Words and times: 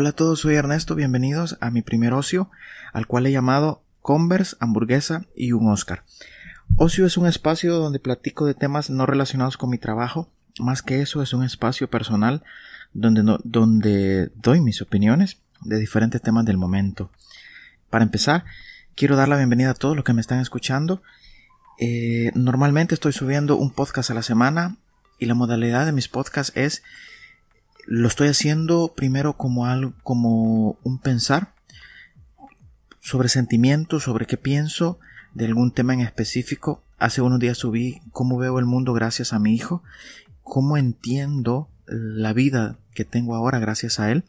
Hola 0.00 0.10
a 0.10 0.12
todos, 0.12 0.38
soy 0.38 0.54
Ernesto, 0.54 0.94
bienvenidos 0.94 1.58
a 1.60 1.72
mi 1.72 1.82
primer 1.82 2.12
ocio, 2.12 2.52
al 2.92 3.08
cual 3.08 3.26
he 3.26 3.32
llamado 3.32 3.82
Converse, 4.00 4.54
hamburguesa 4.60 5.24
y 5.34 5.50
un 5.50 5.68
Oscar. 5.68 6.04
Ocio 6.76 7.04
es 7.04 7.16
un 7.16 7.26
espacio 7.26 7.74
donde 7.74 7.98
platico 7.98 8.46
de 8.46 8.54
temas 8.54 8.90
no 8.90 9.06
relacionados 9.06 9.56
con 9.56 9.70
mi 9.70 9.78
trabajo, 9.78 10.28
más 10.60 10.82
que 10.82 11.02
eso 11.02 11.20
es 11.20 11.32
un 11.32 11.42
espacio 11.42 11.90
personal 11.90 12.44
donde, 12.94 13.38
donde 13.42 14.30
doy 14.36 14.60
mis 14.60 14.80
opiniones 14.82 15.38
de 15.62 15.80
diferentes 15.80 16.22
temas 16.22 16.44
del 16.44 16.58
momento. 16.58 17.10
Para 17.90 18.04
empezar, 18.04 18.44
quiero 18.94 19.16
dar 19.16 19.26
la 19.26 19.36
bienvenida 19.36 19.70
a 19.70 19.74
todos 19.74 19.96
los 19.96 20.04
que 20.04 20.14
me 20.14 20.20
están 20.20 20.38
escuchando. 20.38 21.02
Eh, 21.80 22.30
normalmente 22.36 22.94
estoy 22.94 23.12
subiendo 23.12 23.56
un 23.56 23.72
podcast 23.72 24.12
a 24.12 24.14
la 24.14 24.22
semana 24.22 24.76
y 25.18 25.26
la 25.26 25.34
modalidad 25.34 25.86
de 25.86 25.92
mis 25.92 26.06
podcasts 26.06 26.52
es 26.54 26.84
lo 27.90 28.06
estoy 28.06 28.28
haciendo 28.28 28.92
primero 28.94 29.38
como 29.38 29.64
algo, 29.64 29.94
como 30.02 30.78
un 30.82 30.98
pensar 30.98 31.54
sobre 33.00 33.30
sentimientos, 33.30 34.02
sobre 34.04 34.26
qué 34.26 34.36
pienso 34.36 34.98
de 35.32 35.46
algún 35.46 35.72
tema 35.72 35.94
en 35.94 36.00
específico. 36.00 36.84
Hace 36.98 37.22
unos 37.22 37.38
días 37.38 37.56
subí 37.56 38.02
cómo 38.12 38.36
veo 38.36 38.58
el 38.58 38.66
mundo 38.66 38.92
gracias 38.92 39.32
a 39.32 39.38
mi 39.38 39.54
hijo, 39.54 39.82
cómo 40.42 40.76
entiendo 40.76 41.70
la 41.86 42.34
vida 42.34 42.76
que 42.92 43.06
tengo 43.06 43.34
ahora 43.34 43.58
gracias 43.58 43.98
a 43.98 44.10
él. 44.12 44.24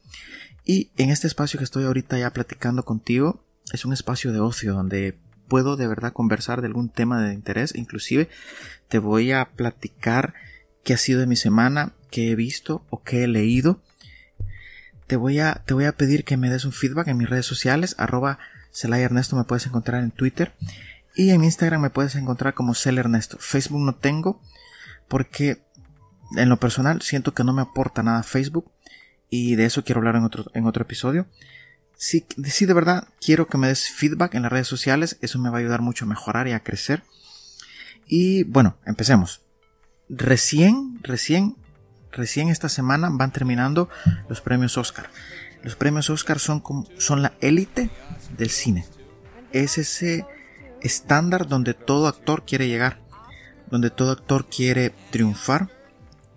Y 0.63 0.91
en 0.95 1.09
este 1.09 1.27
espacio 1.27 1.57
que 1.57 1.65
estoy 1.65 1.83
ahorita 1.83 2.17
ya 2.17 2.31
platicando 2.31 2.85
contigo, 2.85 3.43
es 3.73 3.83
un 3.83 3.91
espacio 3.91 4.31
de 4.31 4.39
ocio 4.39 4.73
donde 4.73 5.17
puedo 5.49 5.75
de 5.75 5.87
verdad 5.87 6.13
conversar 6.13 6.61
de 6.61 6.67
algún 6.67 6.87
tema 6.87 7.21
de 7.21 7.33
interés. 7.33 7.75
Inclusive 7.75 8.29
te 8.87 8.99
voy 8.99 9.33
a 9.33 9.49
platicar 9.51 10.33
qué 10.85 10.93
ha 10.93 10.97
sido 10.97 11.19
de 11.19 11.27
mi 11.27 11.35
semana, 11.35 11.91
qué 12.09 12.31
he 12.31 12.35
visto 12.35 12.85
o 12.89 13.03
qué 13.03 13.23
he 13.23 13.27
leído. 13.27 13.81
Te 15.07 15.15
voy 15.15 15.39
a, 15.39 15.63
te 15.65 15.73
voy 15.73 15.85
a 15.85 15.97
pedir 15.97 16.23
que 16.23 16.37
me 16.37 16.49
des 16.49 16.65
un 16.65 16.71
feedback 16.71 17.07
en 17.07 17.17
mis 17.17 17.29
redes 17.29 17.45
sociales, 17.45 17.95
arroba 17.97 18.39
Celay 18.71 19.01
Ernesto 19.01 19.35
me 19.35 19.43
puedes 19.43 19.65
encontrar 19.65 20.03
en 20.03 20.11
Twitter 20.11 20.53
y 21.15 21.31
en 21.31 21.43
Instagram 21.43 21.81
me 21.81 21.89
puedes 21.89 22.15
encontrar 22.15 22.53
como 22.53 22.75
Cel 22.75 22.97
Ernesto. 22.97 23.37
Facebook 23.39 23.81
no 23.81 23.95
tengo 23.95 24.41
porque 25.07 25.61
en 26.37 26.49
lo 26.49 26.59
personal 26.59 27.01
siento 27.01 27.33
que 27.33 27.43
no 27.43 27.53
me 27.53 27.63
aporta 27.63 28.03
nada 28.03 28.23
Facebook 28.23 28.71
y 29.29 29.55
de 29.55 29.65
eso 29.65 29.83
quiero 29.83 29.99
hablar 29.99 30.15
en 30.15 30.23
otro, 30.23 30.45
en 30.53 30.65
otro 30.65 30.83
episodio. 30.83 31.27
Si, 31.97 32.25
si 32.45 32.65
de 32.65 32.73
verdad 32.73 33.07
quiero 33.19 33.47
que 33.47 33.57
me 33.57 33.67
des 33.67 33.89
feedback 33.89 34.35
en 34.35 34.43
las 34.43 34.51
redes 34.51 34.67
sociales, 34.67 35.17
eso 35.21 35.39
me 35.39 35.49
va 35.49 35.57
a 35.57 35.59
ayudar 35.59 35.81
mucho 35.81 36.05
a 36.05 36.07
mejorar 36.07 36.47
y 36.47 36.53
a 36.53 36.61
crecer. 36.61 37.03
Y 38.07 38.43
bueno, 38.43 38.77
empecemos. 38.85 39.41
Recién, 40.07 40.99
recién 41.03 41.55
recién 42.11 42.49
esta 42.49 42.69
semana 42.69 43.09
van 43.11 43.31
terminando 43.31 43.89
los 44.27 44.41
premios 44.41 44.77
Oscar. 44.77 45.09
Los 45.63 45.75
premios 45.75 46.09
Oscar 46.09 46.39
son, 46.39 46.63
son 46.97 47.21
la 47.21 47.33
élite 47.41 47.89
del 48.37 48.49
cine. 48.49 48.85
Es 49.51 49.77
ese 49.77 50.25
estándar 50.81 51.47
donde 51.47 51.73
todo 51.73 52.07
actor 52.07 52.45
quiere 52.45 52.67
llegar, 52.67 53.01
donde 53.69 53.89
todo 53.89 54.11
actor 54.11 54.47
quiere 54.47 54.93
triunfar. 55.11 55.69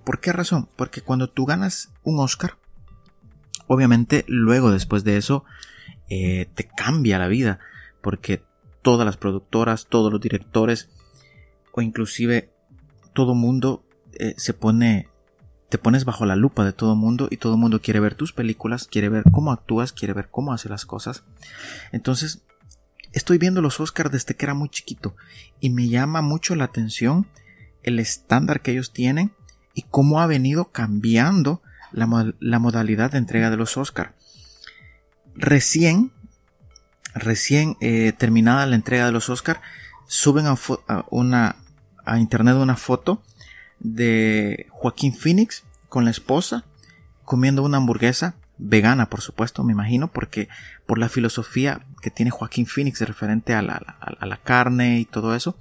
¿Por 0.05 0.21
qué 0.21 0.33
razón? 0.33 0.69
Porque 0.77 1.03
cuando 1.03 1.29
tú 1.29 1.45
ganas 1.47 1.93
un 2.03 2.19
Oscar, 2.19 2.57
obviamente 3.69 4.25
luego 4.27 4.73
después 4.73 5.05
de 5.05 5.17
eso 5.17 5.45
eh, 6.09 6.49
te 6.55 6.69
cambia 6.69 7.19
la 7.19 7.29
vida, 7.29 7.61
porque 8.01 8.43
todas 8.83 9.07
las 9.07 9.17
productoras, 9.17 9.87
todos 9.87 10.13
los 10.13 10.21
directores 10.21 10.89
o 11.73 11.81
inclusive 11.81 12.51
todo 13.13 13.35
mundo 13.35 13.85
eh, 14.19 14.35
se 14.37 14.53
pone 14.53 15.09
te 15.73 15.79
pones 15.79 16.05
bajo 16.05 16.27
la 16.27 16.37
lupa 16.37 16.67
de 16.67 16.75
todo 16.75 16.95
mundo 16.97 17.29
y 17.31 17.39
todo 17.39 17.57
mundo 17.57 17.81
quiere 17.81 17.99
ver 17.99 18.15
tus 18.15 18.35
películas, 18.35 18.87
quiere 18.87 19.09
ver 19.09 19.25
cómo 19.33 19.53
actúas, 19.53 19.95
quiere 19.95 20.13
ver 20.13 20.29
cómo 20.31 20.53
haces 20.53 20.71
las 20.71 20.85
cosas. 20.85 21.25
Entonces, 21.93 22.43
estoy 23.13 23.39
viendo 23.39 23.63
los 23.63 23.81
Oscars 23.81 24.13
desde 24.13 24.37
que 24.37 24.45
era 24.45 24.53
muy 24.53 24.69
chiquito 24.69 25.17
y 25.61 25.71
me 25.71 25.89
llama 25.89 26.21
mucho 26.21 26.55
la 26.57 26.65
atención 26.65 27.27
el 27.85 28.01
estándar 28.01 28.61
que 28.61 28.73
ellos 28.73 28.93
tienen 28.93 29.33
y 29.73 29.87
cómo 29.89 30.21
ha 30.21 30.27
venido 30.27 30.67
cambiando 30.73 31.63
la, 31.91 32.07
modalidad 32.59 33.13
de 33.13 33.17
entrega 33.17 33.49
de 33.49 33.57
los 33.57 33.79
Oscars. 33.79 34.13
Recién, 35.35 36.13
recién 37.15 37.79
eh, 37.81 38.13
terminada 38.13 38.67
la 38.67 38.77
entrega 38.77 39.07
de 39.07 39.13
los 39.13 39.31
Oscars, 39.31 39.61
suben 40.07 40.45
a, 40.45 40.59
una, 41.09 41.57
a 42.05 42.19
internet 42.19 42.57
una 42.57 42.77
foto 42.77 43.23
de 43.83 44.67
Joaquín 44.71 45.15
Phoenix 45.15 45.65
con 45.89 46.05
la 46.05 46.11
esposa 46.11 46.65
comiendo 47.25 47.63
una 47.63 47.79
hamburguesa 47.79 48.37
vegana, 48.59 49.11
por 49.11 49.21
supuesto, 49.21 49.65
me 49.65 49.73
imagino, 49.73 50.09
porque 50.09 50.49
por 50.87 50.99
la 50.99 51.09
filosofía 51.09 51.85
que 52.01 52.11
tiene 52.11 52.31
Joaquín 52.31 52.67
Phoenix 52.67 53.01
referente 53.01 53.55
a 53.55 53.63
la, 53.63 54.41
carne 54.45 55.01
y 55.01 55.05
todo 55.05 55.35
eso. 55.35 55.57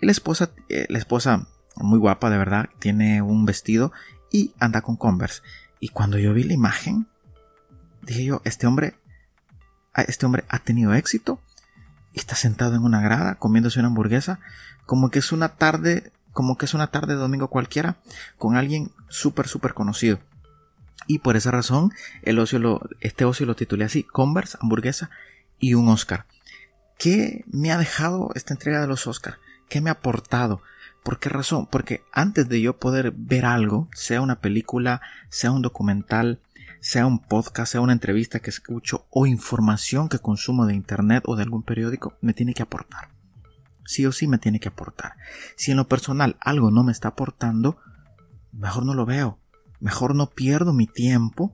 Y 0.00 0.06
la 0.06 0.12
esposa, 0.12 0.50
eh, 0.68 0.86
la 0.88 0.98
esposa 0.98 1.46
muy 1.76 1.98
guapa, 1.98 2.30
de 2.30 2.38
verdad, 2.38 2.68
tiene 2.78 3.22
un 3.22 3.46
vestido 3.46 3.92
y 4.30 4.52
anda 4.58 4.82
con 4.82 4.96
Converse. 4.96 5.42
Y 5.78 5.88
cuando 5.88 6.18
yo 6.18 6.34
vi 6.34 6.44
la 6.44 6.52
imagen, 6.52 7.06
dije 8.02 8.24
yo, 8.24 8.42
este 8.44 8.66
hombre, 8.66 8.94
este 9.94 10.26
hombre 10.26 10.44
ha 10.48 10.58
tenido 10.58 10.94
éxito 10.94 11.40
y 12.12 12.18
está 12.18 12.34
sentado 12.34 12.74
en 12.74 12.82
una 12.82 13.00
grada 13.00 13.36
comiéndose 13.36 13.78
una 13.78 13.88
hamburguesa, 13.88 14.40
como 14.84 15.10
que 15.10 15.20
es 15.20 15.32
una 15.32 15.50
tarde 15.56 16.12
como 16.32 16.56
que 16.56 16.66
es 16.66 16.74
una 16.74 16.88
tarde 16.88 17.14
de 17.14 17.20
domingo 17.20 17.48
cualquiera 17.48 17.96
con 18.38 18.56
alguien 18.56 18.92
súper, 19.08 19.48
súper 19.48 19.74
conocido. 19.74 20.20
Y 21.06 21.20
por 21.20 21.36
esa 21.36 21.50
razón, 21.50 21.92
el 22.22 22.38
ocio 22.38 22.58
lo, 22.58 22.80
este 23.00 23.24
ocio 23.24 23.46
lo 23.46 23.56
titulé 23.56 23.84
así, 23.84 24.04
Converse, 24.04 24.58
hamburguesa 24.60 25.10
y 25.58 25.74
un 25.74 25.88
Oscar. 25.88 26.26
¿Qué 26.98 27.44
me 27.50 27.72
ha 27.72 27.78
dejado 27.78 28.30
esta 28.34 28.54
entrega 28.54 28.80
de 28.80 28.86
los 28.86 29.06
Oscars? 29.06 29.38
¿Qué 29.68 29.80
me 29.80 29.90
ha 29.90 29.94
aportado? 29.94 30.62
¿Por 31.02 31.18
qué 31.18 31.30
razón? 31.30 31.66
Porque 31.66 32.04
antes 32.12 32.48
de 32.48 32.60
yo 32.60 32.78
poder 32.78 33.12
ver 33.16 33.46
algo, 33.46 33.88
sea 33.94 34.20
una 34.20 34.40
película, 34.40 35.00
sea 35.30 35.50
un 35.50 35.62
documental, 35.62 36.40
sea 36.80 37.06
un 37.06 37.18
podcast, 37.18 37.72
sea 37.72 37.80
una 37.80 37.94
entrevista 37.94 38.40
que 38.40 38.50
escucho 38.50 39.06
o 39.10 39.26
información 39.26 40.08
que 40.08 40.18
consumo 40.18 40.66
de 40.66 40.74
internet 40.74 41.24
o 41.26 41.36
de 41.36 41.42
algún 41.42 41.62
periódico, 41.62 42.14
me 42.20 42.34
tiene 42.34 42.54
que 42.54 42.62
aportar 42.62 43.08
sí 43.90 44.06
o 44.06 44.12
sí 44.12 44.28
me 44.28 44.38
tiene 44.38 44.60
que 44.60 44.68
aportar. 44.68 45.16
Si 45.56 45.72
en 45.72 45.76
lo 45.76 45.88
personal 45.88 46.36
algo 46.40 46.70
no 46.70 46.84
me 46.84 46.92
está 46.92 47.08
aportando, 47.08 47.76
mejor 48.52 48.86
no 48.86 48.94
lo 48.94 49.04
veo. 49.04 49.38
Mejor 49.80 50.14
no 50.14 50.30
pierdo 50.30 50.72
mi 50.72 50.86
tiempo 50.86 51.52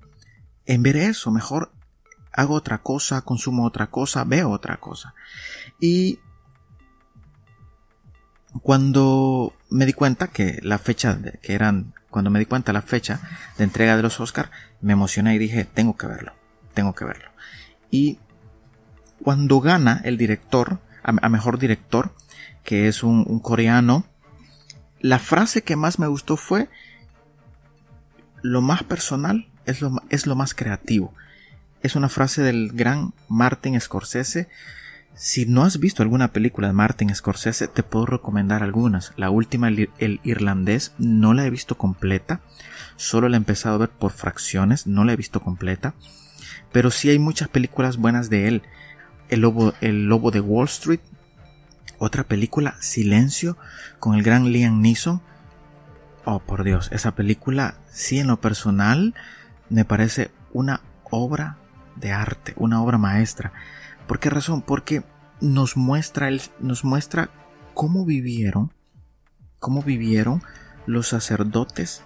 en 0.67 0.83
ver 0.83 0.97
eso. 0.97 1.31
Mejor 1.31 1.73
hago 2.33 2.55
otra 2.55 2.83
cosa, 2.83 3.23
consumo 3.23 3.65
otra 3.65 3.87
cosa, 3.87 4.25
veo 4.25 4.51
otra 4.51 4.77
cosa. 4.77 5.15
Y 5.81 6.19
cuando 8.61 9.55
me 9.71 9.87
di 9.87 9.95
cuenta 9.95 10.29
que 10.29 10.61
la 10.63 10.79
fecha 10.79 11.15
de, 11.15 11.39
que 11.41 11.55
eran 11.55 11.95
cuando 12.11 12.31
me 12.31 12.39
di 12.39 12.45
cuenta 12.45 12.73
la 12.75 12.83
fecha 12.83 13.21
de 13.57 13.65
entrega 13.65 13.97
de 13.97 14.03
los 14.03 14.21
Oscar 14.21 14.51
me 14.81 14.93
emocioné 14.93 15.35
y 15.35 15.39
dije 15.39 15.67
tengo 15.67 15.97
que 15.99 16.07
verlo 16.07 16.33
tengo 16.73 16.95
que 16.95 17.05
verlo 17.05 17.29
y 17.91 18.19
cuando 19.23 19.61
gana 19.61 20.01
el 20.05 20.17
director 20.17 20.81
a 21.03 21.29
mejor 21.29 21.59
director 21.59 22.15
que 22.67 22.89
es 22.89 23.03
un, 23.03 23.39
coreano, 23.39 24.05
la 25.01 25.19
frase 25.19 25.63
que 25.63 25.77
más 25.77 25.99
me 25.99 26.09
gustó 26.09 26.37
fue, 26.37 26.69
lo 28.43 28.61
más 28.61 28.83
personal 28.83 29.49
es 29.65 29.81
lo, 29.81 29.93
es 30.11 30.27
lo 30.27 30.35
más 30.35 30.53
creativo. 30.53 31.15
Es 31.83 31.95
una 31.95 32.09
frase 32.09 32.43
del 32.43 32.73
gran 32.73 33.15
Martin 33.29 33.81
Scorsese. 33.81 34.49
Si 35.15 35.47
no 35.47 35.63
has 35.63 35.79
visto 35.79 36.03
alguna 36.03 36.33
película 36.33 36.67
de 36.67 36.75
Martin 36.75 37.15
Scorsese, 37.15 37.69
te 37.69 37.85
puedo 37.85 38.05
recomendar 38.05 38.65
algunas. 38.65 39.13
La 39.17 39.31
última, 39.31 39.69
el, 39.69 40.21
irlandés, 40.25 40.93
no 40.99 41.35
la 41.35 41.47
he 41.47 41.51
visto 41.51 41.79
completa. 41.79 42.41
Solo 42.97 43.29
la 43.29 43.37
he 43.37 43.39
empezado 43.39 43.77
a 43.77 43.79
ver 43.79 43.91
por 43.91 44.11
fracciones, 44.11 44.89
no 44.89 45.05
la 45.05 45.13
he 45.13 45.17
visto 45.17 45.41
completa. 45.41 45.95
Pero 46.73 46.91
sí 46.91 47.11
hay 47.11 47.21
muchas 47.21 47.49
películas 47.49 47.97
buenas 47.97 48.29
de 48.29 48.49
él. 48.49 48.63
El 49.29 49.41
lobo, 49.41 49.73
el 49.81 50.07
lobo 50.07 50.33
de 50.33 50.41
Wall 50.41 50.67
Street 50.67 51.01
otra 51.99 52.25
película, 52.25 52.77
Silencio, 52.81 53.57
con 53.99 54.15
el 54.15 54.23
gran 54.23 54.53
Liam 54.53 54.81
Neeson. 54.81 55.23
Oh, 56.25 56.41
por 56.41 56.65
Dios, 56.65 56.89
esa 56.93 57.15
película, 57.15 57.77
sí, 57.91 58.19
en 58.19 58.27
lo 58.27 58.41
personal, 58.41 59.15
me 59.71 59.85
parece 59.85 60.31
una 60.53 60.81
obra 61.11 61.59
de 61.97 62.13
arte, 62.13 62.55
una 62.57 62.83
obra 62.83 62.99
maestra. 62.99 63.53
¿Por 64.07 64.19
qué 64.19 64.31
razón? 64.31 64.63
Porque 64.63 65.05
nos 65.41 65.77
muestra, 65.77 66.29
nos 66.61 66.85
muestra 66.85 67.31
cómo 67.75 68.05
vivieron, 68.05 68.73
cómo 69.59 69.83
vivieron 69.83 70.43
los 70.87 71.09
sacerdotes 71.09 72.03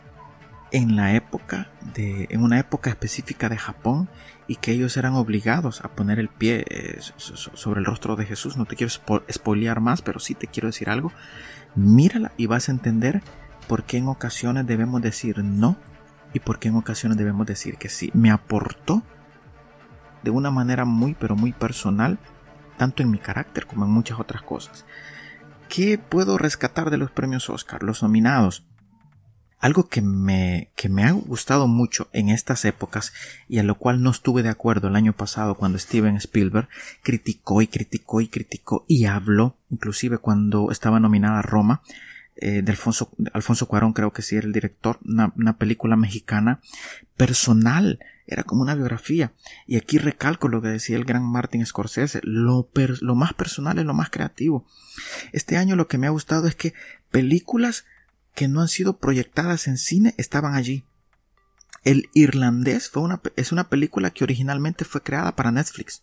en 0.72 0.96
la 0.96 1.14
época 1.14 1.70
de, 1.94 2.26
en 2.30 2.42
una 2.42 2.58
época 2.58 2.90
específica 2.90 3.48
de 3.48 3.56
Japón 3.56 4.08
y 4.46 4.56
que 4.56 4.72
ellos 4.72 4.96
eran 4.96 5.14
obligados 5.14 5.84
a 5.84 5.88
poner 5.88 6.18
el 6.18 6.28
pie 6.28 6.64
eh, 6.68 6.98
sobre 7.16 7.80
el 7.80 7.86
rostro 7.86 8.16
de 8.16 8.26
Jesús. 8.26 8.56
No 8.56 8.66
te 8.66 8.76
quiero 8.76 8.92
spoilear 9.30 9.80
más, 9.80 10.02
pero 10.02 10.20
sí 10.20 10.34
te 10.34 10.46
quiero 10.46 10.68
decir 10.68 10.90
algo. 10.90 11.12
Mírala 11.74 12.32
y 12.36 12.46
vas 12.46 12.68
a 12.68 12.72
entender 12.72 13.22
por 13.68 13.84
qué 13.84 13.98
en 13.98 14.08
ocasiones 14.08 14.66
debemos 14.66 15.02
decir 15.02 15.38
no 15.44 15.76
y 16.32 16.40
por 16.40 16.58
qué 16.58 16.68
en 16.68 16.76
ocasiones 16.76 17.18
debemos 17.18 17.46
decir 17.46 17.76
que 17.76 17.88
sí. 17.88 18.10
Me 18.14 18.30
aportó 18.30 19.02
de 20.22 20.30
una 20.30 20.50
manera 20.50 20.84
muy 20.84 21.14
pero 21.14 21.36
muy 21.36 21.52
personal, 21.52 22.18
tanto 22.76 23.02
en 23.02 23.10
mi 23.10 23.18
carácter 23.18 23.66
como 23.66 23.84
en 23.84 23.90
muchas 23.90 24.18
otras 24.18 24.42
cosas. 24.42 24.84
¿Qué 25.68 25.98
puedo 25.98 26.38
rescatar 26.38 26.90
de 26.90 26.96
los 26.96 27.12
premios 27.12 27.48
Oscar? 27.48 27.84
Los 27.84 28.02
nominados. 28.02 28.64
Algo 29.60 29.88
que 29.88 30.00
me, 30.00 30.70
que 30.74 30.88
me 30.88 31.04
ha 31.04 31.12
gustado 31.12 31.68
mucho 31.68 32.08
en 32.12 32.30
estas 32.30 32.64
épocas 32.64 33.12
y 33.48 33.58
a 33.58 33.62
lo 33.62 33.76
cual 33.76 34.02
no 34.02 34.10
estuve 34.10 34.42
de 34.42 34.48
acuerdo 34.48 34.88
el 34.88 34.96
año 34.96 35.12
pasado 35.12 35.54
cuando 35.54 35.78
Steven 35.78 36.16
Spielberg 36.16 36.68
criticó 37.02 37.60
y 37.60 37.66
criticó 37.66 38.22
y 38.22 38.28
criticó 38.28 38.84
y 38.88 39.04
habló, 39.04 39.56
inclusive 39.68 40.18
cuando 40.18 40.70
estaba 40.70 40.98
nominada 40.98 41.42
Roma, 41.42 41.82
eh, 42.42 42.62
de 42.62 42.72
Alfonso, 42.72 43.10
Alfonso 43.34 43.68
Cuarón 43.68 43.92
creo 43.92 44.14
que 44.14 44.22
sí 44.22 44.34
era 44.34 44.46
el 44.46 44.54
director, 44.54 44.98
una, 45.04 45.58
película 45.58 45.94
mexicana 45.96 46.60
personal, 47.16 47.98
era 48.26 48.44
como 48.44 48.62
una 48.62 48.74
biografía. 48.74 49.32
Y 49.66 49.76
aquí 49.76 49.98
recalco 49.98 50.48
lo 50.48 50.62
que 50.62 50.68
decía 50.68 50.96
el 50.96 51.04
gran 51.04 51.22
Martin 51.22 51.66
Scorsese, 51.66 52.20
lo, 52.22 52.70
lo 53.00 53.14
más 53.14 53.34
personal 53.34 53.78
es 53.78 53.84
lo 53.84 53.92
más 53.92 54.08
creativo. 54.08 54.64
Este 55.32 55.58
año 55.58 55.76
lo 55.76 55.86
que 55.86 55.98
me 55.98 56.06
ha 56.06 56.10
gustado 56.10 56.48
es 56.48 56.54
que 56.54 56.72
películas 57.10 57.84
que 58.34 58.48
no 58.48 58.60
han 58.60 58.68
sido 58.68 58.98
proyectadas 58.98 59.68
en 59.68 59.78
cine 59.78 60.14
estaban 60.16 60.54
allí. 60.54 60.84
El 61.84 62.08
Irlandés 62.14 62.90
fue 62.90 63.02
una, 63.02 63.20
es 63.36 63.52
una 63.52 63.68
película 63.68 64.10
que 64.10 64.24
originalmente 64.24 64.84
fue 64.84 65.02
creada 65.02 65.34
para 65.34 65.50
Netflix. 65.50 66.02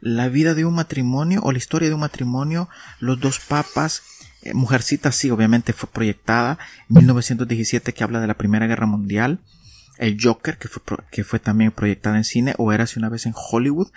La 0.00 0.28
vida 0.28 0.54
de 0.54 0.64
un 0.64 0.74
matrimonio 0.74 1.40
o 1.42 1.52
la 1.52 1.58
historia 1.58 1.88
de 1.88 1.94
un 1.94 2.00
matrimonio, 2.00 2.68
los 3.00 3.20
dos 3.20 3.38
papas, 3.38 4.02
eh, 4.42 4.54
Mujercita 4.54 5.12
sí, 5.12 5.30
obviamente 5.30 5.72
fue 5.72 5.90
proyectada 5.90 6.58
en 6.88 6.96
1917 6.96 7.92
que 7.92 8.04
habla 8.04 8.20
de 8.20 8.26
la 8.26 8.38
Primera 8.38 8.66
Guerra 8.66 8.86
Mundial. 8.86 9.40
El 9.98 10.16
Joker, 10.18 10.56
que 10.56 10.68
fue, 10.68 10.82
que 11.10 11.24
fue 11.24 11.38
también 11.38 11.72
proyectada 11.72 12.16
en 12.16 12.24
cine, 12.24 12.54
o 12.56 12.72
era 12.72 12.84
hace 12.84 12.98
una 12.98 13.10
vez 13.10 13.26
en 13.26 13.34
Hollywood. 13.36 13.88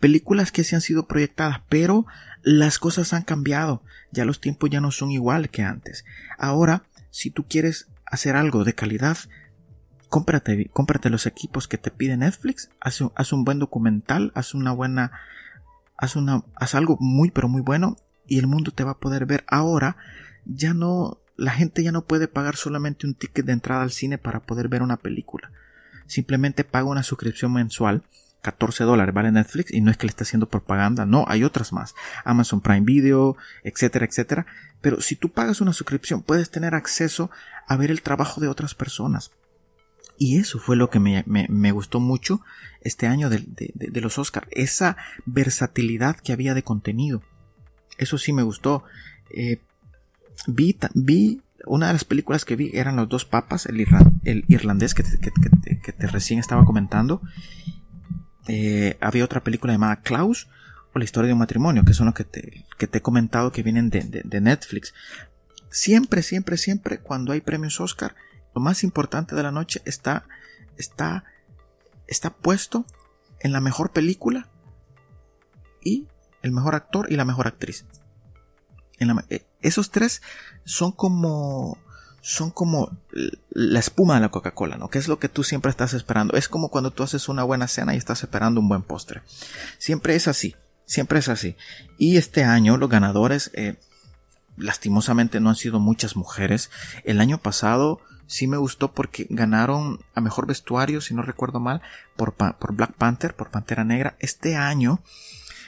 Películas 0.00 0.50
que 0.50 0.64
sí 0.64 0.74
han 0.74 0.80
sido 0.80 1.06
proyectadas, 1.06 1.60
pero 1.68 2.04
las 2.42 2.78
cosas 2.78 3.12
han 3.12 3.22
cambiado. 3.22 3.82
Ya 4.10 4.24
los 4.24 4.40
tiempos 4.40 4.70
ya 4.70 4.80
no 4.80 4.90
son 4.90 5.10
igual 5.10 5.48
que 5.50 5.62
antes. 5.62 6.04
Ahora, 6.38 6.84
si 7.10 7.30
tú 7.30 7.44
quieres 7.48 7.88
hacer 8.06 8.36
algo 8.36 8.64
de 8.64 8.74
calidad, 8.74 9.16
cómprate, 10.08 10.68
cómprate 10.72 11.10
los 11.10 11.26
equipos 11.26 11.68
que 11.68 11.78
te 11.78 11.90
pide 11.90 12.16
Netflix, 12.16 12.70
haz 12.80 13.00
un, 13.00 13.12
haz 13.14 13.32
un 13.32 13.44
buen 13.44 13.58
documental, 13.58 14.32
haz 14.34 14.54
una 14.54 14.72
buena, 14.72 15.12
haz 15.96 16.16
una, 16.16 16.44
haz 16.56 16.74
algo 16.74 16.98
muy 17.00 17.30
pero 17.30 17.48
muy 17.48 17.62
bueno 17.62 17.96
y 18.26 18.38
el 18.38 18.46
mundo 18.46 18.72
te 18.72 18.84
va 18.84 18.92
a 18.92 18.98
poder 18.98 19.26
ver. 19.26 19.44
Ahora 19.46 19.96
ya 20.44 20.74
no, 20.74 21.18
la 21.36 21.52
gente 21.52 21.82
ya 21.82 21.92
no 21.92 22.04
puede 22.04 22.28
pagar 22.28 22.56
solamente 22.56 23.06
un 23.06 23.14
ticket 23.14 23.46
de 23.46 23.52
entrada 23.52 23.82
al 23.82 23.90
cine 23.90 24.18
para 24.18 24.40
poder 24.40 24.68
ver 24.68 24.82
una 24.82 24.96
película. 24.96 25.50
Simplemente 26.06 26.64
paga 26.64 26.88
una 26.88 27.02
suscripción 27.02 27.52
mensual. 27.52 28.02
14 28.42 28.84
dólares 28.84 29.14
vale 29.14 29.32
Netflix 29.32 29.72
y 29.72 29.80
no 29.80 29.90
es 29.90 29.96
que 29.96 30.06
le 30.06 30.10
esté 30.10 30.24
haciendo 30.24 30.48
propaganda, 30.48 31.06
no, 31.06 31.24
hay 31.28 31.44
otras 31.44 31.72
más. 31.72 31.94
Amazon 32.24 32.60
Prime 32.60 32.82
Video, 32.82 33.36
etcétera, 33.64 34.04
etcétera. 34.04 34.46
Pero 34.80 35.00
si 35.00 35.16
tú 35.16 35.30
pagas 35.30 35.60
una 35.60 35.72
suscripción 35.72 36.22
puedes 36.22 36.50
tener 36.50 36.74
acceso 36.74 37.30
a 37.66 37.76
ver 37.76 37.90
el 37.90 38.02
trabajo 38.02 38.40
de 38.40 38.48
otras 38.48 38.74
personas. 38.74 39.30
Y 40.18 40.38
eso 40.38 40.58
fue 40.58 40.76
lo 40.76 40.90
que 40.90 41.00
me, 41.00 41.72
gustó 41.72 41.98
mucho 41.98 42.42
este 42.82 43.06
año 43.06 43.30
de, 43.30 43.44
de 43.46 44.00
los 44.00 44.18
Oscars. 44.18 44.46
Esa 44.50 44.96
versatilidad 45.24 46.16
que 46.16 46.32
había 46.32 46.54
de 46.54 46.62
contenido. 46.62 47.22
Eso 47.98 48.18
sí 48.18 48.32
me 48.32 48.42
gustó. 48.42 48.84
Eh, 49.30 49.60
vi, 50.46 50.78
vi, 50.94 51.42
una 51.64 51.86
de 51.88 51.92
las 51.92 52.04
películas 52.04 52.44
que 52.44 52.56
vi 52.56 52.70
eran 52.74 52.96
Los 52.96 53.08
dos 53.08 53.24
papas, 53.24 53.66
el, 53.66 53.80
el 54.24 54.44
irlandés 54.48 54.94
que 54.94 55.02
te, 55.02 56.06
recién 56.06 56.40
estaba 56.40 56.64
comentando. 56.64 57.22
Eh, 58.48 58.96
había 59.00 59.24
otra 59.24 59.42
película 59.42 59.72
llamada 59.72 60.00
Klaus 60.00 60.48
o 60.94 60.98
La 60.98 61.04
historia 61.04 61.28
de 61.28 61.32
un 61.32 61.38
matrimonio, 61.38 61.84
que 61.84 61.94
son 61.94 62.06
los 62.06 62.14
que 62.14 62.24
te, 62.24 62.66
te 62.76 62.98
he 62.98 63.02
comentado 63.02 63.52
que 63.52 63.62
vienen 63.62 63.88
de, 63.88 64.40
Netflix. 64.40 64.94
Siempre, 65.70 66.22
siempre, 66.22 66.56
siempre, 66.58 66.98
cuando 66.98 67.32
hay 67.32 67.40
premios 67.40 67.80
Oscar, 67.80 68.14
lo 68.54 68.60
más 68.60 68.84
importante 68.84 69.34
de 69.34 69.42
la 69.42 69.52
noche 69.52 69.80
está, 69.86 70.26
está, 70.76 71.24
está 72.06 72.30
puesto 72.30 72.84
en 73.40 73.52
la 73.52 73.60
mejor 73.60 73.92
película 73.92 74.48
y 75.82 76.08
el 76.42 76.52
mejor 76.52 76.74
actor 76.74 77.10
y 77.10 77.16
la 77.16 77.24
mejor 77.24 77.46
actriz. 77.46 77.86
Eh, 79.30 79.46
esos 79.62 79.90
tres 79.90 80.22
son 80.64 80.92
como 80.92 81.78
son 82.22 82.52
como 82.52 82.96
la 83.50 83.80
espuma 83.80 84.14
de 84.14 84.20
la 84.20 84.30
Coca-Cola, 84.30 84.76
¿no? 84.76 84.88
Que 84.88 85.00
es 85.00 85.08
lo 85.08 85.18
que 85.18 85.28
tú 85.28 85.42
siempre 85.42 85.70
estás 85.70 85.92
esperando. 85.92 86.36
Es 86.36 86.48
como 86.48 86.70
cuando 86.70 86.92
tú 86.92 87.02
haces 87.02 87.28
una 87.28 87.42
buena 87.42 87.66
cena 87.66 87.94
y 87.94 87.98
estás 87.98 88.22
esperando 88.22 88.60
un 88.60 88.68
buen 88.68 88.82
postre. 88.82 89.22
Siempre 89.78 90.14
es 90.14 90.28
así, 90.28 90.54
siempre 90.86 91.18
es 91.18 91.28
así. 91.28 91.56
Y 91.98 92.16
este 92.18 92.44
año 92.44 92.76
los 92.76 92.88
ganadores, 92.88 93.50
eh, 93.54 93.74
lastimosamente 94.56 95.40
no 95.40 95.48
han 95.48 95.56
sido 95.56 95.80
muchas 95.80 96.14
mujeres. 96.14 96.70
El 97.02 97.20
año 97.20 97.38
pasado 97.38 98.00
sí 98.28 98.46
me 98.46 98.56
gustó 98.56 98.92
porque 98.92 99.26
ganaron 99.28 99.98
a 100.14 100.20
mejor 100.20 100.46
vestuario, 100.46 101.00
si 101.00 101.14
no 101.14 101.22
recuerdo 101.22 101.58
mal, 101.58 101.82
por, 102.16 102.34
por 102.34 102.72
Black 102.74 102.92
Panther, 102.92 103.34
por 103.34 103.50
Pantera 103.50 103.82
Negra. 103.82 104.16
Este 104.20 104.54
año 104.54 105.02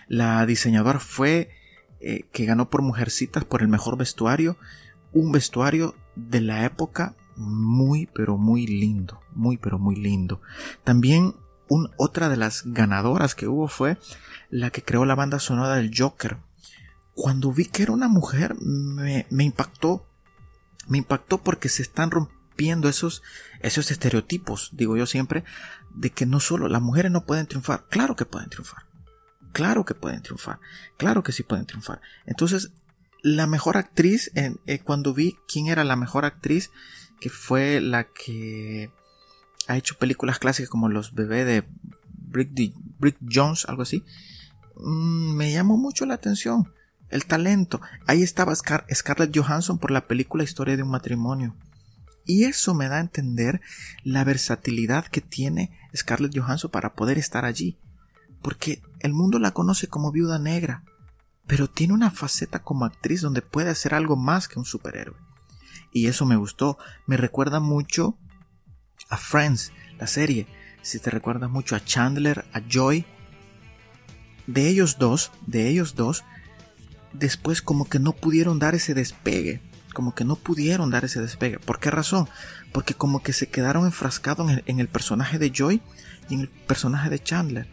la 0.06 0.46
diseñadora 0.46 1.00
fue 1.00 1.50
eh, 1.98 2.26
que 2.32 2.44
ganó 2.44 2.70
por 2.70 2.82
Mujercitas 2.82 3.44
por 3.44 3.60
el 3.60 3.66
mejor 3.66 3.98
vestuario. 3.98 4.56
Un 5.12 5.32
vestuario 5.32 5.96
de 6.16 6.40
la 6.40 6.64
época 6.64 7.16
muy 7.36 8.06
pero 8.06 8.36
muy 8.36 8.66
lindo. 8.66 9.20
Muy 9.32 9.56
pero 9.56 9.78
muy 9.78 9.96
lindo. 9.96 10.40
También 10.84 11.34
un, 11.68 11.90
otra 11.96 12.28
de 12.28 12.36
las 12.36 12.62
ganadoras 12.64 13.34
que 13.34 13.48
hubo 13.48 13.68
fue 13.68 13.98
la 14.50 14.70
que 14.70 14.82
creó 14.82 15.04
la 15.04 15.14
banda 15.14 15.38
sonora 15.38 15.76
del 15.76 15.92
Joker. 15.96 16.38
Cuando 17.14 17.52
vi 17.52 17.66
que 17.66 17.82
era 17.82 17.92
una 17.92 18.08
mujer 18.08 18.54
me, 18.60 19.26
me 19.30 19.44
impactó. 19.44 20.06
Me 20.86 20.98
impactó 20.98 21.38
porque 21.38 21.68
se 21.68 21.82
están 21.82 22.10
rompiendo 22.10 22.88
esos, 22.88 23.22
esos 23.60 23.90
estereotipos, 23.90 24.70
digo 24.72 24.96
yo 24.96 25.06
siempre, 25.06 25.44
de 25.94 26.10
que 26.10 26.26
no 26.26 26.40
solo 26.40 26.68
las 26.68 26.82
mujeres 26.82 27.10
no 27.10 27.24
pueden 27.24 27.46
triunfar. 27.46 27.86
Claro 27.88 28.16
que 28.16 28.26
pueden 28.26 28.50
triunfar 28.50 28.84
Claro 29.54 29.84
que 29.84 29.94
pueden 29.94 30.20
triunfar. 30.20 30.58
Claro 30.96 31.22
que 31.22 31.30
sí 31.30 31.44
pueden 31.44 31.64
triunfar. 31.64 32.00
Entonces, 32.26 32.72
la 33.24 33.46
mejor 33.46 33.78
actriz, 33.78 34.30
eh, 34.34 34.80
cuando 34.84 35.14
vi 35.14 35.38
quién 35.48 35.68
era 35.68 35.82
la 35.82 35.96
mejor 35.96 36.26
actriz, 36.26 36.70
que 37.20 37.30
fue 37.30 37.80
la 37.80 38.04
que 38.04 38.90
ha 39.66 39.78
hecho 39.78 39.96
películas 39.96 40.38
clásicas 40.38 40.68
como 40.68 40.90
Los 40.90 41.14
bebés 41.14 41.46
de 41.46 41.64
Brick, 42.10 43.16
Jones, 43.26 43.64
algo 43.66 43.80
así, 43.80 44.04
mm, 44.76 45.34
me 45.36 45.52
llamó 45.52 45.78
mucho 45.78 46.04
la 46.04 46.14
atención. 46.14 46.70
El 47.08 47.24
talento. 47.24 47.80
Ahí 48.06 48.22
estaba 48.22 48.54
Scarlett 48.54 49.34
Johansson 49.34 49.78
por 49.78 49.90
la 49.90 50.06
película 50.06 50.44
Historia 50.44 50.76
de 50.76 50.82
un 50.82 50.90
matrimonio. 50.90 51.56
Y 52.26 52.44
eso 52.44 52.74
me 52.74 52.88
da 52.88 52.96
a 52.96 53.00
entender 53.00 53.62
la 54.02 54.24
versatilidad 54.24 55.06
que 55.06 55.22
tiene 55.22 55.78
Scarlett 55.96 56.36
Johansson 56.36 56.70
para 56.70 56.94
poder 56.94 57.16
estar 57.16 57.46
allí 57.46 57.78
porque 58.44 58.82
el 59.00 59.14
mundo 59.14 59.38
la 59.38 59.52
conoce 59.52 59.88
como 59.88 60.12
viuda 60.12 60.38
negra, 60.38 60.84
pero 61.46 61.68
tiene 61.68 61.92
una 61.92 62.10
faceta 62.10 62.62
como 62.62 62.84
actriz 62.84 63.20
donde 63.20 63.42
puede 63.42 63.70
hacer 63.70 63.94
algo 63.94 64.16
más 64.16 64.48
que 64.48 64.58
un 64.58 64.64
superhéroe. 64.64 65.16
Y 65.92 66.06
eso 66.06 66.26
me 66.26 66.36
gustó, 66.36 66.78
me 67.06 67.16
recuerda 67.16 67.60
mucho 67.60 68.18
a 69.10 69.16
Friends, 69.16 69.72
la 69.98 70.06
serie, 70.06 70.46
si 70.82 70.98
te 70.98 71.10
recuerda 71.10 71.48
mucho 71.48 71.76
a 71.76 71.84
Chandler, 71.84 72.44
a 72.52 72.60
Joy. 72.68 73.06
De 74.46 74.68
ellos 74.68 74.98
dos, 74.98 75.32
de 75.46 75.68
ellos 75.68 75.94
dos, 75.94 76.24
después 77.12 77.62
como 77.62 77.88
que 77.88 77.98
no 77.98 78.12
pudieron 78.12 78.58
dar 78.58 78.74
ese 78.74 78.92
despegue, 78.92 79.62
como 79.94 80.14
que 80.14 80.24
no 80.24 80.36
pudieron 80.36 80.90
dar 80.90 81.04
ese 81.04 81.20
despegue. 81.20 81.58
¿Por 81.58 81.78
qué 81.78 81.90
razón? 81.90 82.28
Porque 82.72 82.94
como 82.94 83.22
que 83.22 83.32
se 83.32 83.48
quedaron 83.48 83.86
enfrascados 83.86 84.50
en 84.50 84.58
el, 84.58 84.64
en 84.66 84.80
el 84.80 84.88
personaje 84.88 85.38
de 85.38 85.50
Joy 85.50 85.80
y 86.28 86.34
en 86.34 86.40
el 86.40 86.48
personaje 86.48 87.08
de 87.08 87.22
Chandler 87.22 87.68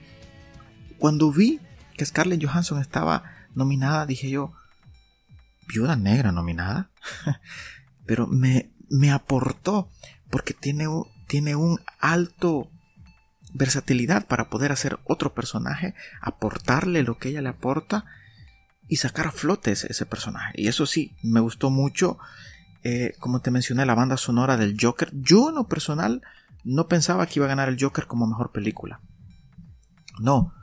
cuando 1.02 1.32
vi 1.32 1.60
que 1.98 2.06
Scarlett 2.06 2.46
Johansson 2.46 2.80
estaba 2.80 3.24
nominada, 3.56 4.06
dije 4.06 4.30
yo, 4.30 4.54
viuda 5.68 5.96
negra 5.96 6.32
nominada. 6.32 6.90
Pero 8.06 8.28
me, 8.28 8.72
me 8.90 9.12
aportó 9.12 9.90
porque 10.30 10.54
tiene, 10.54 10.88
tiene 11.28 11.56
un 11.56 11.80
alto 12.00 12.70
versatilidad 13.54 14.26
para 14.28 14.50
poder 14.50 14.72
hacer 14.72 15.00
otro 15.04 15.34
personaje, 15.34 15.94
aportarle 16.22 17.04
lo 17.04 17.18
que 17.18 17.30
ella 17.30 17.42
le 17.42 17.50
aporta 17.50 18.06
y 18.88 18.98
sacar 18.98 19.28
a 19.28 19.32
flote 19.32 19.72
ese, 19.72 20.06
personaje. 20.06 20.54
Y 20.56 20.68
eso 20.68 20.86
sí, 20.86 21.16
me 21.22 21.40
gustó 21.40 21.70
mucho, 21.70 22.18
eh, 22.84 23.14
como 23.20 23.42
te 23.42 23.52
mencioné, 23.52 23.86
la 23.86 23.96
banda 23.96 24.18
sonora 24.18 24.58
del 24.58 24.78
Joker. 24.80 25.10
Yo 25.14 25.50
en 25.50 25.56
lo 25.56 25.68
personal 25.68 26.22
no 26.64 26.88
pensaba 26.88 27.26
que 27.26 27.40
iba 27.40 27.46
a 27.46 27.50
ganar 27.50 27.70
el 27.70 27.78
Joker 27.80 28.08
como 28.08 28.28
mejor 28.28 28.52
película. 28.52 29.00
No, 30.20 30.54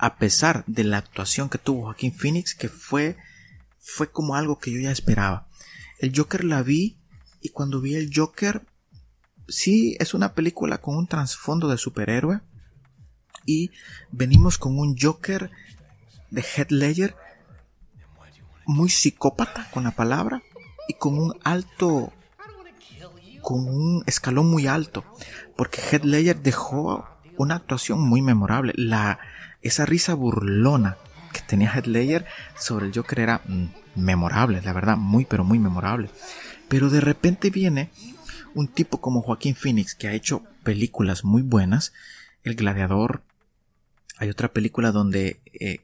a 0.00 0.16
pesar 0.16 0.64
de 0.66 0.82
la 0.82 0.96
actuación 0.96 1.50
que 1.50 1.58
tuvo 1.58 1.82
Joaquín 1.82 2.14
Phoenix, 2.14 2.54
que 2.54 2.70
fue, 2.70 3.18
fue 3.78 4.10
como 4.10 4.34
algo 4.34 4.58
que 4.58 4.72
yo 4.72 4.80
ya 4.80 4.90
esperaba. 4.90 5.46
El 5.98 6.16
Joker 6.16 6.42
la 6.42 6.62
vi 6.62 6.98
y 7.42 7.50
cuando 7.50 7.82
vi 7.82 7.96
el 7.96 8.10
Joker, 8.14 8.64
sí 9.46 9.96
es 10.00 10.14
una 10.14 10.32
película 10.34 10.78
con 10.78 10.96
un 10.96 11.06
trasfondo 11.06 11.68
de 11.68 11.76
superhéroe, 11.76 12.40
Y 13.44 13.70
venimos 14.10 14.56
con 14.56 14.78
un 14.78 14.96
Joker 14.98 15.50
de 16.30 16.44
Head 16.56 16.70
Ledger 16.70 17.14
muy 18.64 18.88
psicópata 18.88 19.68
con 19.70 19.84
la 19.84 19.90
palabra 19.90 20.42
y 20.88 20.94
con 20.94 21.18
un 21.18 21.34
alto 21.44 22.12
con 23.42 23.66
un 23.66 24.04
escalón 24.06 24.50
muy 24.50 24.66
alto 24.66 25.04
porque 25.56 25.80
Head 25.80 26.04
Ledger 26.04 26.40
dejó 26.40 27.08
una 27.38 27.56
actuación 27.56 28.00
muy 28.00 28.20
memorable 28.20 28.72
la 28.76 29.18
esa 29.62 29.86
risa 29.86 30.14
burlona 30.14 30.96
que 31.32 31.40
tenía 31.40 31.72
Head 31.74 31.86
Ledger 31.86 32.26
sobre 32.58 32.86
el 32.86 32.94
Joker 32.94 33.20
era 33.20 33.42
mm, 33.46 33.66
memorable 33.96 34.60
la 34.62 34.72
verdad 34.72 34.96
muy 34.96 35.24
pero 35.24 35.44
muy 35.44 35.58
memorable. 35.58 36.10
Pero 36.68 36.88
de 36.88 37.00
repente 37.00 37.50
viene 37.50 37.90
un 38.54 38.68
tipo 38.68 39.00
como 39.00 39.22
Joaquín 39.22 39.54
Phoenix 39.54 39.94
que 39.94 40.08
ha 40.08 40.12
hecho 40.12 40.44
películas 40.62 41.24
muy 41.24 41.42
buenas. 41.42 41.92
El 42.42 42.54
Gladiador. 42.54 43.22
Hay 44.18 44.28
otra 44.28 44.52
película 44.52 44.92
donde 44.92 45.40
eh, 45.52 45.80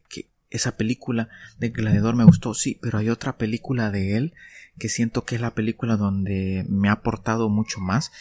esa 0.50 0.76
película 0.76 1.28
de 1.58 1.70
Gladiador 1.70 2.16
me 2.16 2.24
gustó, 2.24 2.54
sí, 2.54 2.78
pero 2.80 2.98
hay 2.98 3.08
otra 3.08 3.36
película 3.36 3.90
de 3.90 4.16
él 4.16 4.34
que 4.78 4.88
siento 4.88 5.24
que 5.24 5.36
es 5.36 5.40
la 5.40 5.54
película 5.54 5.96
donde 5.96 6.66
me 6.68 6.88
ha 6.88 6.92
aportado 6.92 7.48
mucho 7.48 7.80
más. 7.80 8.12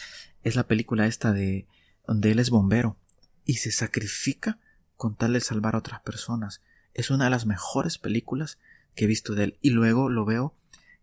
Es 0.42 0.56
la 0.56 0.64
película 0.64 1.06
esta 1.06 1.32
de 1.32 1.66
donde 2.06 2.32
él 2.32 2.38
es 2.38 2.50
bombero 2.50 2.96
y 3.44 3.54
se 3.54 3.72
sacrifica 3.72 4.58
con 4.96 5.14
tal 5.14 5.34
de 5.34 5.40
salvar 5.40 5.74
a 5.74 5.78
otras 5.78 6.00
personas. 6.00 6.62
Es 6.94 7.10
una 7.10 7.24
de 7.24 7.30
las 7.30 7.46
mejores 7.46 7.98
películas 7.98 8.58
que 8.94 9.04
he 9.04 9.08
visto 9.08 9.34
de 9.34 9.44
él. 9.44 9.58
Y 9.60 9.70
luego 9.70 10.08
lo 10.08 10.24
veo 10.24 10.54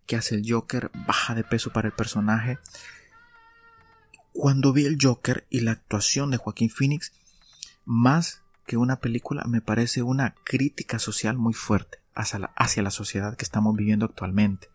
que 0.06 0.16
hace 0.16 0.36
el 0.36 0.44
Joker, 0.50 0.92
baja 1.08 1.36
de 1.36 1.44
peso 1.44 1.72
para 1.72 1.88
el 1.88 1.94
personaje. 1.94 2.58
Cuando 4.32 4.74
vi 4.74 4.86
el 4.86 4.98
Joker 5.00 5.46
y 5.50 5.62
la 5.62 5.72
actuación 5.72 6.32
de 6.32 6.38
Joaquín 6.38 6.70
Phoenix, 6.70 7.14
más 7.86 8.42
que 8.66 8.78
una 8.78 9.00
película 9.00 9.44
me 9.46 9.62
parece 9.62 10.02
una 10.02 10.36
crítica 10.44 10.98
social 10.98 11.38
muy 11.38 11.54
fuerte 11.54 12.00
hacia 12.16 12.40
la, 12.40 12.48
hacia 12.56 12.84
la 12.84 12.92
sociedad 12.92 13.36
que 13.38 13.46
estamos 13.46 13.76
viviendo 13.76 14.06
actualmente. 14.06 14.70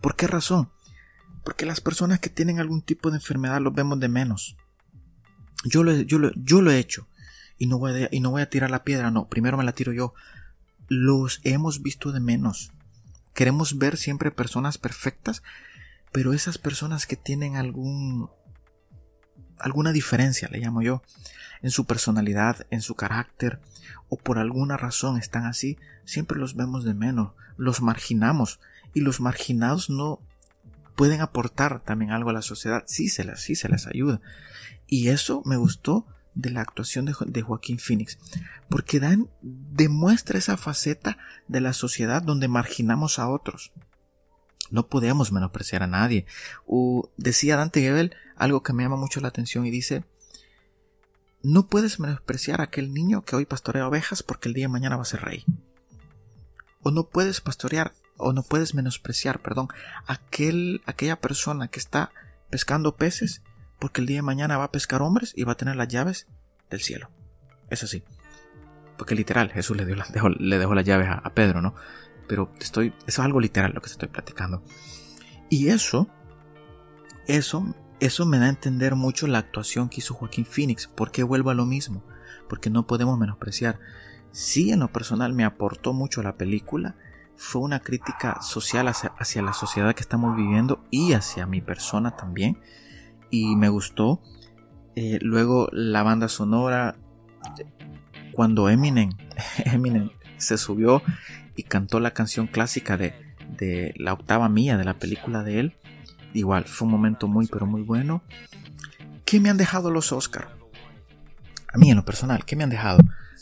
¿Por 0.00 0.16
qué 0.16 0.26
razón? 0.26 0.70
Porque 1.44 1.64
las 1.66 1.80
personas 1.80 2.20
que 2.20 2.30
tienen 2.30 2.60
algún 2.60 2.82
tipo 2.82 3.10
de 3.10 3.16
enfermedad 3.16 3.60
los 3.60 3.74
vemos 3.74 3.98
de 4.00 4.08
menos. 4.08 4.56
Yo 5.64 5.82
lo, 5.82 5.92
yo 5.92 6.18
lo, 6.18 6.30
yo 6.34 6.60
lo 6.60 6.70
he 6.70 6.78
hecho 6.78 7.08
y 7.58 7.66
no, 7.66 7.78
voy 7.78 8.04
a, 8.04 8.08
y 8.10 8.20
no 8.20 8.30
voy 8.30 8.42
a 8.42 8.50
tirar 8.50 8.70
la 8.70 8.84
piedra, 8.84 9.10
no, 9.10 9.28
primero 9.28 9.56
me 9.56 9.64
la 9.64 9.72
tiro 9.72 9.92
yo. 9.92 10.14
Los 10.88 11.40
hemos 11.44 11.82
visto 11.82 12.12
de 12.12 12.20
menos. 12.20 12.72
Queremos 13.34 13.78
ver 13.78 13.96
siempre 13.96 14.30
personas 14.30 14.78
perfectas, 14.78 15.42
pero 16.12 16.32
esas 16.32 16.58
personas 16.58 17.06
que 17.06 17.16
tienen 17.16 17.56
algún 17.56 18.30
alguna 19.58 19.92
diferencia, 19.92 20.48
le 20.50 20.58
llamo 20.58 20.82
yo, 20.82 21.02
en 21.62 21.70
su 21.70 21.84
personalidad, 21.84 22.66
en 22.70 22.80
su 22.80 22.94
carácter, 22.94 23.60
o 24.08 24.16
por 24.16 24.38
alguna 24.38 24.76
razón 24.76 25.18
están 25.18 25.44
así, 25.44 25.78
siempre 26.04 26.38
los 26.38 26.54
vemos 26.54 26.84
de 26.84 26.94
menos, 26.94 27.32
los 27.56 27.82
marginamos, 27.82 28.60
y 28.94 29.00
los 29.00 29.20
marginados 29.20 29.90
no 29.90 30.20
pueden 30.96 31.20
aportar 31.20 31.80
también 31.80 32.10
algo 32.10 32.30
a 32.30 32.34
la 32.34 32.42
sociedad, 32.42 32.84
sí 32.86 33.08
se 33.08 33.24
les, 33.24 33.40
sí 33.40 33.54
se 33.54 33.68
les 33.68 33.86
ayuda. 33.86 34.20
Y 34.86 35.08
eso 35.08 35.42
me 35.44 35.56
gustó 35.56 36.06
de 36.34 36.50
la 36.50 36.60
actuación 36.60 37.04
de, 37.04 37.14
de 37.26 37.42
Joaquín 37.42 37.78
Phoenix, 37.78 38.18
porque 38.68 39.00
dan, 39.00 39.28
demuestra 39.42 40.38
esa 40.38 40.56
faceta 40.56 41.18
de 41.48 41.60
la 41.60 41.72
sociedad 41.72 42.22
donde 42.22 42.48
marginamos 42.48 43.18
a 43.18 43.28
otros. 43.28 43.72
No 44.70 44.86
podemos 44.86 45.32
menospreciar 45.32 45.82
a 45.82 45.86
nadie. 45.86 46.26
O 46.66 47.10
decía 47.16 47.56
Dante 47.56 47.80
Gebel 47.80 48.14
algo 48.36 48.62
que 48.62 48.72
me 48.72 48.82
llama 48.82 48.96
mucho 48.96 49.20
la 49.20 49.28
atención 49.28 49.66
y 49.66 49.70
dice, 49.70 50.04
no 51.42 51.66
puedes 51.66 52.00
menospreciar 52.00 52.60
a 52.60 52.64
aquel 52.64 52.92
niño 52.92 53.24
que 53.24 53.36
hoy 53.36 53.46
pastorea 53.46 53.88
ovejas 53.88 54.22
porque 54.22 54.48
el 54.48 54.54
día 54.54 54.64
de 54.64 54.72
mañana 54.72 54.96
va 54.96 55.02
a 55.02 55.06
ser 55.06 55.22
rey. 55.22 55.44
O 56.82 56.90
no 56.90 57.08
puedes 57.08 57.40
pastorear, 57.40 57.92
o 58.16 58.32
no 58.32 58.42
puedes 58.42 58.74
menospreciar, 58.74 59.40
perdón, 59.40 59.68
aquel, 60.06 60.82
aquella 60.86 61.20
persona 61.20 61.68
que 61.68 61.78
está 61.78 62.12
pescando 62.50 62.96
peces 62.96 63.42
porque 63.78 64.00
el 64.00 64.06
día 64.06 64.18
de 64.18 64.22
mañana 64.22 64.58
va 64.58 64.64
a 64.64 64.72
pescar 64.72 65.02
hombres 65.02 65.32
y 65.36 65.44
va 65.44 65.52
a 65.52 65.56
tener 65.56 65.76
las 65.76 65.88
llaves 65.88 66.26
del 66.70 66.80
cielo. 66.80 67.10
Es 67.70 67.82
así. 67.82 68.02
Porque 68.96 69.14
literal, 69.14 69.50
Jesús 69.52 69.76
le, 69.76 69.86
dio 69.86 69.96
dejó, 70.12 70.28
le 70.28 70.58
dejó 70.58 70.74
las 70.74 70.84
llaves 70.84 71.08
a, 71.10 71.30
Pedro, 71.34 71.62
¿no? 71.62 71.74
Pero 72.26 72.52
estoy, 72.60 72.88
eso 73.06 73.06
es 73.06 73.18
algo 73.20 73.40
literal 73.40 73.72
lo 73.72 73.80
que 73.80 73.90
estoy 73.90 74.08
platicando. 74.08 74.62
Y 75.48 75.68
eso, 75.68 76.08
eso 77.26 77.74
eso 78.00 78.26
me 78.26 78.38
da 78.38 78.46
a 78.46 78.50
entender 78.50 78.94
mucho 78.94 79.26
la 79.26 79.38
actuación 79.38 79.88
que 79.88 79.98
hizo 79.98 80.14
Joaquín 80.14 80.44
Phoenix. 80.46 80.86
¿Por 80.86 81.10
qué 81.10 81.24
vuelvo 81.24 81.50
a 81.50 81.54
lo 81.54 81.66
mismo? 81.66 82.04
Porque 82.48 82.70
no 82.70 82.86
podemos 82.86 83.18
menospreciar. 83.18 83.80
Sí, 84.30 84.70
en 84.70 84.80
lo 84.80 84.92
personal 84.92 85.32
me 85.32 85.44
aportó 85.44 85.92
mucho 85.92 86.22
la 86.22 86.36
película. 86.36 86.94
Fue 87.36 87.60
una 87.60 87.80
crítica 87.80 88.40
social 88.40 88.88
hacia, 88.88 89.42
la 89.42 89.52
sociedad 89.52 89.94
que 89.94 90.02
estamos 90.02 90.36
viviendo 90.36 90.84
y 90.90 91.12
hacia 91.12 91.46
mi 91.46 91.60
persona 91.60 92.16
también. 92.16 92.60
Y 93.30 93.56
me 93.56 93.68
gustó. 93.68 94.20
Eh, 94.96 95.18
luego 95.20 95.68
la 95.72 96.02
banda 96.02 96.28
sonora. 96.28 96.96
Cuando 98.32 98.68
Eminem, 98.68 99.10
Eminem 99.64 100.10
se 100.36 100.58
subió 100.58 101.02
y 101.56 101.64
cantó 101.64 101.98
la 101.98 102.12
canción 102.12 102.46
clásica 102.46 102.96
de, 102.96 103.14
de 103.58 103.92
la 103.96 104.12
octava 104.12 104.48
mía 104.48 104.76
de 104.76 104.84
la 104.84 104.94
película 104.94 105.42
de 105.42 105.58
él 105.58 105.76
Igual, 106.32 106.64
fue 106.64 106.86
un 106.86 106.92
momento 106.92 107.26
muy 107.26 107.46
pero 107.46 107.66
muy 107.66 107.82
bueno. 107.82 108.22
¿Qué 109.24 109.40
me 109.40 109.50
han 109.50 109.56
dejado 109.56 109.90
los 109.90 110.12
Oscar? 110.12 110.48
A 111.72 111.78
mí 111.78 111.90
en 111.90 111.96
lo 111.96 112.04
personal, 112.04 112.44
¿qué 112.44 112.56
me 112.56 112.64
han 112.64 112.70
dejado? 112.70 112.98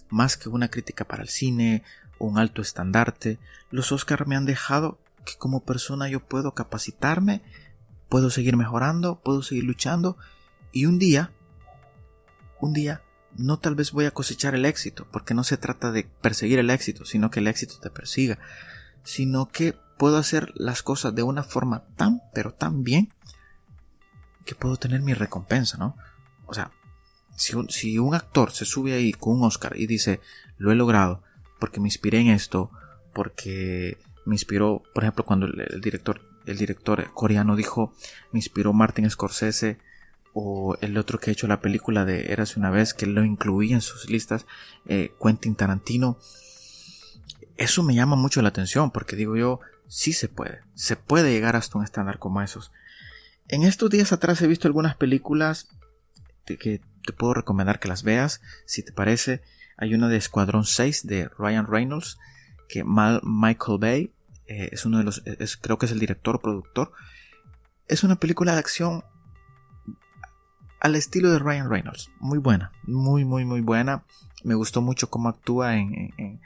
Más 0.08 0.36
que 0.36 0.48
una 0.48 0.68
crítica 0.68 1.04
para 1.04 1.22
el 1.22 1.28
cine 1.28 1.82
un 2.18 2.38
alto 2.38 2.62
estandarte, 2.62 3.38
los 3.70 3.92
Oscar 3.92 4.26
me 4.26 4.36
han 4.36 4.46
dejado 4.46 4.98
que 5.26 5.34
como 5.36 5.60
persona 5.60 6.08
yo 6.08 6.20
puedo 6.20 6.54
capacitarme, 6.54 7.42
puedo 8.08 8.30
seguir 8.30 8.56
mejorando, 8.56 9.20
puedo 9.20 9.42
seguir 9.42 9.64
luchando 9.64 10.16
y 10.72 10.86
un 10.86 10.98
día, 10.98 11.32
un 12.60 12.72
día, 12.72 13.02
no 13.36 13.58
tal 13.58 13.74
vez 13.74 13.92
voy 13.92 14.06
a 14.06 14.10
cosechar 14.10 14.54
el 14.54 14.64
éxito, 14.64 15.06
porque 15.10 15.34
no 15.34 15.44
se 15.44 15.56
trata 15.56 15.92
de 15.92 16.04
perseguir 16.04 16.58
el 16.58 16.70
éxito, 16.70 17.04
sino 17.04 17.30
que 17.30 17.40
el 17.40 17.48
éxito 17.48 17.78
te 17.80 17.90
persiga, 17.90 18.38
sino 19.02 19.48
que 19.48 19.74
puedo 19.98 20.16
hacer 20.16 20.52
las 20.54 20.82
cosas 20.82 21.14
de 21.14 21.22
una 21.22 21.42
forma 21.42 21.84
tan, 21.96 22.22
pero 22.34 22.52
tan 22.52 22.82
bien 22.82 23.12
que 24.44 24.54
puedo 24.54 24.76
tener 24.76 25.00
mi 25.02 25.14
recompensa, 25.14 25.76
¿no? 25.76 25.96
O 26.46 26.54
sea, 26.54 26.70
si 27.36 27.56
un, 27.56 27.68
si 27.68 27.98
un 27.98 28.14
actor 28.14 28.52
se 28.52 28.64
sube 28.64 28.94
ahí 28.94 29.12
con 29.12 29.34
un 29.34 29.44
Oscar 29.44 29.76
y 29.76 29.86
dice, 29.86 30.20
lo 30.56 30.72
he 30.72 30.74
logrado 30.74 31.22
porque 31.58 31.80
me 31.80 31.88
inspiré 31.88 32.20
en 32.20 32.28
esto, 32.28 32.70
porque 33.12 33.98
me 34.24 34.34
inspiró, 34.34 34.82
por 34.94 35.04
ejemplo, 35.04 35.24
cuando 35.24 35.46
el, 35.46 35.80
director, 35.80 36.20
el 36.46 36.58
director 36.58 37.12
coreano 37.12 37.56
dijo, 37.56 37.92
me 38.32 38.38
inspiró 38.38 38.72
Martin 38.72 39.10
Scorsese, 39.10 39.78
o 40.32 40.76
el 40.80 40.98
otro 40.98 41.18
que 41.18 41.30
ha 41.30 41.32
hecho 41.32 41.46
la 41.46 41.60
película 41.60 42.04
de 42.04 42.32
Eras 42.32 42.56
una 42.56 42.70
vez, 42.70 42.94
que 42.94 43.06
lo 43.06 43.24
incluía 43.24 43.74
en 43.74 43.80
sus 43.80 44.10
listas, 44.10 44.46
eh, 44.86 45.14
Quentin 45.22 45.54
Tarantino, 45.56 46.18
eso 47.56 47.82
me 47.82 47.94
llama 47.94 48.16
mucho 48.16 48.42
la 48.42 48.50
atención, 48.50 48.90
porque 48.90 49.16
digo 49.16 49.36
yo, 49.36 49.60
sí 49.88 50.12
se 50.12 50.28
puede, 50.28 50.60
se 50.74 50.96
puede 50.96 51.32
llegar 51.32 51.56
hasta 51.56 51.78
un 51.78 51.84
estándar 51.84 52.18
como 52.18 52.42
esos. 52.42 52.70
En 53.48 53.62
estos 53.62 53.90
días 53.90 54.12
atrás 54.12 54.42
he 54.42 54.46
visto 54.46 54.68
algunas 54.68 54.96
películas 54.96 55.68
que 56.44 56.80
te 57.04 57.12
puedo 57.12 57.34
recomendar 57.34 57.80
que 57.80 57.88
las 57.88 58.02
veas, 58.02 58.40
si 58.66 58.82
te 58.82 58.92
parece. 58.92 59.42
Hay 59.76 59.94
una 59.94 60.08
de 60.08 60.16
Escuadrón 60.16 60.64
6 60.64 61.06
de 61.06 61.28
Ryan 61.38 61.66
Reynolds, 61.66 62.18
que 62.68 62.84
Michael 62.84 63.78
Bay 63.78 64.12
eh, 64.46 64.70
es 64.72 64.84
uno 64.84 64.98
de 64.98 65.04
los, 65.04 65.22
creo 65.60 65.78
que 65.78 65.86
es 65.86 65.92
el 65.92 65.98
director 65.98 66.40
productor. 66.40 66.92
Es 67.88 68.04
una 68.04 68.16
película 68.16 68.52
de 68.52 68.58
acción 68.58 69.04
al 70.80 70.94
estilo 70.94 71.30
de 71.30 71.38
Ryan 71.38 71.70
Reynolds. 71.70 72.10
Muy 72.20 72.38
buena, 72.38 72.72
muy, 72.84 73.24
muy, 73.24 73.44
muy 73.44 73.60
buena. 73.60 74.04
Me 74.44 74.54
gustó 74.54 74.82
mucho 74.82 75.10
cómo 75.10 75.28
actúa 75.28 75.76
en, 75.76 76.12
en, 76.18 76.40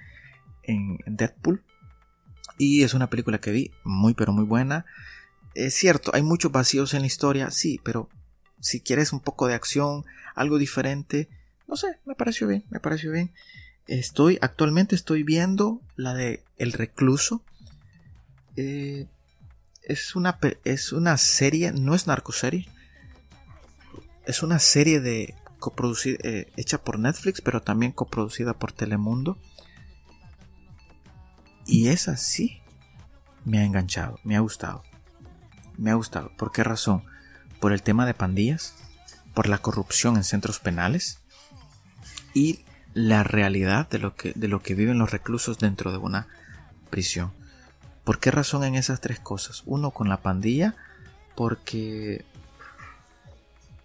en 0.62 0.98
Deadpool. 1.06 1.62
Y 2.58 2.82
es 2.82 2.94
una 2.94 3.08
película 3.08 3.38
que 3.38 3.52
vi 3.52 3.70
muy 3.84 4.14
pero 4.14 4.32
muy 4.32 4.44
buena. 4.44 4.86
Es 5.54 5.74
cierto, 5.74 6.10
hay 6.14 6.22
muchos 6.22 6.52
vacíos 6.52 6.94
en 6.94 7.00
la 7.00 7.06
historia, 7.06 7.50
sí, 7.50 7.80
pero 7.82 8.08
si 8.60 8.80
quieres 8.80 9.12
un 9.12 9.20
poco 9.20 9.46
de 9.46 9.54
acción, 9.54 10.04
algo 10.34 10.58
diferente, 10.58 11.28
no 11.66 11.76
sé, 11.76 11.98
me 12.04 12.14
pareció 12.14 12.46
bien, 12.46 12.64
me 12.70 12.80
pareció 12.80 13.12
bien. 13.12 13.32
Estoy, 13.86 14.38
actualmente 14.40 14.94
estoy 14.94 15.22
viendo 15.22 15.80
la 15.96 16.14
de 16.14 16.44
El 16.56 16.72
Recluso. 16.72 17.42
Eh, 18.56 19.06
es, 19.82 20.14
una, 20.16 20.38
es 20.64 20.92
una 20.92 21.16
serie, 21.16 21.72
no 21.72 21.94
es 21.94 22.06
narcoserie. 22.06 22.68
Es 24.26 24.42
una 24.42 24.58
serie 24.58 25.00
de 25.00 25.34
coproducida, 25.58 26.18
eh, 26.22 26.52
hecha 26.56 26.82
por 26.82 26.98
Netflix, 26.98 27.40
pero 27.40 27.62
también 27.62 27.92
coproducida 27.92 28.54
por 28.54 28.72
Telemundo. 28.72 29.38
Y 31.66 31.88
esa 31.88 32.16
sí 32.16 32.60
me 33.44 33.58
ha 33.58 33.64
enganchado, 33.64 34.18
me 34.24 34.36
ha 34.36 34.40
gustado. 34.40 34.82
Me 35.76 35.90
ha 35.90 35.94
gustado. 35.94 36.32
¿Por 36.36 36.52
qué 36.52 36.64
razón? 36.64 37.04
Por 37.60 37.72
el 37.72 37.82
tema 37.82 38.06
de 38.06 38.14
pandillas, 38.14 38.74
por 39.34 39.48
la 39.48 39.58
corrupción 39.58 40.16
en 40.16 40.24
centros 40.24 40.58
penales 40.58 41.20
y 42.34 42.64
la 42.92 43.22
realidad 43.22 43.88
de 43.88 43.98
lo 43.98 44.14
que, 44.14 44.32
de 44.34 44.48
lo 44.48 44.60
que 44.62 44.74
viven 44.74 44.98
los 44.98 45.10
reclusos 45.10 45.58
dentro 45.58 45.92
de 45.92 45.98
una 45.98 46.26
prisión. 46.90 47.32
¿Por 48.10 48.18
qué 48.18 48.32
razón 48.32 48.64
en 48.64 48.74
esas 48.74 49.00
tres 49.00 49.20
cosas? 49.20 49.62
Uno, 49.66 49.92
con 49.92 50.08
la 50.08 50.20
pandilla, 50.20 50.74
porque 51.36 52.24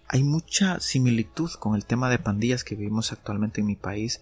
hay 0.08 0.24
mucha 0.24 0.80
similitud 0.80 1.52
con 1.60 1.76
el 1.76 1.86
tema 1.86 2.10
de 2.10 2.18
pandillas 2.18 2.64
que 2.64 2.74
vivimos 2.74 3.12
actualmente 3.12 3.62
en 3.62 3.68
mi 3.68 3.76
país. 3.76 4.22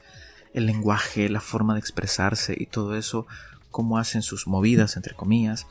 El 0.53 0.65
lenguaje, 0.65 1.29
la 1.29 1.39
forma 1.39 1.73
de 1.73 1.79
expresarse 1.79 2.53
y 2.59 2.65
todo 2.65 2.97
eso, 2.97 3.27
cómo 3.71 3.97
hacen 3.97 4.23
sus 4.23 4.45
movidas, 4.45 4.97
entre 4.97 5.15
comillas. 5.15 5.67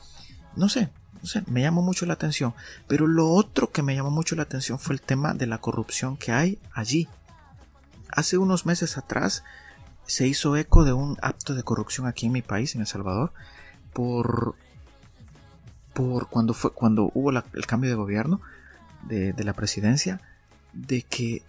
No 0.55 0.67
sé, 0.67 0.89
no 1.21 1.27
sé, 1.27 1.43
me 1.45 1.61
llamó 1.61 1.83
mucho 1.83 2.07
la 2.07 2.13
atención. 2.13 2.55
Pero 2.87 3.05
lo 3.05 3.29
otro 3.29 3.71
que 3.71 3.83
me 3.83 3.93
llamó 3.93 4.09
mucho 4.09 4.35
la 4.35 4.41
atención 4.41 4.79
fue 4.79 4.95
el 4.95 5.01
tema 5.01 5.35
de 5.35 5.45
la 5.45 5.59
corrupción 5.59 6.17
que 6.17 6.31
hay 6.31 6.57
allí. 6.73 7.07
Hace 8.09 8.39
unos 8.39 8.65
meses 8.65 8.97
atrás 8.97 9.43
se 10.07 10.25
hizo 10.25 10.57
eco 10.57 10.85
de 10.85 10.93
un 10.93 11.19
acto 11.21 11.53
de 11.53 11.61
corrupción 11.61 12.07
aquí 12.07 12.25
en 12.25 12.31
mi 12.31 12.41
país, 12.41 12.73
en 12.73 12.81
El 12.81 12.87
Salvador, 12.87 13.31
por, 13.93 14.55
por 15.93 16.27
cuando, 16.29 16.53
fue, 16.53 16.73
cuando 16.73 17.11
hubo 17.13 17.31
el 17.31 17.65
cambio 17.65 17.89
de 17.89 17.95
gobierno 17.95 18.41
de, 19.03 19.33
de 19.33 19.43
la 19.43 19.53
presidencia, 19.53 20.21
de 20.73 21.03
que 21.03 21.43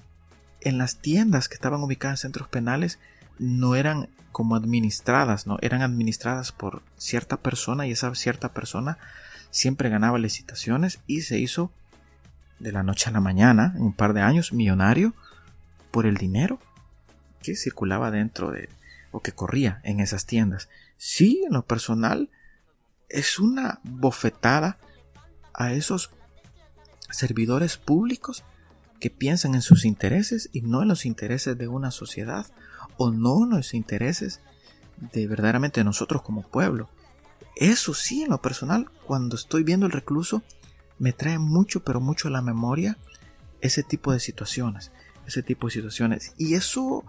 en 0.61 0.79
las 0.79 0.97
tiendas 0.97 1.49
que 1.49 1.55
estaban 1.55 1.83
ubicadas 1.83 2.21
en 2.21 2.29
centros 2.29 2.49
penales 2.49 2.99
no 3.39 3.75
eran 3.75 4.09
como 4.33 4.57
administradas, 4.57 5.47
¿no? 5.47 5.59
Eran 5.61 5.83
administradas 5.83 6.51
por 6.51 6.83
cierta 6.97 7.37
persona 7.37 7.87
y 7.87 7.93
esa 7.93 8.13
cierta 8.15 8.53
persona 8.53 8.99
siempre 9.51 9.89
ganaba 9.89 10.19
licitaciones 10.19 10.99
y 11.07 11.21
se 11.21 11.39
hizo 11.39 11.71
de 12.59 12.73
la 12.73 12.83
noche 12.83 13.11
a 13.11 13.13
la 13.13 13.21
mañana, 13.21 13.73
en 13.77 13.83
un 13.83 13.93
par 13.93 14.13
de 14.13 14.23
años, 14.23 14.53
millonario 14.53 15.15
por 15.93 16.07
el 16.07 16.17
dinero 16.17 16.59
que 17.43 17.55
circulaba 17.55 18.11
dentro 18.11 18.51
de 18.51 18.69
o 19.13 19.21
que 19.21 19.31
corría 19.31 19.81
en 19.85 20.01
esas 20.01 20.27
tiendas. 20.27 20.69
Sí, 21.07 21.43
en 21.47 21.53
lo 21.53 21.67
personal 21.67 22.31
es 23.11 23.39
una 23.39 23.81
bofetada 23.85 24.79
a 25.53 25.75
esos 25.75 26.11
servidores 27.11 27.77
públicos 27.77 28.43
que 29.01 29.11
piensan 29.11 29.55
en 29.55 29.61
sus 29.61 29.85
intereses 29.85 30.49
y 30.53 30.63
no 30.63 30.81
en 30.81 30.89
los 30.89 31.05
intereses 31.05 31.59
de 31.59 31.69
una 31.69 31.91
sociedad 31.91 32.47
o 32.97 33.11
no 33.11 33.45
en 33.45 33.51
los 33.51 33.75
intereses 33.75 34.41
de 35.13 35.27
verdaderamente 35.27 35.85
nosotros 35.85 36.23
como 36.23 36.49
pueblo. 36.49 36.89
Eso 37.57 37.93
sí, 37.93 38.23
en 38.23 38.31
lo 38.31 38.41
personal, 38.41 38.91
cuando 39.07 39.37
estoy 39.37 39.63
viendo 39.63 39.85
el 39.85 39.93
recluso, 39.93 40.43
me 40.99 41.13
trae 41.13 41.39
mucho, 41.39 41.85
pero 41.85 42.01
mucho 42.01 42.29
a 42.29 42.31
la 42.31 42.41
memoria 42.41 42.97
ese 43.61 43.83
tipo 43.83 44.11
de 44.11 44.21
situaciones 44.21 44.91
ese 45.27 45.43
tipo 45.43 45.67
de 45.67 45.73
situaciones. 45.73 46.35
Y 46.39 46.55
eso, 46.55 47.05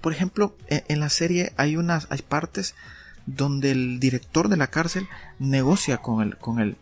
por 0.00 0.12
ejemplo, 0.12 0.56
e, 0.68 0.84
en, 0.88 1.00
la 1.00 1.08
serie 1.08 1.52
hay 1.56 1.76
unas, 1.76 2.06
hay 2.10 2.22
partes 2.22 2.74
donde 3.26 3.72
el 3.72 4.00
director 4.00 4.48
de 4.48 4.56
la 4.56 4.68
cárcel 4.68 5.08
negocia 5.38 5.98
con 5.98 6.22
el, 6.22 6.36
con 6.38 6.60
el, 6.60 6.76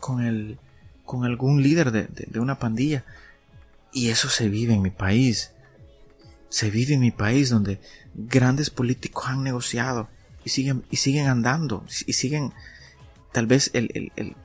con 0.00 0.24
el, 0.24 0.58
con 1.04 1.24
algún 1.24 1.62
líder 1.62 1.90
de, 1.90 2.06
de, 2.08 2.40
una 2.40 2.58
pandilla. 2.58 3.04
Y 3.92 4.08
eso 4.08 4.28
se 4.28 4.48
vive 4.48 4.74
en 4.74 4.82
mi 4.82 4.90
país. 4.90 5.50
Se 6.48 6.70
vive 6.70 6.94
en 6.94 7.00
mi 7.00 7.10
país 7.10 7.50
donde 7.50 7.80
grandes 8.14 8.70
políticos 8.70 9.26
han 9.26 9.42
negociado 9.42 10.08
y 10.44 10.50
siguen, 10.50 10.84
y 10.90 10.96
siguen 10.96 11.26
andando 11.26 11.84
y 12.06 12.12
siguen, 12.12 12.52
tal 13.32 13.46
vez 13.46 13.70
el, 13.74 13.90
el, 13.94 14.12
el 14.16 14.36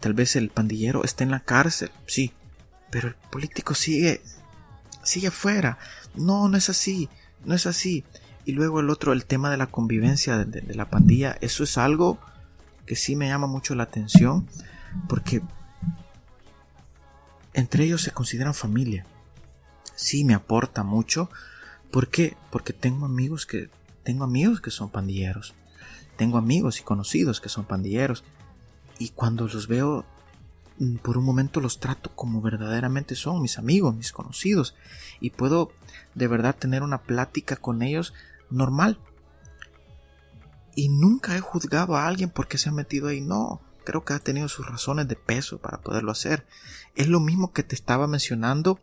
tal 0.00 0.12
vez 0.12 0.36
el 0.36 0.50
pandillero 0.50 1.02
esté 1.02 1.24
en 1.24 1.30
la 1.30 1.40
cárcel, 1.40 1.90
sí, 2.06 2.32
pero 2.90 3.08
el 3.08 3.14
político 3.14 3.74
sigue, 3.74 4.20
sigue 5.02 5.28
afuera. 5.28 5.78
No, 6.14 6.46
no 6.48 6.58
es 6.58 6.68
así, 6.68 7.08
no 7.44 7.54
es 7.54 7.66
así. 7.66 8.04
Y 8.44 8.52
luego 8.52 8.80
el 8.80 8.90
otro, 8.90 9.12
el 9.12 9.24
tema 9.24 9.50
de 9.50 9.56
la 9.56 9.66
convivencia 9.66 10.38
de, 10.38 10.74
la 10.74 10.90
pandilla, 10.90 11.36
eso 11.40 11.64
es 11.64 11.78
algo 11.78 12.18
que 12.86 12.96
sí 12.96 13.16
me 13.16 13.28
llama 13.28 13.46
mucho 13.46 13.74
la 13.74 13.84
atención, 13.84 14.46
porque 15.08 15.40
entre 17.54 17.84
ellos 17.84 18.02
se 18.02 18.10
consideran 18.10 18.54
familia. 18.54 19.06
Sí 19.94 20.24
me 20.24 20.34
aporta 20.34 20.82
mucho. 20.82 21.30
¿Por 21.90 22.08
qué? 22.08 22.36
Porque 22.50 22.72
tengo 22.72 23.06
amigos 23.06 23.46
que 23.46 23.70
tengo 24.02 24.24
amigos 24.24 24.60
que 24.60 24.70
son 24.70 24.90
pandilleros. 24.90 25.54
Tengo 26.16 26.36
amigos 26.36 26.80
y 26.80 26.82
conocidos 26.82 27.40
que 27.40 27.48
son 27.48 27.64
pandilleros. 27.64 28.24
Y 28.98 29.10
cuando 29.10 29.48
los 29.48 29.66
veo 29.66 30.04
Mm, 30.78 30.96
por 30.96 31.16
un 31.18 31.24
momento 31.24 31.60
los 31.60 31.78
trato 31.78 32.10
como 32.14 32.40
verdaderamente 32.40 33.14
son 33.14 33.40
mis 33.40 33.58
amigos, 33.58 33.94
mis 33.94 34.12
conocidos, 34.12 34.74
y 35.20 35.30
puedo 35.30 35.70
de 36.14 36.26
verdad 36.26 36.56
tener 36.56 36.82
una 36.82 37.02
plática 37.02 37.56
con 37.56 37.82
ellos 37.82 38.12
normal. 38.50 39.00
Y 40.74 40.88
nunca 40.88 41.36
he 41.36 41.40
juzgado 41.40 41.96
a 41.96 42.06
alguien 42.06 42.30
porque 42.30 42.58
se 42.58 42.68
ha 42.68 42.72
metido 42.72 43.08
ahí, 43.08 43.20
no, 43.20 43.60
creo 43.84 44.04
que 44.04 44.12
ha 44.12 44.18
tenido 44.18 44.48
sus 44.48 44.66
razones 44.66 45.06
de 45.06 45.16
peso 45.16 45.58
para 45.58 45.78
poderlo 45.78 46.10
hacer. 46.10 46.46
Es 46.96 47.08
lo 47.08 47.20
mismo 47.20 47.52
que 47.52 47.62
te 47.62 47.74
estaba 47.74 48.06
mencionando 48.06 48.80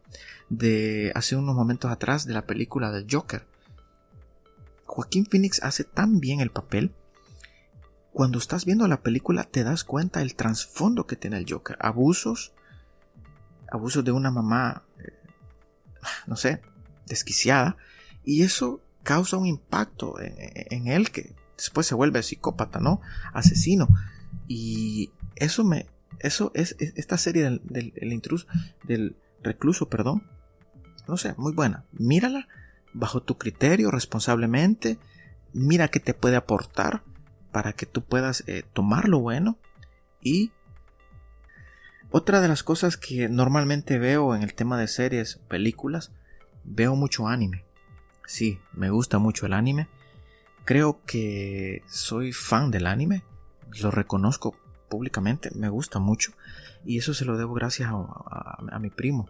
de 0.50 1.12
hace 1.16 1.36
unos 1.36 1.56
momentos 1.56 1.92
atrás 1.92 2.26
de 2.26 2.34
la 2.34 2.46
película 2.46 2.92
del 2.92 3.08
Joker. 3.10 3.46
Joaquín 4.86 5.26
Phoenix 5.26 5.62
hace 5.64 5.84
tan 5.84 6.20
bien 6.20 6.40
el 6.42 6.52
papel 6.52 6.94
cuando 8.12 8.40
estás 8.40 8.66
viendo 8.66 8.88
la 8.88 9.02
película 9.02 9.46
te 9.46 9.64
das 9.64 9.84
cuenta 9.84 10.20
del 10.20 10.36
trasfondo 10.36 11.08
que 11.08 11.16
tiene 11.16 11.38
el 11.38 11.46
Joker. 11.50 11.78
Abusos, 11.80 12.54
abusos 13.72 14.04
de 14.04 14.12
una 14.12 14.32
mamá, 14.32 14.84
eh, 15.00 15.14
no 16.28 16.36
sé, 16.36 16.62
desquiciada. 17.08 17.78
Y 18.24 18.44
eso 18.44 18.82
causa 19.04 19.38
un 19.38 19.48
impacto 19.48 20.16
en, 20.20 20.88
él 20.88 21.12
que 21.12 21.36
después 21.58 21.88
se 21.88 21.96
vuelve 21.96 22.24
psicópata, 22.24 22.80
¿no? 22.80 23.02
Asesino. 23.34 23.88
Y 24.48 25.12
eso 25.36 25.64
me, 25.64 25.88
eso 26.20 26.52
es, 26.54 26.76
esta 26.80 27.18
serie 27.18 27.60
del, 27.64 28.14
intruso, 28.14 28.48
del 28.84 29.16
recluso, 29.44 29.90
perdón. 29.90 30.24
No 31.08 31.18
sé, 31.18 31.34
muy 31.38 31.54
buena. 31.54 31.86
Mírala 31.92 32.48
bajo 32.94 33.22
tu 33.22 33.38
criterio, 33.38 33.92
responsablemente. 33.92 34.98
Mira 35.54 35.88
qué 35.88 36.00
te 36.00 36.14
puede 36.14 36.36
aportar 36.36 37.04
para 37.52 37.74
que 37.74 37.86
tú 37.86 38.04
puedas 38.04 38.44
eh, 38.48 38.64
tomar 38.74 39.10
lo 39.10 39.20
bueno 39.20 39.58
y 40.22 40.52
otra 42.12 42.42
de 42.42 42.50
las 42.50 42.64
cosas 42.64 42.98
que 42.98 43.30
normalmente 43.30 43.98
veo 43.98 44.36
en 44.36 44.44
el 44.44 44.54
tema 44.54 44.78
de 44.78 44.88
series, 44.88 45.40
películas, 45.48 46.12
veo 46.66 46.96
mucho 46.96 47.28
anime. 47.28 47.64
Sí, 48.32 48.62
me 48.72 48.90
gusta 48.90 49.20
mucho 49.20 49.46
el 49.46 49.52
anime. 49.52 49.90
Creo 50.64 51.02
que 51.06 51.84
soy 51.90 52.32
fan 52.32 52.72
del 52.72 52.88
anime. 52.88 53.24
Lo 53.82 53.92
reconozco 53.92 54.56
públicamente. 54.88 55.52
Me 55.54 55.68
gusta 55.68 56.00
mucho. 56.00 56.32
Y 56.86 56.98
eso 56.98 57.14
se 57.14 57.26
lo 57.26 57.36
debo 57.36 57.54
gracias 57.54 57.92
a, 57.92 58.80
mi 58.80 58.90
primo. 58.90 59.28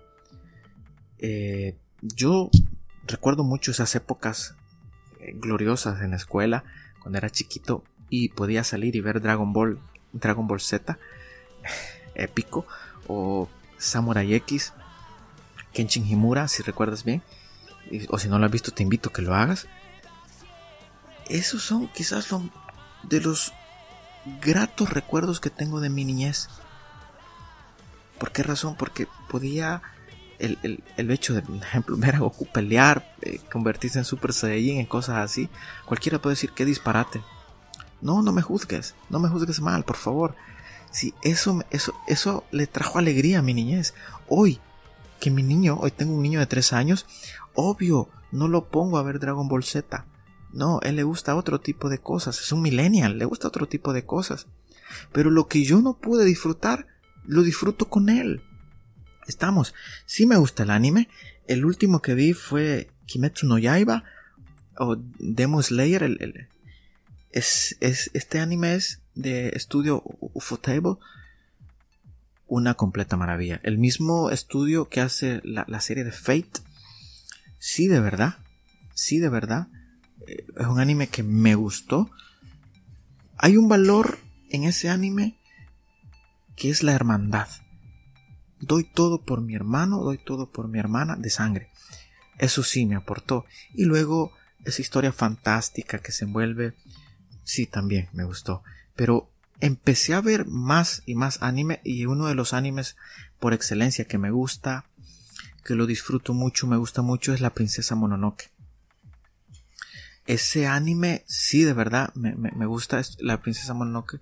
Eh, 1.18 1.80
yo 2.04 2.52
recuerdo 3.08 3.44
mucho 3.44 3.72
esas 3.72 3.96
épocas 3.96 4.54
eh, 5.20 5.34
gloriosas 5.36 6.04
en 6.04 6.12
la 6.12 6.18
escuela. 6.18 6.64
Cuando 7.00 7.18
era 7.18 7.32
chiquito 7.32 7.84
y 8.08 8.30
podía 8.30 8.64
salir 8.64 8.96
y 8.96 9.02
ver 9.02 9.20
Dragon 9.20 9.52
Ball, 9.52 9.80
Dragon 10.14 10.46
Ball 10.46 10.62
Z, 10.62 11.00
épico, 12.14 12.68
o 13.08 13.50
Samurai 13.80 14.32
X, 14.36 14.74
Kenshin 15.74 16.06
Himura, 16.06 16.48
si 16.48 16.62
recuerdas 16.62 17.04
bien, 17.04 17.24
o 18.10 18.18
si 18.18 18.28
no 18.28 18.40
lo 18.40 18.46
has 18.46 18.52
visto, 18.52 18.72
te 18.72 18.84
invito 18.84 19.10
a 19.10 19.14
que 19.14 19.22
lo 19.22 19.36
hagas. 19.36 19.68
Esos 21.28 21.64
son 21.64 21.88
quizás 21.90 22.28
de 23.04 23.22
los 23.22 23.54
gratos 24.42 24.90
recuerdos 24.90 25.40
que 25.40 25.50
tengo 25.50 25.80
de 25.80 25.90
mi 25.90 26.06
niñez. 26.06 26.50
¿Por 28.20 28.32
qué 28.32 28.44
razón? 28.44 28.76
Porque 28.76 29.08
podía 29.30 29.82
el, 30.42 31.12
hecho 31.12 31.34
de, 31.34 31.42
por 31.42 31.56
ejemplo, 31.56 31.98
ver 31.98 32.16
a 32.16 32.20
Goku 32.20 32.46
pelear, 32.46 33.16
eh, 33.22 33.40
convertirse 33.52 34.00
en 34.00 34.06
Super 34.06 34.34
Saiyajin, 34.34 34.80
en 34.80 34.86
cosas 34.86 35.18
así, 35.18 35.50
cualquiera 35.86 36.20
puede 36.20 36.36
decir 36.36 36.52
que 36.52 36.66
disparate. 36.66 37.22
No, 38.02 38.22
no 38.24 38.32
me 38.32 38.42
juzgues, 38.42 38.96
no 39.10 39.20
me 39.20 39.30
juzgues 39.30 39.62
mal, 39.62 39.84
por 39.84 39.98
favor. 39.98 40.36
Si 40.92 41.14
eso, 41.22 41.64
eso, 41.70 41.94
eso 42.08 42.44
le 42.52 42.68
trajo 42.68 42.98
alegría 42.98 43.40
a 43.40 43.44
mi 43.44 43.54
niñez. 43.54 43.94
Hoy, 44.28 44.60
que 45.20 45.30
mi 45.30 45.44
niño, 45.44 45.78
hoy 45.80 45.92
tengo 45.92 46.16
un 46.16 46.24
niño 46.24 46.40
de 46.40 46.48
3 46.48 46.74
años, 46.74 47.06
obvio, 47.54 48.10
no 48.32 48.48
lo 48.48 48.70
pongo 48.70 48.98
a 48.98 49.04
ver 49.04 49.20
Dragon 49.20 49.48
Ball 49.48 49.64
Z. 49.64 50.06
No, 50.54 50.80
él 50.82 50.98
le 50.98 51.04
gusta 51.04 51.36
otro 51.36 51.62
tipo 51.62 51.90
de 51.90 52.00
cosas. 52.00 52.40
Es 52.42 52.52
un 52.52 52.62
millennial, 52.62 53.18
le 53.18 53.26
gusta 53.26 53.48
otro 53.48 53.68
tipo 53.68 53.94
de 53.94 54.06
cosas. 54.06 54.48
Pero 55.12 55.30
lo 55.30 55.48
que 55.48 55.64
yo 55.64 55.82
no 55.82 55.98
pude 55.98 56.26
disfrutar, 56.26 56.88
lo 57.26 57.44
disfruto 57.44 57.88
con 57.90 58.10
él. 58.10 58.42
Estamos. 59.28 59.74
Sí 60.06 60.26
me 60.26 60.38
gusta 60.38 60.64
el 60.64 60.72
anime. 60.72 61.10
El 61.48 61.66
último 61.66 62.02
que 62.02 62.16
vi 62.16 62.34
fue 62.34 62.90
Kimetsu 63.06 63.48
no 63.48 63.58
Yaiba 63.58 64.04
o 64.78 64.98
Demon 65.20 65.64
Slayer, 65.64 66.04
el, 66.04 66.48
es, 67.32 67.78
este 67.80 68.40
anime 68.40 68.76
es 68.76 69.02
de 69.16 69.50
estudio 69.50 70.04
Ufotable. 70.34 70.96
Una 72.48 72.74
completa 72.74 73.16
maravilla. 73.16 73.62
El 73.64 73.78
mismo 73.78 74.30
estudio 74.30 74.90
que 74.90 75.00
hace 75.00 75.42
la, 75.44 75.80
serie 75.80 76.04
de 76.04 76.12
Fate. 76.12 76.60
Sí, 77.64 77.88
de 77.88 78.00
verdad. 78.00 78.40
sí, 78.96 79.20
de 79.20 79.30
verdad, 79.30 79.68
eh, 80.26 80.44
es 80.58 80.66
un 80.66 80.80
anime 80.80 81.10
que 81.10 81.22
me 81.22 81.54
gustó. 81.54 82.10
Hay 83.38 83.56
un 83.56 83.70
valor 83.70 84.18
en 84.50 84.64
ese 84.64 84.90
anime 84.90 85.38
que 86.56 86.72
es 86.72 86.82
la 86.82 86.94
hermandad. 86.94 87.48
Doy 88.60 88.84
todo 88.84 89.22
por 89.22 89.42
mi 89.42 89.54
hermano, 89.54 90.00
doy 90.00 90.18
todo 90.18 90.52
por 90.52 90.70
mi 90.70 90.80
hermana 90.80 91.16
de 91.16 91.30
sangre. 91.30 91.70
Eso 92.40 92.64
sí 92.64 92.88
me 92.88 92.96
aportó. 92.96 93.46
Y 93.76 93.86
luego 93.86 94.32
esa 94.66 94.82
historia 94.82 95.12
fantástica 95.12 96.00
que 96.00 96.12
se 96.12 96.26
envuelve, 96.26 96.74
sí, 97.44 97.68
también 97.68 98.10
me 98.12 98.24
gustó. 98.24 98.64
Pero 98.96 99.30
empecé 99.60 100.16
a 100.16 100.22
ver 100.22 100.48
más 100.48 101.04
y 101.06 101.14
más 101.14 101.44
anime 101.44 101.80
y 101.84 102.08
uno 102.08 102.26
de 102.26 102.34
los 102.34 102.56
animes 102.56 102.98
por 103.40 103.54
excelencia 103.54 104.06
que 104.06 104.18
me 104.18 104.32
gusta, 104.32 104.90
que 105.64 105.76
lo 105.76 105.86
disfruto 105.86 106.34
mucho, 106.34 106.68
me 106.68 106.78
gusta 106.78 107.02
mucho, 107.02 107.34
es 107.34 107.42
La 107.42 107.54
Princesa 107.54 107.96
Mononoke. 107.96 108.52
Ese 110.28 110.68
anime, 110.68 111.24
sí, 111.28 111.64
de 111.64 111.74
verdad, 111.74 112.14
me, 112.16 112.36
me 112.36 112.66
gusta, 112.66 113.00
es 113.00 113.18
La 113.22 113.42
Princesa 113.42 113.74
Mononoke 113.74 114.20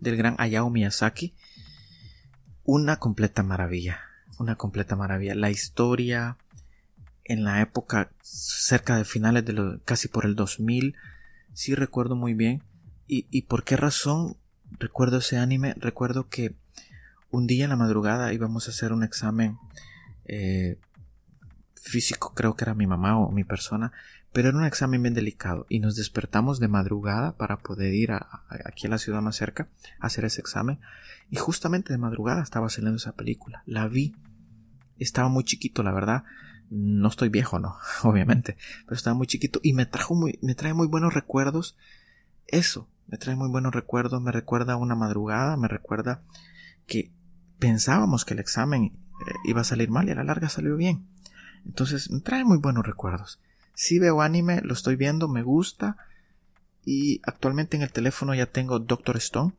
del 0.00 0.16
gran 0.16 0.36
Hayao 0.38 0.70
Miyazaki 0.70 1.34
una 2.64 2.96
completa 2.96 3.42
maravilla, 3.42 4.00
una 4.38 4.56
completa 4.56 4.96
maravilla. 4.96 5.34
La 5.34 5.50
historia 5.50 6.36
en 7.24 7.44
la 7.44 7.60
época 7.60 8.10
cerca 8.22 8.96
de 8.96 9.04
finales 9.04 9.44
de 9.44 9.52
lo, 9.52 9.80
casi 9.84 10.08
por 10.08 10.24
el 10.24 10.36
2000, 10.36 10.94
sí 11.54 11.74
recuerdo 11.74 12.16
muy 12.16 12.34
bien. 12.34 12.62
Y, 13.06 13.26
y 13.30 13.42
por 13.42 13.64
qué 13.64 13.76
razón 13.76 14.36
recuerdo 14.78 15.18
ese 15.18 15.38
anime, 15.38 15.74
recuerdo 15.76 16.28
que 16.28 16.54
un 17.30 17.46
día 17.46 17.64
en 17.64 17.70
la 17.70 17.76
madrugada 17.76 18.32
íbamos 18.32 18.68
a 18.68 18.70
hacer 18.70 18.92
un 18.92 19.02
examen 19.02 19.58
eh, 20.24 20.78
físico, 21.74 22.32
creo 22.34 22.54
que 22.54 22.64
era 22.64 22.74
mi 22.74 22.86
mamá 22.86 23.18
o 23.18 23.30
mi 23.30 23.44
persona, 23.44 23.92
pero 24.32 24.48
era 24.48 24.58
un 24.58 24.64
examen 24.64 25.02
bien 25.02 25.14
delicado 25.14 25.66
y 25.68 25.80
nos 25.80 25.96
despertamos 25.96 26.58
de 26.58 26.68
madrugada 26.68 27.36
para 27.36 27.58
poder 27.58 27.92
ir 27.94 28.12
aquí 28.12 28.86
a 28.86 28.90
la 28.90 28.98
ciudad 28.98 29.20
más 29.20 29.36
cerca 29.36 29.68
a 30.00 30.06
hacer 30.06 30.24
ese 30.24 30.40
examen. 30.40 30.78
Y 31.30 31.36
justamente 31.36 31.92
de 31.92 31.98
madrugada 31.98 32.42
estaba 32.42 32.68
saliendo 32.68 32.96
esa 32.96 33.12
película, 33.12 33.62
la 33.66 33.88
vi, 33.88 34.14
estaba 34.98 35.28
muy 35.28 35.44
chiquito 35.44 35.82
la 35.82 35.92
verdad, 35.92 36.24
no 36.70 37.08
estoy 37.08 37.28
viejo 37.28 37.58
no, 37.58 37.76
obviamente, 38.02 38.56
pero 38.84 38.96
estaba 38.96 39.14
muy 39.14 39.26
chiquito 39.26 39.60
y 39.62 39.74
me 39.74 39.86
trajo 39.86 40.14
muy, 40.14 40.38
me 40.40 40.54
trae 40.54 40.72
muy 40.72 40.86
buenos 40.86 41.12
recuerdos. 41.12 41.76
Eso, 42.46 42.88
me 43.08 43.18
trae 43.18 43.36
muy 43.36 43.48
buenos 43.48 43.74
recuerdos, 43.74 44.20
me 44.22 44.32
recuerda 44.32 44.76
una 44.76 44.94
madrugada, 44.94 45.56
me 45.56 45.68
recuerda 45.68 46.22
que 46.86 47.12
pensábamos 47.58 48.24
que 48.24 48.34
el 48.34 48.40
examen 48.40 49.01
eh, 49.26 49.34
iba 49.44 49.60
a 49.60 49.64
salir 49.64 49.90
mal 49.90 50.08
y 50.08 50.12
a 50.12 50.14
la 50.14 50.24
larga 50.24 50.48
salió 50.48 50.76
bien. 50.76 51.06
Entonces 51.64 52.10
trae 52.24 52.44
muy 52.44 52.58
buenos 52.58 52.86
recuerdos. 52.86 53.38
Si 53.74 53.98
veo 53.98 54.20
anime, 54.20 54.60
lo 54.62 54.74
estoy 54.74 54.96
viendo, 54.96 55.28
me 55.28 55.42
gusta. 55.42 55.96
Y 56.84 57.20
actualmente 57.24 57.76
en 57.76 57.82
el 57.82 57.92
teléfono 57.92 58.34
ya 58.34 58.46
tengo 58.46 58.78
Doctor 58.78 59.16
Stone. 59.16 59.52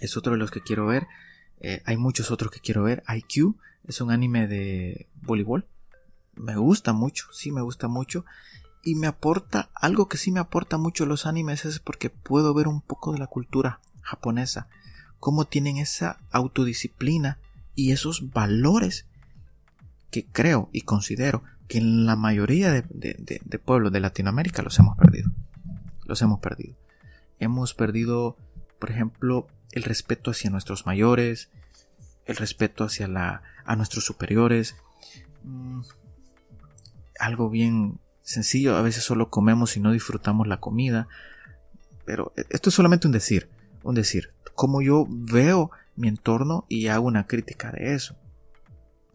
Es 0.00 0.16
otro 0.16 0.32
de 0.32 0.38
los 0.38 0.50
que 0.50 0.60
quiero 0.60 0.86
ver. 0.86 1.06
Eh, 1.60 1.82
hay 1.84 1.96
muchos 1.96 2.30
otros 2.30 2.50
que 2.50 2.60
quiero 2.60 2.82
ver. 2.82 3.02
IQ 3.08 3.56
es 3.84 4.00
un 4.00 4.10
anime 4.10 4.46
de 4.46 5.08
voleibol. 5.22 5.66
Me 6.34 6.56
gusta 6.56 6.92
mucho, 6.92 7.26
sí 7.32 7.52
me 7.52 7.62
gusta 7.62 7.88
mucho. 7.88 8.24
Y 8.82 8.94
me 8.94 9.08
aporta, 9.08 9.70
algo 9.74 10.08
que 10.08 10.18
sí 10.18 10.30
me 10.30 10.40
aporta 10.40 10.78
mucho 10.78 11.04
los 11.04 11.26
animes 11.26 11.64
es 11.64 11.80
porque 11.80 12.10
puedo 12.10 12.54
ver 12.54 12.68
un 12.68 12.80
poco 12.80 13.12
de 13.12 13.18
la 13.18 13.26
cultura 13.26 13.80
japonesa. 14.02 14.68
Cómo 15.18 15.46
tienen 15.46 15.78
esa 15.78 16.20
autodisciplina 16.30 17.38
y 17.78 17.92
esos 17.92 18.32
valores 18.32 19.06
que 20.10 20.26
creo 20.26 20.68
y 20.72 20.80
considero 20.80 21.44
que 21.68 21.78
en 21.78 22.06
la 22.06 22.16
mayoría 22.16 22.72
de, 22.72 23.60
pueblos 23.64 23.92
de 23.92 24.00
Latinoamérica 24.00 24.62
los 24.62 24.76
hemos 24.80 24.96
perdido. 24.96 25.30
Los 26.04 26.20
hemos 26.20 26.40
perdido. 26.40 26.74
Hemos 27.38 27.74
perdido, 27.74 28.36
por 28.80 28.90
ejemplo, 28.90 29.46
el 29.70 29.84
respeto 29.84 30.32
hacia 30.32 30.50
nuestros 30.50 30.86
mayores, 30.86 31.50
el 32.26 32.34
respeto 32.34 32.82
hacia 32.82 33.06
la, 33.06 33.44
a 33.64 33.76
nuestros 33.76 34.04
superiores. 34.04 34.74
Mm, 35.44 35.82
algo 37.20 37.48
bien 37.48 38.00
sencillo, 38.22 38.76
a 38.76 38.82
veces 38.82 39.04
solo 39.04 39.30
comemos 39.30 39.76
y 39.76 39.80
no 39.80 39.92
disfrutamos 39.92 40.48
la 40.48 40.58
comida. 40.58 41.06
Pero 42.04 42.32
esto 42.50 42.70
es 42.70 42.74
solamente 42.74 43.06
un 43.06 43.12
decir, 43.12 43.48
un 43.84 43.94
decir. 43.94 44.32
Como 44.56 44.82
yo 44.82 45.06
veo 45.08 45.70
mi 45.98 46.08
entorno 46.08 46.64
y 46.68 46.88
hago 46.88 47.06
una 47.06 47.26
crítica 47.26 47.70
de 47.70 47.94
eso. 47.94 48.16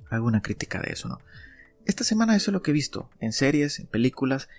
Hago 0.10 0.28
una 0.28 0.42
crítica 0.42 0.80
de 0.80 0.94
eso, 0.94 1.08
¿no? 1.10 1.18
esta 1.86 2.04
semana 2.04 2.36
eso 2.36 2.52
es 2.52 2.54
lo 2.54 2.62
que 2.62 2.72
he 2.72 2.74
visto 2.74 3.10
en 3.20 3.34
series, 3.34 3.80
en 3.80 3.88
películas, 3.88 4.50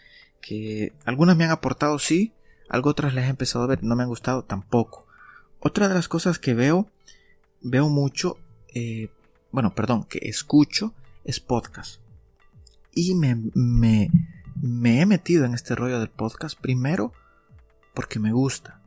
que 0.40 0.92
algunas 1.04 1.36
me 1.36 1.44
han 1.44 1.50
aportado 1.50 1.98
sí, 1.98 2.32
algo 2.68 2.90
otras 2.90 3.14
les 3.14 3.24
he 3.24 3.28
empezado 3.28 3.64
a 3.64 3.68
ver, 3.68 3.82
no 3.82 3.96
me 3.96 4.02
han 4.02 4.08
gustado 4.08 4.44
tampoco. 4.44 5.06
Otra 5.60 5.88
de 5.88 5.94
las 5.94 6.08
cosas 6.08 6.38
que 6.38 6.54
veo, 6.54 6.90
veo 7.62 7.88
mucho, 7.88 8.38
eh, 8.74 9.08
bueno, 9.50 9.74
perdón, 9.74 10.04
que 10.04 10.18
escucho, 10.22 10.94
es 11.24 11.40
podcast. 11.40 12.00
Y 12.92 13.14
me, 13.14 13.36
me, 13.54 14.10
me 14.60 15.00
he 15.00 15.06
metido 15.06 15.44
en 15.44 15.54
este 15.54 15.74
rollo 15.74 15.98
del 15.98 16.10
podcast 16.10 16.58
primero 16.60 17.12
porque 17.94 18.18
me 18.18 18.32
gusta. 18.32 18.82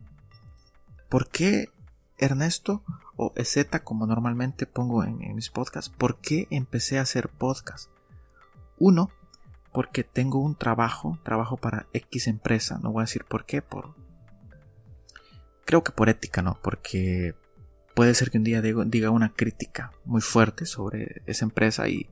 ¿Por 1.10 1.30
qué 1.30 1.69
Ernesto 2.17 2.84
o 3.15 3.34
Z 3.43 3.84
como 3.84 4.08
normalmente 4.08 4.65
pongo 4.65 5.03
en, 5.03 5.36
mis 5.36 5.49
podcasts? 5.49 5.93
¿Por 5.95 6.17
qué 6.17 6.47
empecé 6.49 6.99
a 6.99 7.03
hacer 7.03 7.30
podcast? 7.30 7.89
Uno, 8.80 9.12
porque 9.71 10.03
tengo 10.03 10.39
un 10.39 10.56
trabajo, 10.56 11.19
trabajo 11.23 11.58
para 11.58 11.88
X 11.93 12.27
empresa, 12.27 12.80
no 12.82 12.91
voy 12.91 13.01
a 13.01 13.06
decir 13.06 13.25
por 13.25 13.45
qué, 13.45 13.62
por... 13.62 13.95
Creo 15.65 15.84
que 15.84 15.91
por 15.91 16.10
ética, 16.10 16.41
¿no? 16.41 16.58
Porque 16.62 17.36
puede 17.93 18.13
ser 18.13 18.32
que 18.32 18.38
un 18.38 18.43
día 18.43 18.62
diga 18.62 19.10
una 19.10 19.34
crítica 19.34 19.91
muy 20.06 20.21
fuerte 20.21 20.65
sobre 20.65 21.23
esa 21.25 21.45
empresa 21.45 21.89
y, 21.89 22.08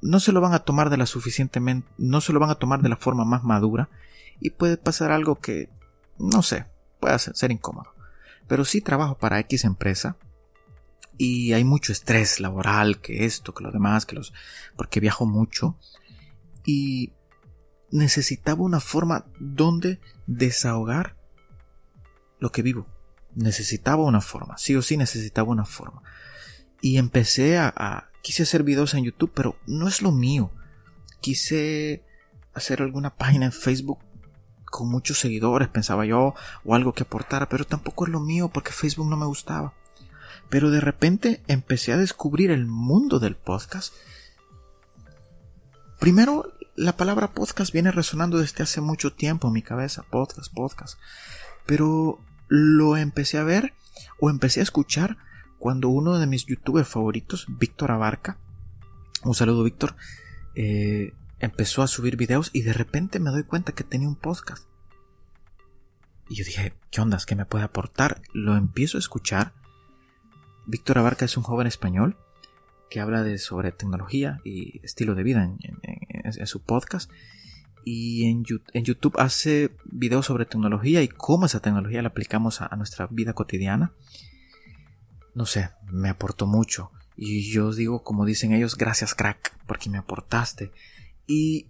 no 0.00 0.20
se 0.20 0.30
lo 0.30 0.40
van 0.40 0.54
a 0.54 0.60
tomar 0.60 0.90
de 0.90 0.96
la 0.96 1.06
suficientemente, 1.06 1.88
no 1.98 2.20
se 2.20 2.32
lo 2.32 2.38
van 2.38 2.50
a 2.50 2.54
tomar 2.54 2.80
de 2.82 2.88
la 2.88 2.96
forma 2.96 3.24
más 3.24 3.42
madura 3.42 3.88
y 4.40 4.50
puede 4.50 4.76
pasar 4.76 5.10
algo 5.10 5.40
que, 5.40 5.70
no 6.18 6.42
sé, 6.42 6.66
puede 7.00 7.18
ser 7.18 7.50
incómodo. 7.50 7.97
Pero 8.48 8.64
sí 8.64 8.80
trabajo 8.80 9.18
para 9.18 9.38
X 9.40 9.64
empresa 9.64 10.16
y 11.18 11.52
hay 11.52 11.64
mucho 11.64 11.92
estrés 11.92 12.40
laboral, 12.40 13.00
que 13.00 13.24
esto, 13.24 13.52
que 13.52 13.64
lo 13.64 13.70
demás, 13.70 14.06
que 14.06 14.16
los... 14.16 14.32
porque 14.76 15.00
viajo 15.00 15.26
mucho 15.26 15.76
y 16.64 17.12
necesitaba 17.90 18.62
una 18.62 18.80
forma 18.80 19.26
donde 19.38 20.00
desahogar 20.26 21.16
lo 22.38 22.50
que 22.50 22.62
vivo. 22.62 22.86
Necesitaba 23.34 24.04
una 24.04 24.20
forma, 24.20 24.56
sí 24.58 24.74
o 24.76 24.82
sí 24.82 24.96
necesitaba 24.96 25.50
una 25.50 25.64
forma. 25.64 26.02
Y 26.80 26.96
empecé 26.96 27.58
a, 27.58 27.72
a 27.76 28.08
quise 28.22 28.44
hacer 28.44 28.62
videos 28.62 28.94
en 28.94 29.04
YouTube, 29.04 29.32
pero 29.34 29.58
no 29.66 29.88
es 29.88 30.02
lo 30.02 30.12
mío. 30.12 30.52
Quise 31.20 32.04
hacer 32.54 32.82
alguna 32.82 33.16
página 33.16 33.46
en 33.46 33.52
Facebook 33.52 33.98
con 34.70 34.88
muchos 34.88 35.18
seguidores, 35.18 35.68
pensaba 35.68 36.04
yo, 36.04 36.34
o 36.64 36.74
algo 36.74 36.92
que 36.92 37.02
aportara, 37.02 37.48
pero 37.48 37.64
tampoco 37.64 38.06
es 38.06 38.12
lo 38.12 38.20
mío 38.20 38.48
porque 38.48 38.72
Facebook 38.72 39.08
no 39.08 39.16
me 39.16 39.26
gustaba. 39.26 39.74
Pero 40.48 40.70
de 40.70 40.80
repente 40.80 41.42
empecé 41.46 41.92
a 41.92 41.98
descubrir 41.98 42.50
el 42.50 42.66
mundo 42.66 43.18
del 43.18 43.36
podcast. 43.36 43.92
Primero, 45.98 46.52
la 46.76 46.96
palabra 46.96 47.32
podcast 47.32 47.72
viene 47.72 47.90
resonando 47.90 48.38
desde 48.38 48.62
hace 48.62 48.80
mucho 48.80 49.12
tiempo 49.12 49.48
en 49.48 49.54
mi 49.54 49.62
cabeza, 49.62 50.04
podcast, 50.08 50.52
podcast. 50.54 50.98
Pero 51.66 52.20
lo 52.46 52.96
empecé 52.96 53.38
a 53.38 53.44
ver 53.44 53.74
o 54.20 54.30
empecé 54.30 54.60
a 54.60 54.62
escuchar 54.62 55.18
cuando 55.58 55.88
uno 55.88 56.18
de 56.18 56.26
mis 56.26 56.46
youtubers 56.46 56.88
favoritos, 56.88 57.46
Víctor 57.48 57.90
Abarca, 57.90 58.38
un 59.24 59.34
saludo 59.34 59.64
Víctor, 59.64 59.96
eh, 60.54 61.12
empezó 61.40 61.82
a 61.82 61.88
subir 61.88 62.16
videos 62.16 62.50
y 62.52 62.62
de 62.62 62.72
repente 62.72 63.20
me 63.20 63.30
doy 63.30 63.44
cuenta 63.44 63.72
que 63.72 63.84
tenía 63.84 64.08
un 64.08 64.16
podcast. 64.16 64.66
Y 66.28 66.34
yo 66.34 66.44
dije, 66.44 66.74
¿qué 66.90 67.00
ondas? 67.00 67.26
¿Qué 67.26 67.36
me 67.36 67.46
puede 67.46 67.64
aportar? 67.64 68.20
Lo 68.32 68.56
empiezo 68.56 68.98
a 68.98 69.00
escuchar 69.00 69.52
Víctor 70.68 70.98
Abarca 70.98 71.24
es 71.24 71.34
un 71.38 71.44
joven 71.44 71.66
español 71.66 72.18
que 72.90 73.00
habla 73.00 73.22
de, 73.22 73.38
sobre 73.38 73.72
tecnología 73.72 74.38
y 74.44 74.84
estilo 74.84 75.14
de 75.14 75.22
vida 75.22 75.44
en, 75.44 76.46
su 76.46 76.60
podcast. 76.60 77.10
Y 77.86 78.26
en, 78.26 78.44
YouTube 78.44 79.18
hace 79.18 79.70
videos 79.86 80.26
sobre 80.26 80.44
tecnología 80.44 81.02
y 81.02 81.08
cómo 81.08 81.46
esa 81.46 81.60
tecnología 81.60 82.02
la 82.02 82.08
aplicamos 82.08 82.60
a, 82.60 82.68
nuestra 82.76 83.06
vida 83.10 83.32
cotidiana. 83.32 83.92
No 85.34 85.46
sé, 85.46 85.70
me 85.90 86.10
aportó 86.10 86.46
mucho. 86.46 86.92
Y 87.16 87.50
yo 87.50 87.72
digo, 87.72 88.02
como 88.02 88.26
dicen 88.26 88.52
ellos, 88.52 88.76
gracias 88.76 89.14
crack, 89.14 89.56
porque 89.66 89.88
me 89.88 89.96
aportaste. 89.96 90.70
Y 91.28 91.68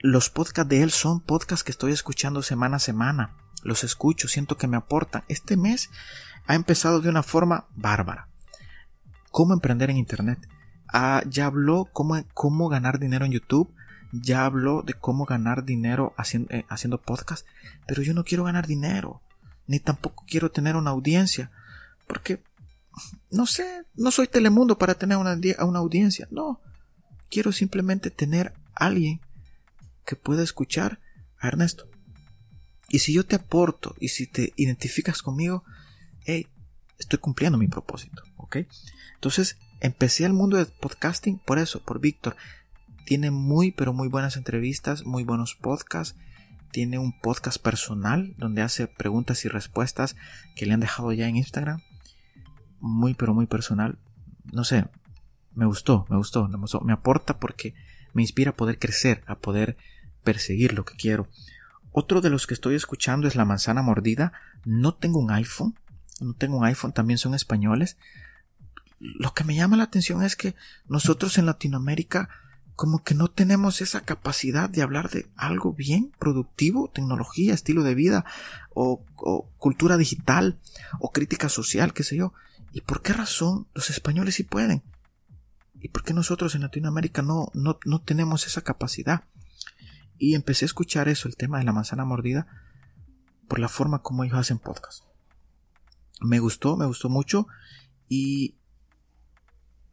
los 0.00 0.28
podcasts 0.28 0.68
de 0.68 0.82
él 0.82 0.90
son 0.90 1.20
podcasts 1.20 1.64
que 1.64 1.70
estoy 1.70 1.92
escuchando 1.92 2.42
semana 2.42 2.76
a 2.76 2.80
semana. 2.80 3.36
Los 3.62 3.84
escucho, 3.84 4.28
siento 4.28 4.56
que 4.56 4.66
me 4.66 4.76
aportan. 4.76 5.24
Este 5.28 5.56
mes 5.56 5.88
ha 6.46 6.54
empezado 6.54 7.00
de 7.00 7.08
una 7.08 7.22
forma 7.22 7.68
bárbara. 7.74 8.28
¿Cómo 9.30 9.54
emprender 9.54 9.88
en 9.88 9.96
Internet? 9.96 10.38
Ah, 10.92 11.22
ya 11.28 11.46
habló 11.46 11.88
cómo, 11.92 12.22
cómo 12.34 12.68
ganar 12.68 12.98
dinero 12.98 13.24
en 13.24 13.32
YouTube. 13.32 13.72
ya 14.10 14.46
habló 14.46 14.82
de 14.82 14.94
cómo 14.94 15.26
ganar 15.26 15.64
dinero 15.64 16.14
haciendo, 16.16 16.52
eh, 16.54 16.64
haciendo 16.70 17.00
podcast, 17.00 17.46
pero 17.86 18.02
yo 18.02 18.14
no 18.14 18.24
quiero 18.24 18.44
ganar 18.44 18.66
dinero, 18.66 19.20
ni 19.66 19.80
tampoco 19.80 20.24
quiero 20.26 20.50
tener 20.50 20.76
una 20.76 20.92
audiencia, 20.92 21.50
porque, 22.06 22.42
no 23.30 23.44
sé, 23.44 23.84
no 23.94 24.10
soy 24.10 24.26
Telemundo 24.26 24.78
para 24.78 24.94
tener 24.94 25.18
una, 25.18 25.38
una 25.60 25.78
audiencia, 25.78 26.26
no, 26.30 26.62
quiero 27.30 27.52
simplemente 27.52 28.10
tener 28.10 28.54
alguien 28.78 29.20
que 30.04 30.16
pueda 30.16 30.42
escuchar 30.42 31.00
a 31.38 31.48
Ernesto. 31.48 31.88
Y 32.88 33.00
si 33.00 33.12
yo 33.12 33.26
te 33.26 33.36
aporto 33.36 33.94
y 34.00 34.08
si 34.08 34.26
te 34.26 34.52
identificas 34.56 35.22
conmigo, 35.22 35.64
hey, 36.24 36.46
estoy 36.98 37.18
cumpliendo 37.18 37.58
mi 37.58 37.68
propósito, 37.68 38.22
¿ok? 38.36 38.58
Entonces, 39.14 39.58
empecé 39.80 40.24
el 40.24 40.32
mundo 40.32 40.56
del 40.56 40.66
podcasting 40.66 41.38
por 41.38 41.58
eso, 41.58 41.80
por 41.80 42.00
Víctor. 42.00 42.36
Tiene 43.04 43.30
muy, 43.30 43.72
pero 43.72 43.92
muy 43.92 44.08
buenas 44.08 44.36
entrevistas, 44.36 45.04
muy 45.04 45.24
buenos 45.24 45.54
podcasts. 45.54 46.16
Tiene 46.70 46.98
un 46.98 47.18
podcast 47.18 47.60
personal 47.60 48.34
donde 48.36 48.62
hace 48.62 48.86
preguntas 48.86 49.44
y 49.44 49.48
respuestas 49.48 50.16
que 50.54 50.66
le 50.66 50.74
han 50.74 50.80
dejado 50.80 51.12
ya 51.12 51.28
en 51.28 51.36
Instagram. 51.36 51.80
Muy, 52.80 53.14
pero 53.14 53.34
muy 53.34 53.46
personal. 53.46 53.98
No 54.52 54.64
sé, 54.64 54.86
me 55.54 55.66
gustó, 55.66 56.06
me 56.08 56.16
gustó, 56.16 56.48
me 56.48 56.58
gustó. 56.58 56.80
Me 56.80 56.92
aporta 56.92 57.38
porque 57.38 57.74
me 58.12 58.22
inspira 58.22 58.50
a 58.50 58.56
poder 58.56 58.78
crecer, 58.78 59.22
a 59.26 59.36
poder 59.36 59.76
perseguir 60.24 60.72
lo 60.72 60.84
que 60.84 60.96
quiero. 60.96 61.28
Otro 61.92 62.20
de 62.20 62.30
los 62.30 62.46
que 62.46 62.54
estoy 62.54 62.74
escuchando 62.74 63.26
es 63.26 63.36
La 63.36 63.44
Manzana 63.44 63.82
Mordida. 63.82 64.32
No 64.64 64.94
tengo 64.94 65.18
un 65.18 65.30
iPhone. 65.30 65.78
No 66.20 66.34
tengo 66.34 66.58
un 66.58 66.64
iPhone, 66.64 66.92
también 66.92 67.18
son 67.18 67.34
españoles. 67.34 67.96
Lo 68.98 69.32
que 69.32 69.44
me 69.44 69.54
llama 69.54 69.76
la 69.76 69.84
atención 69.84 70.22
es 70.22 70.36
que 70.36 70.54
nosotros 70.88 71.38
en 71.38 71.46
Latinoamérica 71.46 72.28
como 72.78 73.02
que 73.02 73.16
no 73.16 73.26
tenemos 73.26 73.80
esa 73.80 74.02
capacidad 74.02 74.70
de 74.70 74.82
hablar 74.82 75.10
de 75.10 75.26
algo 75.34 75.72
bien 75.72 76.12
productivo, 76.20 76.88
tecnología, 76.94 77.52
estilo 77.52 77.82
de 77.82 77.96
vida, 77.96 78.24
o, 78.72 79.02
cultura 79.56 79.96
digital, 79.96 80.60
o 81.00 81.10
crítica 81.10 81.48
social, 81.48 81.92
qué 81.92 82.04
sé 82.04 82.16
yo. 82.16 82.32
¿Y 82.72 82.82
por 82.82 83.02
qué 83.02 83.12
razón 83.12 83.66
los 83.74 83.90
españoles 83.90 84.36
sí 84.36 84.44
pueden? 84.44 84.84
¿Y 85.80 85.88
por 85.88 86.02
qué 86.02 86.12
nosotros 86.12 86.54
en 86.54 86.62
Latinoamérica 86.62 87.22
no, 87.22 87.50
no, 87.54 87.78
no 87.84 88.00
tenemos 88.00 88.46
esa 88.46 88.62
capacidad? 88.62 89.24
Y 90.18 90.34
empecé 90.34 90.64
a 90.64 90.66
escuchar 90.66 91.08
eso, 91.08 91.28
el 91.28 91.36
tema 91.36 91.58
de 91.58 91.64
la 91.64 91.72
manzana 91.72 92.04
mordida, 92.04 92.46
por 93.46 93.60
la 93.60 93.68
forma 93.68 94.02
como 94.02 94.24
ellos 94.24 94.38
hacen 94.38 94.58
podcast. 94.58 95.04
Me 96.20 96.40
gustó, 96.40 96.76
me 96.76 96.86
gustó 96.86 97.08
mucho 97.08 97.46
y 98.08 98.56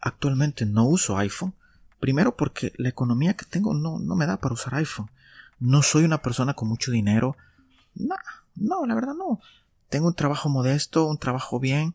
actualmente 0.02 0.65
no 0.65 0.86
uso 0.86 1.17
iPhone. 1.17 1.54
Primero 2.00 2.36
porque 2.36 2.74
la 2.78 2.89
economía 2.89 3.36
que 3.36 3.45
tengo 3.45 3.74
no, 3.74 4.00
no 4.00 4.15
me 4.15 4.26
da 4.26 4.38
para 4.38 4.54
usar 4.54 4.76
iPhone. 4.76 5.10
No 5.60 5.84
soy 5.84 6.04
una 6.04 6.21
persona 6.21 6.54
con 6.54 6.67
mucho 6.67 6.91
dinero. 6.91 7.38
No, 7.93 8.15
no, 8.56 8.86
la 8.86 8.95
verdad 8.95 9.13
no. 9.13 9.39
Tengo 9.89 10.08
un 10.08 10.15
trabajo 10.15 10.50
modesto, 10.50 11.06
un 11.06 11.19
trabajo 11.19 11.60
bien, 11.60 11.93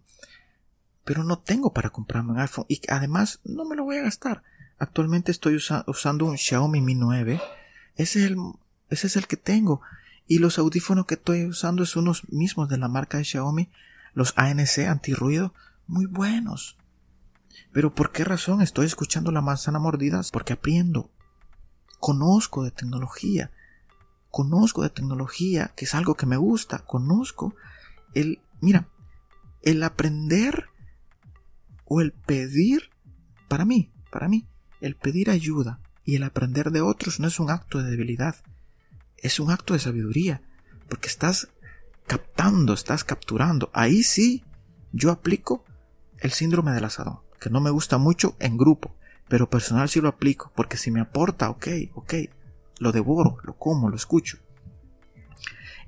pero 1.04 1.24
no 1.24 1.38
tengo 1.38 1.72
para 1.72 1.90
comprarme 1.90 2.32
un 2.32 2.38
iPhone 2.38 2.66
y 2.68 2.80
además 2.88 3.40
no 3.44 3.64
me 3.64 3.76
lo 3.76 3.84
voy 3.84 3.96
a 3.96 4.02
gastar. 4.02 4.42
Actualmente 4.78 5.30
estoy 5.30 5.58
usando 5.86 6.24
un 6.24 6.38
Xiaomi 6.38 6.80
Mi 6.80 6.94
9 6.94 7.40
ese 8.00 8.24
es 8.24 8.30
el, 8.30 8.38
ese 8.88 9.08
es 9.08 9.16
el 9.16 9.26
que 9.26 9.36
tengo. 9.36 9.82
Y 10.26 10.38
los 10.38 10.58
audífonos 10.58 11.04
que 11.04 11.14
estoy 11.14 11.44
usando 11.44 11.84
son 11.84 12.04
unos 12.04 12.26
mismos 12.30 12.70
de 12.70 12.78
la 12.78 12.88
marca 12.88 13.18
de 13.18 13.24
Xiaomi, 13.24 13.68
los 14.14 14.32
ANC 14.36 14.86
antirruido, 14.88 15.52
muy 15.86 16.06
buenos. 16.06 16.78
Pero 17.72 17.94
¿por 17.94 18.10
qué 18.10 18.24
razón 18.24 18.62
estoy 18.62 18.86
escuchando 18.86 19.32
la 19.32 19.42
manzana 19.42 19.78
mordida? 19.78 20.22
Porque 20.32 20.54
aprendo. 20.54 21.10
Conozco 21.98 22.64
de 22.64 22.70
tecnología. 22.70 23.50
Conozco 24.30 24.82
de 24.82 24.88
tecnología, 24.88 25.72
que 25.76 25.84
es 25.84 25.94
algo 25.94 26.14
que 26.14 26.24
me 26.24 26.38
gusta. 26.38 26.78
Conozco 26.78 27.54
el, 28.14 28.40
mira, 28.62 28.88
el 29.60 29.82
aprender 29.82 30.69
o 31.92 32.00
el 32.00 32.12
pedir, 32.12 32.88
para 33.48 33.64
mí, 33.64 33.92
para 34.12 34.28
mí, 34.28 34.46
el 34.80 34.94
pedir 34.94 35.28
ayuda 35.28 35.80
y 36.04 36.14
el 36.14 36.22
aprender 36.22 36.70
de 36.70 36.82
otros 36.82 37.18
no 37.18 37.26
es 37.26 37.40
un 37.40 37.50
acto 37.50 37.82
de 37.82 37.90
debilidad, 37.90 38.36
es 39.16 39.40
un 39.40 39.50
acto 39.50 39.74
de 39.74 39.80
sabiduría, 39.80 40.40
porque 40.88 41.08
estás 41.08 41.48
captando, 42.06 42.74
estás 42.74 43.02
capturando. 43.02 43.70
Ahí 43.74 44.04
sí, 44.04 44.44
yo 44.92 45.10
aplico 45.10 45.64
el 46.20 46.30
síndrome 46.30 46.70
del 46.70 46.84
asadón, 46.84 47.18
que 47.40 47.50
no 47.50 47.60
me 47.60 47.70
gusta 47.70 47.98
mucho 47.98 48.36
en 48.38 48.56
grupo, 48.56 48.94
pero 49.28 49.50
personal 49.50 49.88
sí 49.88 50.00
lo 50.00 50.10
aplico, 50.10 50.52
porque 50.54 50.76
si 50.76 50.92
me 50.92 51.00
aporta, 51.00 51.50
ok, 51.50 51.66
ok, 51.94 52.14
lo 52.78 52.92
devoro, 52.92 53.38
lo 53.42 53.56
como, 53.56 53.90
lo 53.90 53.96
escucho. 53.96 54.38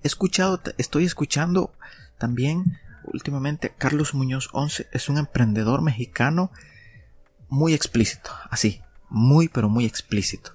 He 0.03 0.09
escuchado, 0.09 0.61
estoy 0.79 1.05
escuchando 1.05 1.73
también 2.19 2.77
últimamente 3.05 3.75
Carlos 3.77 4.15
Muñoz 4.15 4.49
11 4.53 4.89
es 4.93 5.09
un 5.09 5.19
emprendedor 5.19 5.83
mexicano 5.83 6.51
muy 7.49 7.75
explícito, 7.75 8.31
así, 8.51 8.81
muy 9.09 9.49
pero 9.49 9.69
muy 9.69 9.85
explícito, 9.85 10.53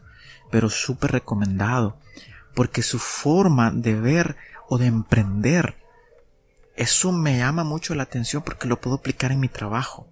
pero 0.49 0.69
súper 0.69 1.12
recomendado, 1.12 1.97
porque 2.55 2.81
su 2.81 2.99
forma 2.99 3.71
de 3.71 3.95
ver 3.95 4.36
o 4.67 4.77
de 4.77 4.88
emprender, 4.88 5.77
eso 6.75 7.12
me 7.12 7.38
llama 7.38 7.63
mucho 7.63 7.95
la 7.95 8.03
atención 8.03 8.43
porque 8.43 8.67
lo 8.67 8.81
puedo 8.81 8.97
aplicar 8.97 9.31
en 9.31 9.39
mi 9.39 9.47
trabajo. 9.47 10.07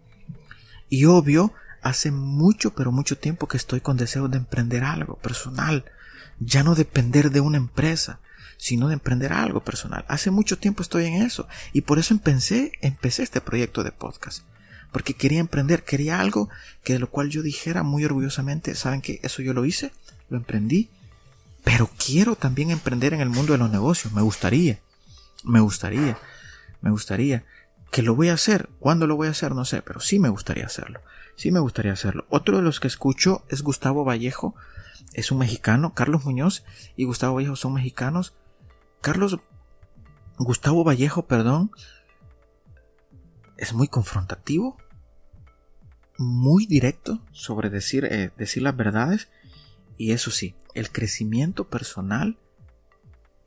Y 0.90 1.06
obvio, 1.06 1.54
hace 1.82 2.12
mucho 2.12 2.74
pero 2.74 2.92
mucho 2.92 3.18
tiempo 3.18 3.48
que 3.48 3.58
estoy 3.58 3.82
con 3.82 3.98
deseo 3.98 4.28
de 4.28 4.38
emprender 4.38 4.84
algo 4.84 5.16
personal, 5.18 5.86
ya 6.40 6.64
no 6.64 6.76
depender 6.76 7.32
de 7.32 7.42
una 7.42 7.58
empresa, 7.58 8.20
sino 8.58 8.88
de 8.88 8.94
emprender 8.96 9.34
algo 9.34 9.64
personal. 9.64 10.06
Hace 10.08 10.32
mucho 10.32 10.58
tiempo 10.58 10.82
estoy 10.82 11.06
en 11.06 11.22
eso 11.22 11.48
y 11.74 11.82
por 11.82 12.00
eso 12.00 12.14
empecé, 12.14 12.72
empecé 12.82 13.24
este 13.24 13.42
proyecto 13.42 13.84
de 13.84 13.92
podcast 13.92 14.44
porque 14.96 15.14
quería 15.14 15.42
emprender, 15.42 15.84
quería 15.84 16.22
algo 16.22 16.48
que 16.82 16.94
de 16.94 17.00
lo 17.00 17.10
cual 17.10 17.30
yo 17.30 17.42
dijera 17.42 17.84
muy 17.84 18.06
orgullosamente, 18.06 18.76
saben 18.76 19.02
que 19.02 19.20
eso 19.24 19.42
yo 19.42 19.54
lo 19.54 19.66
hice, 19.66 19.92
lo 20.30 20.38
emprendí, 20.38 20.90
pero 21.66 21.90
quiero 21.98 22.38
también 22.38 22.72
emprender 22.72 23.14
en 23.14 23.20
el 23.20 23.30
mundo 23.30 23.52
de 23.52 23.58
los 23.58 23.70
negocios, 23.70 24.14
me 24.14 24.22
gustaría, 24.22 24.80
me 25.44 25.60
gustaría, 25.60 26.18
me 26.80 26.92
gustaría. 26.92 27.44
¿Que 27.92 28.04
lo 28.04 28.16
voy 28.16 28.30
a 28.30 28.36
hacer? 28.36 28.70
¿Cuándo 28.80 29.06
lo 29.06 29.18
voy 29.18 29.28
a 29.28 29.32
hacer? 29.32 29.54
No 29.54 29.66
sé, 29.66 29.82
pero 29.82 30.00
sí 30.00 30.18
me 30.18 30.30
gustaría 30.30 30.66
hacerlo. 30.66 31.02
Sí 31.36 31.52
me 31.52 31.60
gustaría 31.60 31.92
hacerlo. 31.92 32.26
Otro 32.30 32.56
de 32.56 32.64
los 32.64 32.80
que 32.80 32.88
escucho 32.88 33.44
es 33.50 33.64
Gustavo 33.64 34.06
Vallejo, 34.06 34.56
es 35.12 35.30
un 35.30 35.40
mexicano, 35.40 35.94
Carlos 35.94 36.24
Muñoz 36.24 36.64
y 36.96 37.04
Gustavo 37.04 37.36
Vallejo 37.36 37.58
son 37.58 37.74
mexicanos. 37.74 38.34
Carlos, 39.06 39.38
Gustavo 40.40 40.84
Vallejo, 40.84 41.28
perdón, 41.28 41.70
es 43.56 43.72
muy 43.72 43.88
confrontativo, 43.88 44.78
muy 46.18 46.66
directo 46.66 47.22
sobre 47.32 47.70
decir, 47.70 48.06
eh, 48.06 48.32
decir 48.36 48.64
las 48.64 48.76
verdades. 48.76 49.30
Y 49.96 50.14
eso 50.14 50.32
sí, 50.32 50.56
el 50.74 50.92
crecimiento 50.92 51.70
personal 51.70 52.40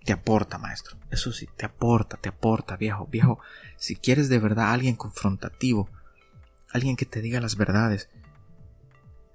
te 0.05 0.13
aporta, 0.13 0.59
maestro. 0.59 0.97
Eso 1.11 1.33
sí, 1.33 1.49
te 1.57 1.67
aporta, 1.67 2.19
te 2.19 2.29
aporta, 2.29 2.77
viejo, 2.77 3.09
viejo. 3.11 3.41
Si 3.77 3.97
quieres 3.97 4.29
de 4.29 4.39
verdad 4.39 4.71
alguien 4.71 4.95
confrontativo, 4.95 5.91
alguien 6.71 6.95
que 6.95 7.05
te 7.05 7.21
diga 7.21 7.41
las 7.41 7.57
verdades, 7.57 8.09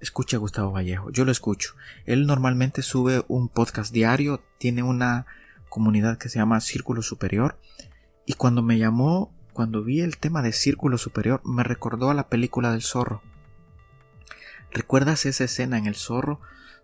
escucha 0.00 0.38
a 0.38 0.40
Gustavo 0.40 0.72
Vallejo. 0.72 1.10
Yo 1.10 1.26
lo 1.26 1.32
escucho. 1.32 1.74
Él 2.06 2.26
normalmente 2.26 2.80
sube 2.80 3.26
un 3.28 3.50
podcast 3.50 3.92
diario, 3.92 4.42
tiene 4.56 4.82
una 4.82 5.26
comunidad 5.74 6.18
que 6.18 6.28
se 6.28 6.38
llama 6.38 6.60
Círculo 6.60 7.02
Superior. 7.02 7.58
Y 8.26 8.34
cuando 8.34 8.62
me 8.62 8.78
llamó 8.78 9.34
cuando 9.52 9.82
vi 9.82 10.02
el 10.02 10.18
tema 10.18 10.40
de 10.40 10.52
Círculo 10.52 10.98
Superior 10.98 11.40
me 11.44 11.64
recordó 11.64 12.10
a 12.10 12.14
la 12.14 12.28
película 12.28 12.70
del 12.70 12.82
zorro. 12.82 13.22
¿Recuerdas 14.70 15.26
esa 15.26 15.42
escena 15.42 15.76
en 15.76 15.86
el 15.86 15.96
zorro 15.96 16.40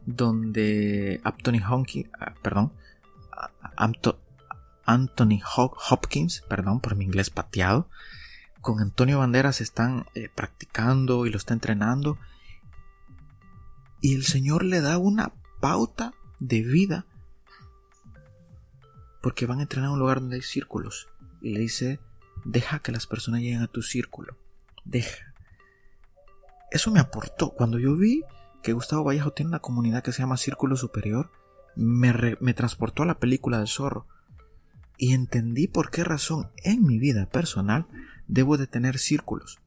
donde 0.07 1.21
Anthony 1.23 1.63
Hopkins, 1.69 2.11
ah, 2.19 2.35
perdón, 2.43 2.73
Anthony 4.87 5.41
Hopkins, 5.89 6.43
perdón 6.49 6.81
por 6.81 6.97
mi 6.97 7.05
inglés 7.05 7.31
pateado, 7.31 7.89
con 8.61 8.81
Antonio 8.81 9.21
Banderas 9.21 9.61
están 9.61 10.07
eh, 10.17 10.29
practicando 10.35 11.27
y 11.27 11.31
lo 11.31 11.37
está 11.37 11.55
entrenando 11.55 12.19
y 14.01 14.17
el 14.17 14.25
Señor 14.25 14.65
le 14.65 14.81
da 14.81 14.99
una 14.99 15.33
pauta 15.61 16.13
de 16.41 16.63
vida 16.63 17.07
porque 19.21 19.47
van 19.47 19.59
a 19.59 19.63
entrenar 19.63 19.91
a 19.91 19.93
un 19.93 19.99
lugar 19.99 20.21
donde 20.21 20.37
hay 20.37 20.43
círculos 20.43 21.09
y 21.41 21.53
le 21.53 21.61
dice 21.61 22.01
Deja 22.45 22.81
que 22.81 22.93
las 22.93 23.07
personas 23.07 23.41
lleguen 23.41 23.63
a 23.63 23.69
tu 23.69 23.83
círculo. 23.83 24.37
Deja. 24.85 25.35
Eso 26.71 26.91
me 26.91 27.01
aportó. 27.01 27.51
Cuando 27.51 27.79
yo 27.79 27.97
vi 27.97 28.23
que 28.63 28.73
Gustavo 28.73 29.05
Vallejo 29.05 29.33
tiene 29.33 29.51
una 29.51 29.61
comunidad 29.61 30.03
que 30.03 30.13
se 30.13 30.23
llama 30.23 30.37
Círculo 30.37 30.77
Superior, 30.77 31.31
me, 31.77 32.37
me 32.41 32.55
transportó 32.55 33.03
a 33.03 33.07
la 33.07 33.19
película 33.19 33.59
del 33.59 33.69
zorro. 33.69 34.07
Y 34.97 35.13
entendí 35.13 35.67
por 35.67 35.91
qué 35.91 36.05
razón 36.05 36.51
en 36.63 36.85
mi 36.85 36.99
vida 36.99 37.27
personal 37.27 37.87
debo 38.27 38.57
de 38.57 38.67
tener 38.67 38.99
círculos. 38.99 39.59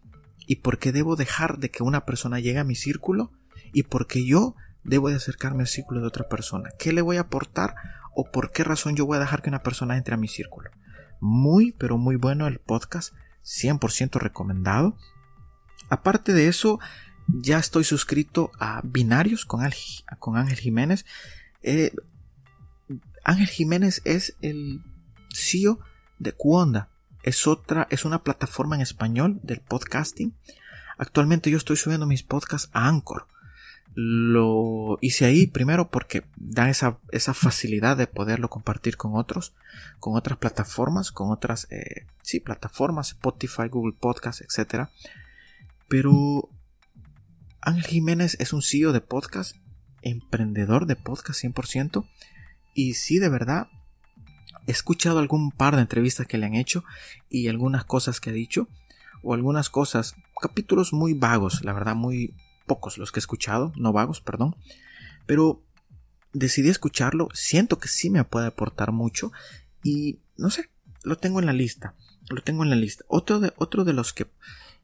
Y 0.45 0.57
por 0.57 0.77
qué 0.77 0.91
debo 0.91 1.15
dejar 1.15 1.57
de 1.57 1.69
que 1.69 1.83
una 1.83 2.05
persona 2.05 2.39
llegue 2.39 2.59
a 2.59 2.63
mi 2.63 2.75
círculo. 2.75 3.31
Y 3.71 3.83
por 3.83 4.07
qué 4.07 4.25
yo 4.25 4.55
debo 4.83 5.09
de 5.09 5.15
acercarme 5.15 5.63
al 5.63 5.67
círculo 5.67 6.01
de 6.01 6.07
otra 6.07 6.27
persona? 6.27 6.71
¿Qué 6.77 6.93
le 6.93 7.01
voy 7.01 7.17
a 7.17 7.21
aportar 7.21 7.75
o 8.15 8.29
por 8.31 8.51
qué 8.51 8.63
razón 8.63 8.95
yo 8.95 9.05
voy 9.05 9.17
a 9.17 9.21
dejar 9.21 9.41
que 9.41 9.49
una 9.49 9.63
persona 9.63 9.97
entre 9.97 10.15
a 10.15 10.17
mi 10.17 10.27
círculo? 10.27 10.69
Muy, 11.19 11.71
pero 11.73 11.97
muy 11.97 12.15
bueno 12.15 12.47
el 12.47 12.59
podcast, 12.59 13.13
100% 13.43 14.19
recomendado. 14.19 14.97
Aparte 15.89 16.33
de 16.33 16.47
eso, 16.47 16.79
ya 17.27 17.59
estoy 17.59 17.83
suscrito 17.83 18.51
a 18.59 18.81
Binarios 18.83 19.45
con, 19.45 19.61
Ángel 19.63 20.57
Jiménez. 20.57 21.05
Eh, 21.61 21.93
Ángel 23.23 23.47
Jiménez 23.47 24.01
es 24.05 24.35
el 24.41 24.81
CEO 25.33 25.79
de 26.19 26.33
Cuonda. 26.33 26.89
Es 27.23 27.47
otra, 27.47 27.87
es 27.89 28.03
una 28.05 28.23
plataforma 28.23 28.75
en 28.75 28.81
español 28.81 29.39
del 29.43 29.61
podcasting. 29.61 30.35
Actualmente 30.97 31.49
yo 31.49 31.57
estoy 31.57 31.77
subiendo 31.77 32.05
mis 32.05 32.23
podcasts 32.23 32.69
a 32.73 32.87
Anchor. 32.87 33.27
Lo 33.95 34.97
hice 35.01 35.25
ahí 35.25 35.45
primero 35.45 35.89
porque 35.89 36.23
da 36.36 36.69
esa, 36.69 36.97
esa 37.12 37.34
facilidad 37.34 37.95
de 37.95 38.08
poderlo 38.08 38.49
compartir 38.49 38.97
con 38.97 39.15
otros, 39.15 39.53
con 39.99 40.15
otras 40.15 40.38
plataformas, 40.39 41.12
con 41.12 41.32
otras, 41.32 41.67
eh, 41.69 42.06
sí, 42.21 42.39
plataformas, 42.39 43.10
Spotify, 43.10 43.67
Google 43.69 43.95
Podcasts, 43.99 44.41
etc. 44.41 44.89
Pero 45.88 46.49
Ángel 47.62 47.86
Jiménez 47.86 48.36
es 48.39 48.51
un 48.51 48.62
CEO 48.62 48.93
de 48.93 49.01
podcast, 49.01 49.56
emprendedor 50.01 50.86
de 50.86 50.95
podcast 50.95 51.43
100%, 51.43 52.06
y 52.73 52.95
sí, 52.95 53.19
de 53.19 53.29
verdad, 53.29 53.67
he 54.67 54.71
escuchado 54.71 55.19
algún 55.19 55.51
par 55.51 55.75
de 55.75 55.82
entrevistas 55.82 56.27
que 56.27 56.38
le 56.38 56.45
han 56.45 56.56
hecho 56.56 56.84
y 57.29 57.47
algunas 57.47 57.86
cosas 57.86 58.19
que 58.19 58.32
ha 58.32 58.34
dicho, 58.34 58.67
o 59.21 59.34
algunas 59.34 59.69
cosas, 59.69 60.15
capítulos 60.41 60.93
muy 60.93 61.13
vagos, 61.13 61.63
la 61.63 61.73
verdad, 61.73 61.95
muy 61.95 62.34
pocos 62.73 62.97
los 62.97 63.12
que 63.12 63.19
he 63.19 63.21
escuchado, 63.21 63.71
no 63.75 63.93
vagos, 63.93 64.19
perdón, 64.19 64.55
pero 65.27 65.62
decidí 66.33 66.69
escucharlo, 66.69 67.29
siento 67.33 67.77
que 67.77 67.88
sí 67.88 68.09
me 68.09 68.23
puede 68.23 68.47
aportar 68.47 68.91
mucho 68.91 69.31
y 69.83 70.19
no 70.38 70.49
sé, 70.49 70.69
lo 71.03 71.17
tengo 71.17 71.39
en 71.39 71.45
la 71.45 71.53
lista, 71.53 71.93
lo 72.29 72.41
tengo 72.41 72.63
en 72.63 72.71
la 72.71 72.75
lista. 72.75 73.05
Otro 73.07 73.39
de, 73.39 73.53
otro 73.57 73.83
de 73.83 73.93
los 73.93 74.12
que, 74.13 74.25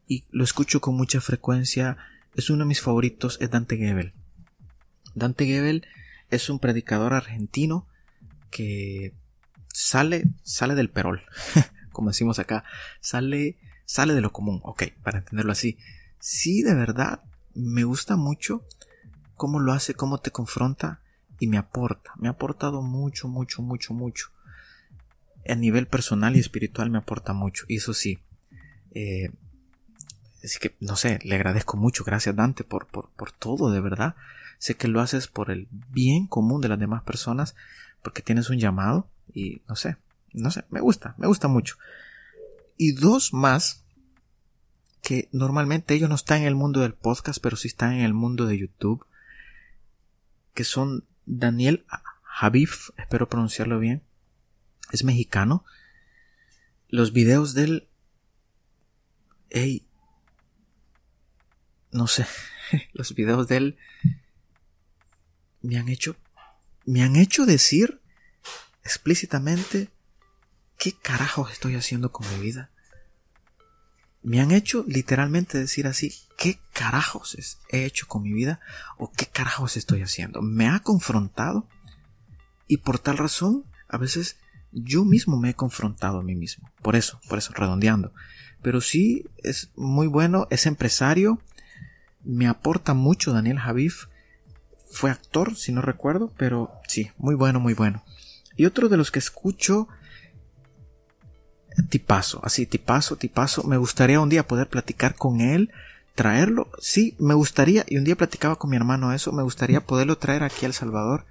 y 0.06 0.24
lo 0.30 0.44
escucho 0.44 0.80
con 0.80 0.94
mucha 0.94 1.20
frecuencia, 1.20 1.96
es 2.36 2.48
uno 2.48 2.64
de 2.64 2.68
mis 2.68 2.80
favoritos, 2.80 3.38
es 3.40 3.50
Dante 3.50 3.76
Gebel. 3.76 4.12
Dante 5.14 5.46
Gebel 5.46 5.86
es 6.30 6.48
un 6.48 6.60
predicador 6.60 7.12
argentino 7.12 7.88
que 8.50 9.14
sale, 9.72 10.24
sale 10.44 10.76
del 10.76 10.90
perol, 10.90 11.22
como 11.92 12.10
decimos 12.10 12.38
acá, 12.38 12.62
sale, 13.00 13.58
sale 13.84 14.14
de 14.14 14.20
lo 14.20 14.32
común, 14.32 14.60
ok, 14.62 14.84
para 15.02 15.18
entenderlo 15.18 15.50
así. 15.50 15.78
Sí, 16.20 16.62
de 16.62 16.74
verdad, 16.74 17.22
me 17.54 17.84
gusta 17.84 18.16
mucho 18.16 18.64
cómo 19.36 19.60
lo 19.60 19.72
hace, 19.72 19.94
cómo 19.94 20.18
te 20.18 20.30
confronta 20.30 21.00
y 21.38 21.46
me 21.46 21.58
aporta, 21.58 22.12
me 22.16 22.28
ha 22.28 22.32
aportado 22.32 22.82
mucho, 22.82 23.28
mucho, 23.28 23.62
mucho, 23.62 23.94
mucho. 23.94 24.30
A 25.48 25.54
nivel 25.54 25.86
personal 25.86 26.36
y 26.36 26.40
espiritual 26.40 26.90
me 26.90 26.98
aporta 26.98 27.32
mucho, 27.32 27.64
y 27.68 27.76
eso 27.76 27.94
sí, 27.94 28.18
eh, 28.92 29.30
Así 30.42 30.58
que, 30.58 30.74
no 30.80 30.96
sé, 30.96 31.18
le 31.22 31.34
agradezco 31.34 31.76
mucho. 31.76 32.04
Gracias, 32.04 32.34
Dante, 32.34 32.64
por, 32.64 32.86
por, 32.86 33.10
por 33.10 33.32
todo, 33.32 33.70
de 33.70 33.80
verdad. 33.80 34.14
Sé 34.58 34.76
que 34.76 34.88
lo 34.88 35.00
haces 35.00 35.26
por 35.28 35.50
el 35.50 35.68
bien 35.70 36.26
común 36.26 36.60
de 36.60 36.68
las 36.68 36.78
demás 36.78 37.02
personas, 37.02 37.54
porque 38.02 38.22
tienes 38.22 38.50
un 38.50 38.58
llamado 38.58 39.08
y 39.32 39.62
no 39.68 39.76
sé, 39.76 39.96
no 40.32 40.50
sé, 40.50 40.64
me 40.70 40.80
gusta, 40.80 41.14
me 41.18 41.26
gusta 41.26 41.48
mucho. 41.48 41.76
Y 42.76 42.92
dos 42.92 43.32
más 43.32 43.79
que 45.02 45.28
normalmente 45.32 45.94
ellos 45.94 46.08
no 46.08 46.14
están 46.14 46.42
en 46.42 46.46
el 46.46 46.54
mundo 46.54 46.80
del 46.80 46.94
podcast, 46.94 47.40
pero 47.42 47.56
sí 47.56 47.68
están 47.68 47.92
en 47.94 48.00
el 48.00 48.14
mundo 48.14 48.46
de 48.46 48.58
YouTube, 48.58 49.06
que 50.54 50.64
son 50.64 51.04
Daniel 51.26 51.84
Javif, 52.22 52.90
espero 52.96 53.28
pronunciarlo 53.28 53.78
bien, 53.78 54.02
es 54.92 55.04
mexicano. 55.04 55.64
Los 56.88 57.12
videos 57.12 57.54
de 57.54 57.64
él, 57.64 57.88
hey, 59.50 59.86
no 61.92 62.06
sé, 62.06 62.26
los 62.92 63.14
videos 63.14 63.48
de 63.48 63.56
él 63.56 63.78
me 65.62 65.78
han 65.78 65.88
hecho, 65.88 66.16
me 66.84 67.02
han 67.02 67.16
hecho 67.16 67.46
decir 67.46 68.00
explícitamente 68.82 69.90
qué 70.78 70.92
carajos 70.92 71.52
estoy 71.52 71.74
haciendo 71.76 72.10
con 72.10 72.28
mi 72.32 72.40
vida. 72.40 72.70
Me 74.22 74.40
han 74.40 74.50
hecho 74.50 74.84
literalmente 74.86 75.58
decir 75.58 75.86
así, 75.86 76.14
qué 76.36 76.58
carajos 76.72 77.36
he 77.68 77.84
hecho 77.84 78.06
con 78.06 78.22
mi 78.22 78.32
vida 78.32 78.60
o 78.98 79.10
qué 79.10 79.26
carajos 79.26 79.76
estoy 79.76 80.02
haciendo. 80.02 80.42
Me 80.42 80.68
ha 80.68 80.80
confrontado 80.80 81.66
y 82.66 82.78
por 82.78 82.98
tal 82.98 83.18
razón 83.18 83.64
a 83.88 83.98
veces 83.98 84.36
yo 84.72 85.04
mismo 85.04 85.36
me 85.36 85.50
he 85.50 85.54
confrontado 85.54 86.18
a 86.18 86.22
mí 86.22 86.34
mismo. 86.34 86.70
Por 86.82 86.96
eso, 86.96 87.20
por 87.28 87.38
eso, 87.38 87.52
redondeando. 87.54 88.12
Pero 88.62 88.80
sí 88.80 89.24
es 89.42 89.70
muy 89.74 90.06
bueno, 90.06 90.46
es 90.50 90.66
empresario, 90.66 91.40
me 92.22 92.46
aporta 92.46 92.94
mucho 92.94 93.32
Daniel 93.32 93.58
Javif. 93.58 94.06
Fue 94.92 95.10
actor, 95.10 95.56
si 95.56 95.72
no 95.72 95.82
recuerdo, 95.82 96.32
pero 96.36 96.72
sí, 96.86 97.10
muy 97.16 97.34
bueno, 97.34 97.60
muy 97.60 97.74
bueno. 97.74 98.04
Y 98.56 98.66
otro 98.66 98.88
de 98.88 98.96
los 98.96 99.10
que 99.10 99.20
escucho, 99.20 99.88
tipazo, 101.88 102.40
así, 102.42 102.66
tipazo, 102.66 103.16
tipazo. 103.16 103.64
Me 103.64 103.76
gustaría 103.76 104.20
un 104.20 104.28
día 104.28 104.46
poder 104.46 104.68
platicar 104.68 105.14
con 105.14 105.40
él, 105.40 105.70
traerlo. 106.14 106.70
Sí, 106.80 107.14
me 107.18 107.34
gustaría, 107.34 107.84
y 107.88 107.98
un 107.98 108.04
día 108.04 108.16
platicaba 108.16 108.56
con 108.56 108.70
mi 108.70 108.76
hermano 108.76 109.12
eso, 109.12 109.32
me 109.32 109.42
gustaría 109.42 109.80
poderlo 109.80 110.18
traer 110.18 110.42
aquí 110.42 110.64
a 110.64 110.68
El 110.68 110.74
Salvador, 110.74 111.26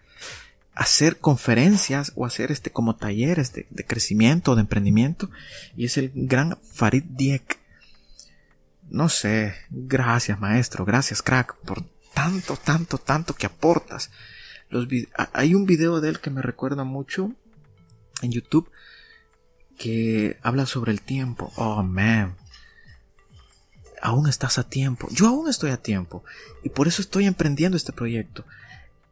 hacer 0.73 1.17
conferencias 1.17 2.13
o 2.15 2.25
hacer 2.25 2.51
este 2.51 2.71
como 2.71 2.95
talleres 2.95 3.53
de, 3.53 3.67
de 3.69 3.85
crecimiento, 3.85 4.55
de 4.55 4.61
emprendimiento. 4.61 5.29
Y 5.75 5.85
es 5.85 5.97
el 5.97 6.11
gran 6.15 6.57
Farid 6.61 7.03
Diek 7.03 7.59
no 8.89 9.09
sé, 9.09 9.55
gracias 9.69 10.39
maestro, 10.39 10.85
gracias 10.85 11.21
crack 11.21 11.55
por 11.57 11.83
tanto, 12.13 12.57
tanto, 12.57 12.97
tanto 12.97 13.33
que 13.33 13.45
aportas. 13.45 14.11
Los 14.69 14.87
hay 15.33 15.55
un 15.55 15.65
video 15.65 16.01
de 16.01 16.09
él 16.09 16.19
que 16.19 16.29
me 16.29 16.41
recuerda 16.41 16.83
mucho 16.83 17.31
en 18.21 18.31
YouTube 18.31 18.69
que 19.79 20.37
habla 20.43 20.67
sobre 20.67 20.91
el 20.91 21.01
tiempo. 21.01 21.51
Oh, 21.55 21.81
man. 21.81 22.35
Aún 24.01 24.27
estás 24.27 24.59
a 24.59 24.69
tiempo. 24.69 25.07
Yo 25.11 25.27
aún 25.27 25.49
estoy 25.49 25.71
a 25.71 25.77
tiempo. 25.77 26.23
Y 26.63 26.69
por 26.69 26.87
eso 26.87 27.01
estoy 27.01 27.25
emprendiendo 27.25 27.77
este 27.77 27.93
proyecto. 27.93 28.45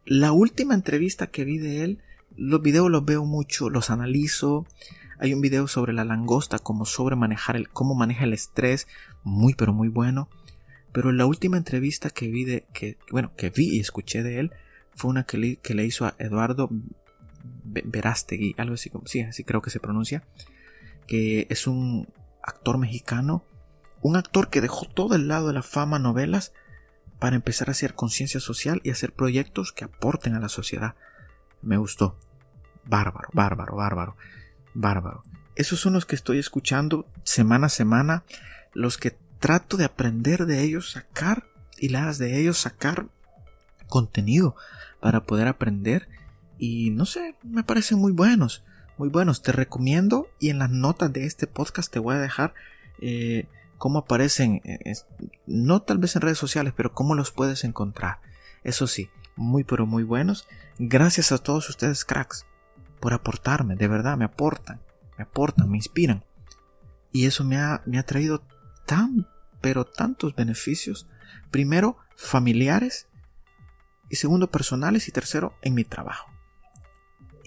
La 0.04 0.30
última 0.30 0.74
entrevista 0.74 1.26
que 1.26 1.44
vi 1.44 1.58
de 1.58 1.84
él, 1.84 1.98
los 2.36 2.62
videos 2.62 2.90
los 2.90 3.04
veo 3.04 3.24
mucho, 3.24 3.70
los 3.70 3.90
analizo, 3.90 4.66
hay 5.18 5.34
un 5.34 5.40
video 5.40 5.66
sobre 5.66 5.92
la 5.92 6.04
langosta, 6.04 6.58
cómo 6.58 6.84
sobre 6.84 7.16
manejar 7.16 7.56
el, 7.56 7.68
cómo 7.68 7.94
maneja 7.94 8.24
el 8.24 8.32
estrés, 8.32 8.86
muy 9.24 9.54
pero 9.54 9.72
muy 9.72 9.88
bueno. 9.88 10.28
Pero 10.92 11.12
la 11.12 11.26
última 11.26 11.56
entrevista 11.56 12.10
que 12.10 12.28
vi 12.28 12.44
de, 12.44 12.66
que, 12.72 12.98
bueno, 13.10 13.32
que 13.36 13.50
vi 13.50 13.76
y 13.76 13.80
escuché 13.80 14.22
de 14.22 14.38
él, 14.38 14.52
fue 14.94 15.10
una 15.10 15.24
que 15.24 15.38
le, 15.38 15.56
que 15.56 15.74
le 15.74 15.84
hizo 15.84 16.04
a 16.04 16.14
Eduardo 16.18 16.68
Verástegui, 17.64 18.54
algo 18.58 18.74
así 18.74 18.90
como, 18.90 19.06
sí, 19.06 19.20
así 19.20 19.44
creo 19.44 19.62
que 19.62 19.70
se 19.70 19.80
pronuncia, 19.80 20.24
que 21.08 21.48
es 21.50 21.66
un 21.66 22.08
actor 22.44 22.78
mexicano, 22.78 23.44
un 24.00 24.16
actor 24.16 24.48
que 24.48 24.60
dejó 24.60 24.86
todo 24.86 25.16
el 25.16 25.26
lado 25.26 25.48
de 25.48 25.54
la 25.54 25.62
fama 25.62 25.98
novelas 25.98 26.52
para 27.18 27.34
empezar 27.34 27.68
a 27.68 27.72
hacer 27.72 27.94
conciencia 27.94 28.38
social 28.38 28.80
y 28.84 28.90
hacer 28.90 29.12
proyectos 29.12 29.72
que 29.72 29.84
aporten 29.84 30.36
a 30.36 30.40
la 30.40 30.48
sociedad. 30.48 30.94
Me 31.62 31.76
gustó. 31.76 32.16
Bárbaro, 32.84 33.28
bárbaro, 33.32 33.74
bárbaro 33.74 34.16
bárbaro. 34.74 35.24
Esos 35.56 35.80
son 35.80 35.94
los 35.94 36.06
que 36.06 36.14
estoy 36.14 36.38
escuchando 36.38 37.06
semana 37.24 37.66
a 37.66 37.70
semana, 37.70 38.24
los 38.72 38.96
que 38.96 39.16
trato 39.40 39.76
de 39.76 39.84
aprender 39.84 40.46
de 40.46 40.62
ellos, 40.62 40.92
sacar 40.92 41.44
las 41.80 42.18
de 42.18 42.40
ellos 42.40 42.58
sacar 42.58 43.06
contenido 43.86 44.56
para 45.00 45.22
poder 45.22 45.46
aprender 45.46 46.08
y 46.58 46.90
no 46.90 47.06
sé, 47.06 47.36
me 47.44 47.62
parecen 47.62 47.98
muy 47.98 48.10
buenos, 48.10 48.64
muy 48.98 49.08
buenos. 49.08 49.42
Te 49.42 49.52
recomiendo 49.52 50.28
y 50.38 50.50
en 50.50 50.58
las 50.58 50.70
notas 50.70 51.12
de 51.12 51.24
este 51.24 51.46
podcast 51.46 51.92
te 51.92 52.00
voy 52.00 52.16
a 52.16 52.20
dejar 52.20 52.54
eh, 53.00 53.46
cómo 53.78 54.00
aparecen, 54.00 54.60
eh, 54.64 54.94
no 55.46 55.82
tal 55.82 55.98
vez 55.98 56.16
en 56.16 56.22
redes 56.22 56.38
sociales, 56.38 56.74
pero 56.76 56.92
cómo 56.92 57.14
los 57.14 57.30
puedes 57.30 57.64
encontrar. 57.64 58.20
Eso 58.64 58.86
sí, 58.86 59.08
muy 59.36 59.64
pero 59.64 59.86
muy 59.86 60.02
buenos. 60.02 60.48
Gracias 60.78 61.32
a 61.32 61.38
todos 61.38 61.68
ustedes 61.70 62.04
cracks 62.04 62.44
por 63.00 63.14
aportarme, 63.14 63.76
de 63.76 63.86
verdad, 63.86 64.16
me 64.16 64.24
aportan, 64.24 64.80
me 65.16 65.22
aportan, 65.22 65.70
me 65.70 65.76
inspiran. 65.76 66.24
Y 67.12 67.26
eso 67.26 67.44
me 67.44 67.56
ha, 67.56 67.82
me 67.86 67.98
ha 67.98 68.02
traído 68.02 68.42
tan, 68.84 69.28
pero 69.60 69.84
tantos 69.84 70.34
beneficios. 70.34 71.06
Primero, 71.50 71.96
familiares, 72.16 73.06
y 74.10 74.16
segundo, 74.16 74.50
personales, 74.50 75.06
y 75.08 75.12
tercero, 75.12 75.54
en 75.62 75.74
mi 75.74 75.84
trabajo. 75.84 76.28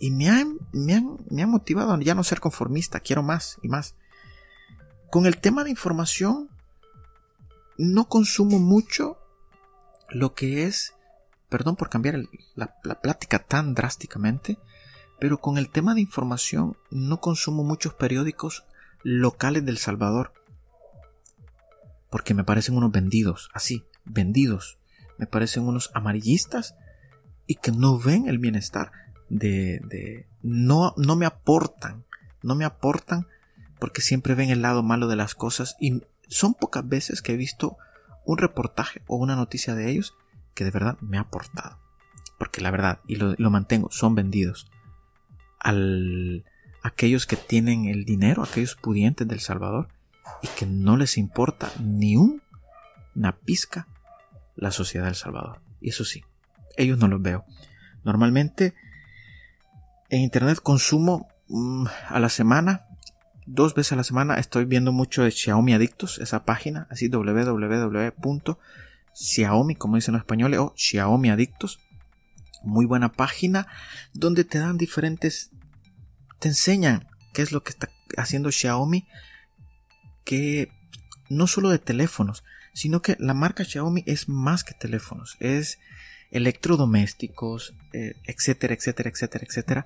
Y 0.02 0.10
me 0.10 0.30
ha, 0.30 0.44
me, 0.74 1.06
me 1.30 1.44
ha 1.44 1.48
motivado 1.48 1.94
a 1.94 2.00
ya 2.02 2.16
no 2.16 2.24
ser 2.24 2.40
conformista, 2.40 3.00
quiero 3.00 3.22
más 3.22 3.60
y 3.62 3.70
más. 3.70 3.96
Con 5.12 5.28
el 5.28 5.38
tema 5.38 5.64
de 5.64 5.70
información, 5.70 6.50
no 7.78 8.10
consumo 8.10 8.60
mucho 8.60 9.20
lo 10.10 10.34
que 10.34 10.66
es 10.66 10.96
perdón 11.52 11.76
por 11.76 11.90
cambiar 11.90 12.18
la, 12.56 12.76
la 12.84 13.02
plática 13.02 13.38
tan 13.38 13.76
drásticamente, 13.76 14.58
pero 15.20 15.40
con 15.40 15.58
el 15.58 15.70
tema 15.70 15.94
de 15.94 16.00
información 16.00 16.78
no 16.90 17.20
consumo 17.20 17.66
muchos 17.66 17.94
periódicos 17.94 18.64
locales 19.04 19.66
del 19.66 19.78
Salvador. 19.78 20.32
Porque 22.10 22.34
me 22.34 22.46
parecen 22.46 22.78
unos 22.78 22.92
vendidos, 22.92 23.52
así, 23.54 23.84
vendidos. 24.06 24.80
Me 25.18 25.28
parecen 25.28 25.68
unos 25.68 25.92
amarillistas 25.94 26.76
y 27.48 27.56
que 27.56 27.74
no 27.74 28.00
ven 28.00 28.30
el 28.30 28.40
bienestar 28.40 28.94
de, 29.32 29.80
de 29.84 30.28
no, 30.42 30.94
no 30.98 31.16
me 31.16 31.26
aportan, 31.26 32.04
no 32.44 32.56
me 32.56 32.66
aportan 32.66 33.28
porque 33.80 34.02
siempre 34.02 34.36
ven 34.36 34.50
el 34.50 34.62
lado 34.62 34.84
malo 34.84 35.08
de 35.08 35.16
las 35.16 35.34
cosas 35.34 35.76
y 35.80 36.04
son 36.28 36.54
pocas 36.54 36.88
veces 36.88 37.22
que 37.22 37.34
he 37.34 37.38
visto 37.38 37.78
un 38.26 38.38
reportaje 38.38 39.02
o 39.08 39.18
una 39.18 39.36
noticia 39.36 39.74
de 39.74 39.90
ellos 39.90 40.16
que 40.54 40.64
de 40.64 40.72
verdad 40.72 40.98
me 41.02 41.18
ha 41.18 41.22
aportado. 41.22 41.80
Porque 42.38 42.62
la 42.62 42.72
verdad, 42.72 43.00
y 43.08 43.16
lo, 43.16 43.50
mantengo, 43.50 43.90
son 43.92 44.16
vendidos. 44.16 44.68
Al 45.60 46.46
aquellos 46.84 47.28
que 47.28 47.36
tienen 47.36 47.86
el 47.86 48.06
dinero, 48.06 48.44
aquellos 48.44 48.76
pudientes 48.76 49.28
del 49.28 49.40
Salvador, 49.40 49.90
y 50.42 50.48
que 50.48 50.66
no 50.66 50.98
les 50.98 51.18
importa 51.18 51.72
ni 51.80 52.18
una 52.18 53.38
pizca 53.46 53.88
la 54.56 54.72
sociedad 54.72 55.06
del 55.06 55.16
Salvador. 55.16 55.62
Y 55.80 55.90
eso 55.90 56.04
sí, 56.04 56.24
ellos 56.78 56.98
no 56.98 57.08
los 57.08 57.22
veo. 57.22 57.46
Normalmente 58.04 58.74
en 60.12 60.22
internet 60.22 60.60
consumo 60.62 61.28
mm, 61.48 61.88
a 62.10 62.20
la 62.20 62.30
semana 62.30 62.86
dos 63.48 63.74
veces 63.74 63.94
a 63.94 63.96
la 63.96 64.04
semana 64.04 64.36
estoy 64.36 64.66
viendo 64.66 64.92
mucho 64.92 65.24
de 65.24 65.32
Xiaomi 65.32 65.74
Adictos, 65.74 66.20
esa 66.20 66.46
página, 66.46 66.86
así 66.90 67.08
www.xiaomi, 67.10 67.56
como 69.76 69.96
dicen 69.96 70.14
los 70.14 70.22
españoles, 70.22 70.60
o 70.60 70.74
Xiaomi 70.76 71.32
Adictos. 71.32 71.80
Muy 72.64 72.86
buena 72.86 73.12
página 73.12 73.66
donde 74.14 74.44
te 74.44 74.60
dan 74.60 74.78
diferentes, 74.78 75.50
te 76.40 76.50
enseñan 76.50 77.08
qué 77.34 77.42
es 77.42 77.52
lo 77.52 77.64
que 77.64 77.72
está 77.72 77.90
haciendo 78.18 78.52
Xiaomi, 78.52 79.08
que 80.24 80.72
no 81.30 81.48
solo 81.48 81.70
de 81.70 81.80
teléfonos, 81.80 82.44
sino 82.74 83.02
que 83.02 83.18
la 83.20 83.34
marca 83.34 83.66
Xiaomi 83.66 84.04
es 84.06 84.30
más 84.30 84.64
que 84.64 84.76
teléfonos, 84.76 85.38
es 85.40 85.80
electrodomésticos, 86.32 87.74
eh, 87.94 88.16
etcétera, 88.26 88.74
etcétera, 88.74 89.10
etcétera, 89.10 89.46
etcétera 89.48 89.86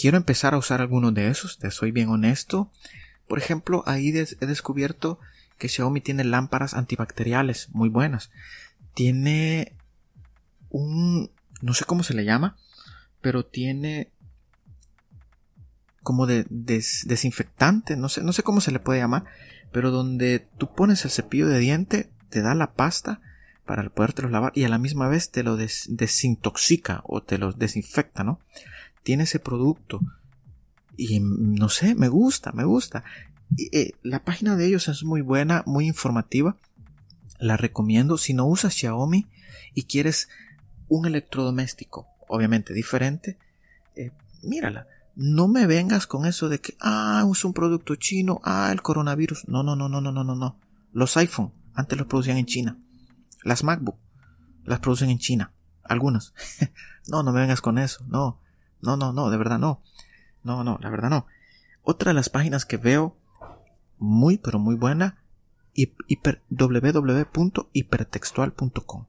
Quiero 0.00 0.16
empezar 0.16 0.54
a 0.54 0.58
usar 0.58 0.80
algunos 0.80 1.12
de 1.12 1.26
esos, 1.26 1.58
te 1.58 1.72
soy 1.72 1.90
bien 1.90 2.08
honesto. 2.08 2.70
Por 3.26 3.38
ejemplo, 3.38 3.82
ahí 3.84 4.10
he 4.10 4.46
descubierto 4.46 5.18
que 5.58 5.68
Xiaomi 5.68 6.00
tiene 6.00 6.22
lámparas 6.22 6.74
antibacteriales 6.74 7.68
muy 7.70 7.88
buenas. 7.88 8.30
Tiene 8.94 9.76
un... 10.70 11.32
no 11.62 11.74
sé 11.74 11.84
cómo 11.84 12.04
se 12.04 12.14
le 12.14 12.24
llama, 12.24 12.56
pero 13.20 13.44
tiene 13.44 14.12
como 16.04 16.28
de 16.28 16.46
desinfectante, 16.48 17.96
no 17.96 18.08
sé, 18.08 18.22
no 18.22 18.32
sé 18.32 18.44
cómo 18.44 18.60
se 18.60 18.70
le 18.70 18.78
puede 18.78 19.00
llamar, 19.00 19.24
pero 19.72 19.90
donde 19.90 20.46
tú 20.58 20.72
pones 20.76 21.04
el 21.04 21.10
cepillo 21.10 21.48
de 21.48 21.58
diente, 21.58 22.08
te 22.30 22.40
da 22.40 22.54
la 22.54 22.72
pasta 22.74 23.20
para 23.68 23.88
podértelo 23.90 24.30
lavar 24.30 24.50
y 24.54 24.64
a 24.64 24.68
la 24.70 24.78
misma 24.78 25.08
vez 25.08 25.30
te 25.30 25.42
lo 25.42 25.56
desintoxica 25.56 27.02
o 27.04 27.22
te 27.22 27.36
lo 27.36 27.52
desinfecta, 27.52 28.24
¿no? 28.24 28.40
tiene 29.08 29.24
ese 29.24 29.38
producto. 29.38 30.00
Y 30.96 31.20
no 31.20 31.70
sé, 31.70 31.94
me 31.94 32.08
gusta, 32.08 32.52
me 32.52 32.64
gusta. 32.64 33.04
Eh, 33.72 33.92
la 34.02 34.22
página 34.22 34.54
de 34.54 34.66
ellos 34.66 34.86
es 34.88 35.02
muy 35.02 35.22
buena, 35.22 35.62
muy 35.64 35.86
informativa. 35.86 36.56
La 37.38 37.56
recomiendo. 37.56 38.18
Si 38.18 38.34
no 38.34 38.44
usas 38.44 38.74
Xiaomi 38.74 39.26
y 39.72 39.84
quieres 39.84 40.28
un 40.88 41.06
electrodoméstico, 41.06 42.06
obviamente 42.26 42.74
diferente, 42.74 43.38
eh, 43.96 44.10
mírala. 44.42 44.86
No 45.16 45.48
me 45.48 45.66
vengas 45.66 46.06
con 46.06 46.26
eso 46.26 46.50
de 46.50 46.60
que, 46.60 46.74
ah, 46.78 47.24
uso 47.26 47.48
un 47.48 47.54
producto 47.54 47.96
chino, 47.96 48.42
ah, 48.44 48.68
el 48.72 48.82
coronavirus. 48.82 49.48
No, 49.48 49.62
no, 49.62 49.74
no, 49.74 49.88
no, 49.88 50.02
no, 50.02 50.12
no, 50.12 50.22
no. 50.22 50.56
Los 50.92 51.16
iPhone 51.16 51.52
antes 51.72 51.98
los 51.98 52.06
producían 52.06 52.36
en 52.36 52.44
China. 52.44 52.76
Las 53.48 53.64
MacBook 53.64 53.98
las 54.64 54.78
producen 54.80 55.08
en 55.08 55.18
China. 55.18 55.54
Algunas. 55.82 56.34
no, 57.08 57.22
no 57.22 57.32
me 57.32 57.40
vengas 57.40 57.62
con 57.62 57.78
eso. 57.78 58.04
No. 58.06 58.38
No, 58.82 58.98
no, 58.98 59.14
no, 59.14 59.30
de 59.30 59.38
verdad 59.38 59.58
no. 59.58 59.80
No, 60.44 60.64
no, 60.64 60.76
la 60.82 60.90
verdad 60.90 61.08
no. 61.08 61.24
Otra 61.82 62.10
de 62.10 62.14
las 62.14 62.28
páginas 62.28 62.66
que 62.66 62.76
veo 62.76 63.16
muy, 63.96 64.36
pero 64.36 64.58
muy 64.58 64.74
buena, 64.74 65.24
hiper, 65.72 66.42
www.hipertextual.com. 66.50 69.06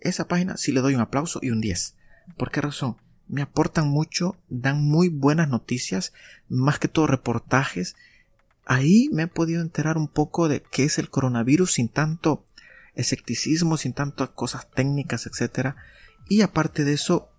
Esa 0.00 0.26
página 0.26 0.56
sí 0.56 0.72
le 0.72 0.80
doy 0.80 0.96
un 0.96 1.00
aplauso 1.00 1.38
y 1.42 1.50
un 1.50 1.60
10. 1.60 1.94
¿Por 2.36 2.50
qué 2.50 2.60
razón? 2.60 2.96
Me 3.28 3.42
aportan 3.42 3.86
mucho, 3.86 4.36
dan 4.48 4.82
muy 4.82 5.10
buenas 5.10 5.48
noticias, 5.48 6.12
más 6.48 6.80
que 6.80 6.88
todo 6.88 7.06
reportajes. 7.06 7.94
Ahí 8.66 9.10
me 9.12 9.22
he 9.22 9.28
podido 9.28 9.62
enterar 9.62 9.96
un 9.96 10.08
poco 10.08 10.48
de 10.48 10.60
qué 10.60 10.82
es 10.82 10.98
el 10.98 11.08
coronavirus 11.08 11.74
sin 11.74 11.88
tanto 11.88 12.43
escepticismo, 12.94 13.76
sin 13.76 13.92
tantas 13.92 14.30
cosas 14.30 14.68
técnicas, 14.70 15.26
etc. 15.26 15.74
Y 16.28 16.42
aparte 16.42 16.84
de 16.84 16.92
eso, 16.94 17.30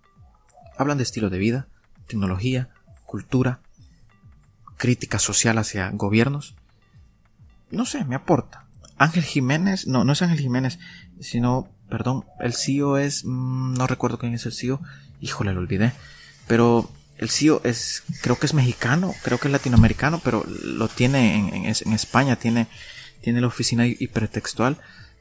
Hablan 0.76 0.98
de 0.98 1.04
estilo 1.04 1.30
de 1.30 1.38
vida, 1.38 1.68
tecnología, 2.06 2.68
cultura, 3.06 3.60
crítica 4.76 5.18
social 5.18 5.56
hacia 5.58 5.90
gobiernos. 5.90 6.54
No 7.70 7.86
sé, 7.86 8.04
me 8.04 8.14
aporta. 8.14 8.66
Ángel 8.98 9.24
Jiménez, 9.24 9.86
no, 9.86 10.04
no 10.04 10.12
es 10.12 10.22
Ángel 10.22 10.38
Jiménez, 10.38 10.78
sino, 11.20 11.68
perdón, 11.88 12.24
el 12.40 12.52
CEO 12.52 12.98
es, 12.98 13.24
mm, 13.24 13.74
no 13.74 13.86
recuerdo 13.86 14.18
quién 14.18 14.34
es 14.34 14.44
el 14.46 14.52
CEO, 14.52 14.80
híjole, 15.20 15.54
lo 15.54 15.60
olvidé, 15.60 15.92
pero 16.46 16.90
el 17.16 17.30
CEO 17.30 17.62
es, 17.64 18.02
creo 18.22 18.38
que 18.38 18.46
es 18.46 18.54
mexicano, 18.54 19.14
creo 19.22 19.38
que 19.38 19.48
es 19.48 19.52
latinoamericano, 19.52 20.20
pero 20.22 20.44
lo 20.46 20.88
tiene 20.88 21.36
en, 21.36 21.64
en 21.64 21.92
España, 21.92 22.36
tiene, 22.36 22.68
tiene 23.22 23.40
la 23.40 23.46
oficina 23.46 23.86
hipertextual, 23.86 24.78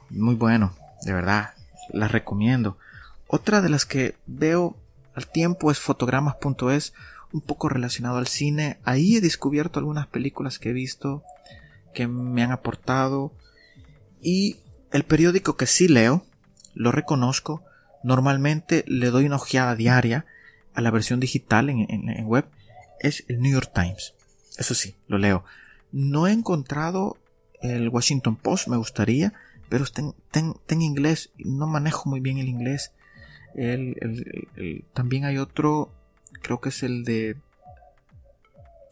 muy 0.10 0.36
bueno, 0.36 0.74
de 1.04 1.14
verdad, 1.14 1.54
la 1.90 2.08
recomiendo. 2.08 2.78
Otra 3.28 3.62
de 3.62 3.70
las 3.70 3.86
que 3.86 4.16
veo 4.26 4.76
al 5.14 5.28
tiempo 5.28 5.72
es 5.72 5.80
fotogramas.es, 5.80 6.94
un 7.32 7.42
poco 7.42 7.70
relacionado 7.70 8.18
al 8.18 8.28
cine. 8.28 8.78
Ahí 8.84 9.18
he 9.18 9.22
descubierto 9.22 9.80
algunas 9.80 10.08
películas 10.08 10.60
que 10.60 10.70
he 10.70 10.74
visto 10.74 11.24
que 11.94 12.08
me 12.08 12.44
han 12.44 12.52
aportado. 12.52 13.34
Y 14.22 14.58
el 14.92 15.04
periódico 15.04 15.58
que 15.58 15.66
sí 15.66 15.88
leo, 15.88 16.26
lo 16.74 16.92
reconozco, 16.92 17.64
normalmente 18.04 18.84
le 18.88 19.10
doy 19.10 19.26
una 19.26 19.38
ojeada 19.38 19.76
diaria 19.76 20.26
a 20.76 20.82
la 20.82 20.92
versión 20.92 21.20
digital 21.20 21.70
en, 21.70 22.26
web, 22.26 22.46
es 23.00 23.24
el 23.28 23.40
New 23.40 23.54
York 23.54 23.72
Times. 23.74 24.14
Eso 24.58 24.76
sí, 24.76 24.96
lo 25.08 25.18
leo. 25.18 25.44
No 25.92 26.28
he 26.28 26.32
encontrado 26.32 27.18
el 27.62 27.90
Washington 27.90 28.36
Post, 28.36 28.68
me 28.68 28.78
gustaría, 28.78 29.34
pero 29.70 29.84
está 29.84 30.02
en 30.02 30.82
inglés. 30.82 31.32
No 31.38 31.68
manejo 31.68 32.10
muy 32.10 32.20
bien 32.20 32.38
el 32.38 32.48
inglés 32.48 32.92
también 34.94 35.26
hay 35.26 35.38
otro, 35.38 35.92
creo 36.42 36.60
que 36.60 36.70
es 36.70 36.84
el 36.84 37.06
de 37.06 37.38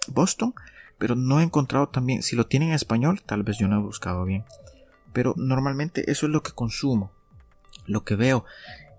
Boston, 0.07 0.53
pero 0.97 1.15
no 1.15 1.39
he 1.39 1.43
encontrado 1.43 1.89
también, 1.89 2.24
si 2.24 2.36
lo 2.36 2.47
tienen 2.47 2.69
en 2.69 2.76
español, 2.76 3.21
tal 3.26 3.43
vez 3.43 3.57
yo 3.57 3.67
no 3.67 3.80
he 3.80 3.84
buscado 3.84 4.24
bien. 4.24 4.45
Pero 5.11 5.34
normalmente 5.38 6.09
eso 6.09 6.26
es 6.26 6.32
lo 6.32 6.43
que 6.43 6.53
consumo, 6.53 7.11
lo 7.86 8.03
que 8.03 8.15
veo. 8.15 8.45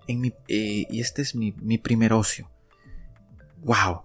En 0.07 0.21
mi, 0.21 0.33
eh, 0.47 0.85
y 0.89 1.01
este 1.01 1.23
es 1.23 1.33
mi, 1.33 1.53
mi 1.53 1.79
primer 1.79 2.13
ocio. 2.13 2.47
¡Wow! 3.63 4.03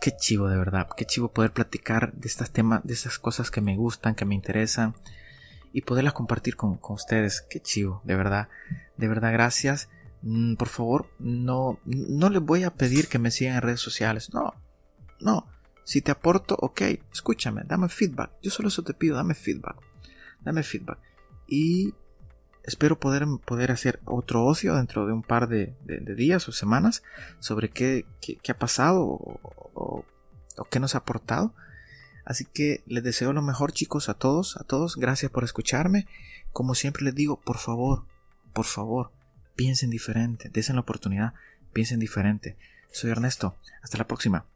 Qué 0.00 0.16
chivo 0.16 0.48
de 0.48 0.56
verdad, 0.56 0.88
qué 0.96 1.04
chivo 1.04 1.32
poder 1.32 1.52
platicar 1.52 2.12
de 2.14 2.28
estos 2.28 2.50
temas, 2.52 2.82
de 2.84 2.94
esas 2.94 3.18
cosas 3.18 3.50
que 3.50 3.60
me 3.60 3.76
gustan, 3.76 4.14
que 4.14 4.24
me 4.24 4.34
interesan 4.34 4.94
y 5.72 5.82
poderlas 5.82 6.14
compartir 6.14 6.56
con, 6.56 6.76
con 6.76 6.94
ustedes. 6.94 7.42
Qué 7.48 7.60
chivo, 7.60 8.00
de 8.04 8.16
verdad, 8.16 8.48
de 8.96 9.08
verdad, 9.08 9.32
gracias. 9.32 9.88
Mm, 10.22 10.54
por 10.54 10.68
favor, 10.68 11.10
no, 11.18 11.78
no 11.84 12.28
les 12.30 12.42
voy 12.42 12.64
a 12.64 12.74
pedir 12.74 13.08
que 13.08 13.18
me 13.18 13.30
sigan 13.30 13.56
en 13.56 13.62
redes 13.62 13.80
sociales. 13.80 14.32
No, 14.34 14.54
no. 15.20 15.46
Si 15.84 16.02
te 16.02 16.10
aporto, 16.10 16.56
ok, 16.60 16.82
escúchame, 17.12 17.62
dame 17.64 17.88
feedback. 17.88 18.32
Yo 18.42 18.50
solo 18.50 18.68
eso 18.68 18.82
te 18.82 18.94
pido, 18.94 19.16
dame 19.16 19.34
feedback. 19.34 19.76
Dame 20.40 20.62
feedback. 20.62 20.98
Y 21.46 21.94
espero 22.62 23.00
poder, 23.00 23.24
poder 23.44 23.72
hacer 23.72 24.00
otro 24.04 24.44
ocio 24.44 24.76
dentro 24.76 25.06
de 25.06 25.12
un 25.12 25.22
par 25.22 25.48
de, 25.48 25.74
días 26.16 26.48
o 26.48 26.52
semanas 26.52 27.02
sobre 27.40 27.70
qué, 27.70 28.06
qué, 28.20 28.52
ha 28.52 28.56
pasado 28.56 29.02
o, 29.02 30.04
o 30.56 30.64
qué 30.70 30.78
nos 30.78 30.94
ha 30.94 30.98
aportado. 30.98 31.54
Así 32.30 32.44
que 32.44 32.84
les 32.86 33.02
deseo 33.02 33.32
lo 33.32 33.42
mejor 33.42 33.72
chicos 33.72 34.08
a 34.08 34.14
todos, 34.14 34.56
a 34.56 34.62
todos. 34.62 34.94
Gracias 34.94 35.32
por 35.32 35.42
escucharme. 35.42 36.06
Como 36.52 36.76
siempre 36.76 37.02
les 37.02 37.12
digo, 37.12 37.40
por 37.40 37.58
favor, 37.58 38.04
por 38.52 38.66
favor, 38.66 39.10
piensen 39.56 39.90
diferente, 39.90 40.48
desen 40.48 40.76
la 40.76 40.82
oportunidad, 40.82 41.34
piensen 41.72 41.98
diferente. 41.98 42.56
Soy 42.92 43.10
Ernesto, 43.10 43.56
hasta 43.82 43.98
la 43.98 44.06
próxima. 44.06 44.46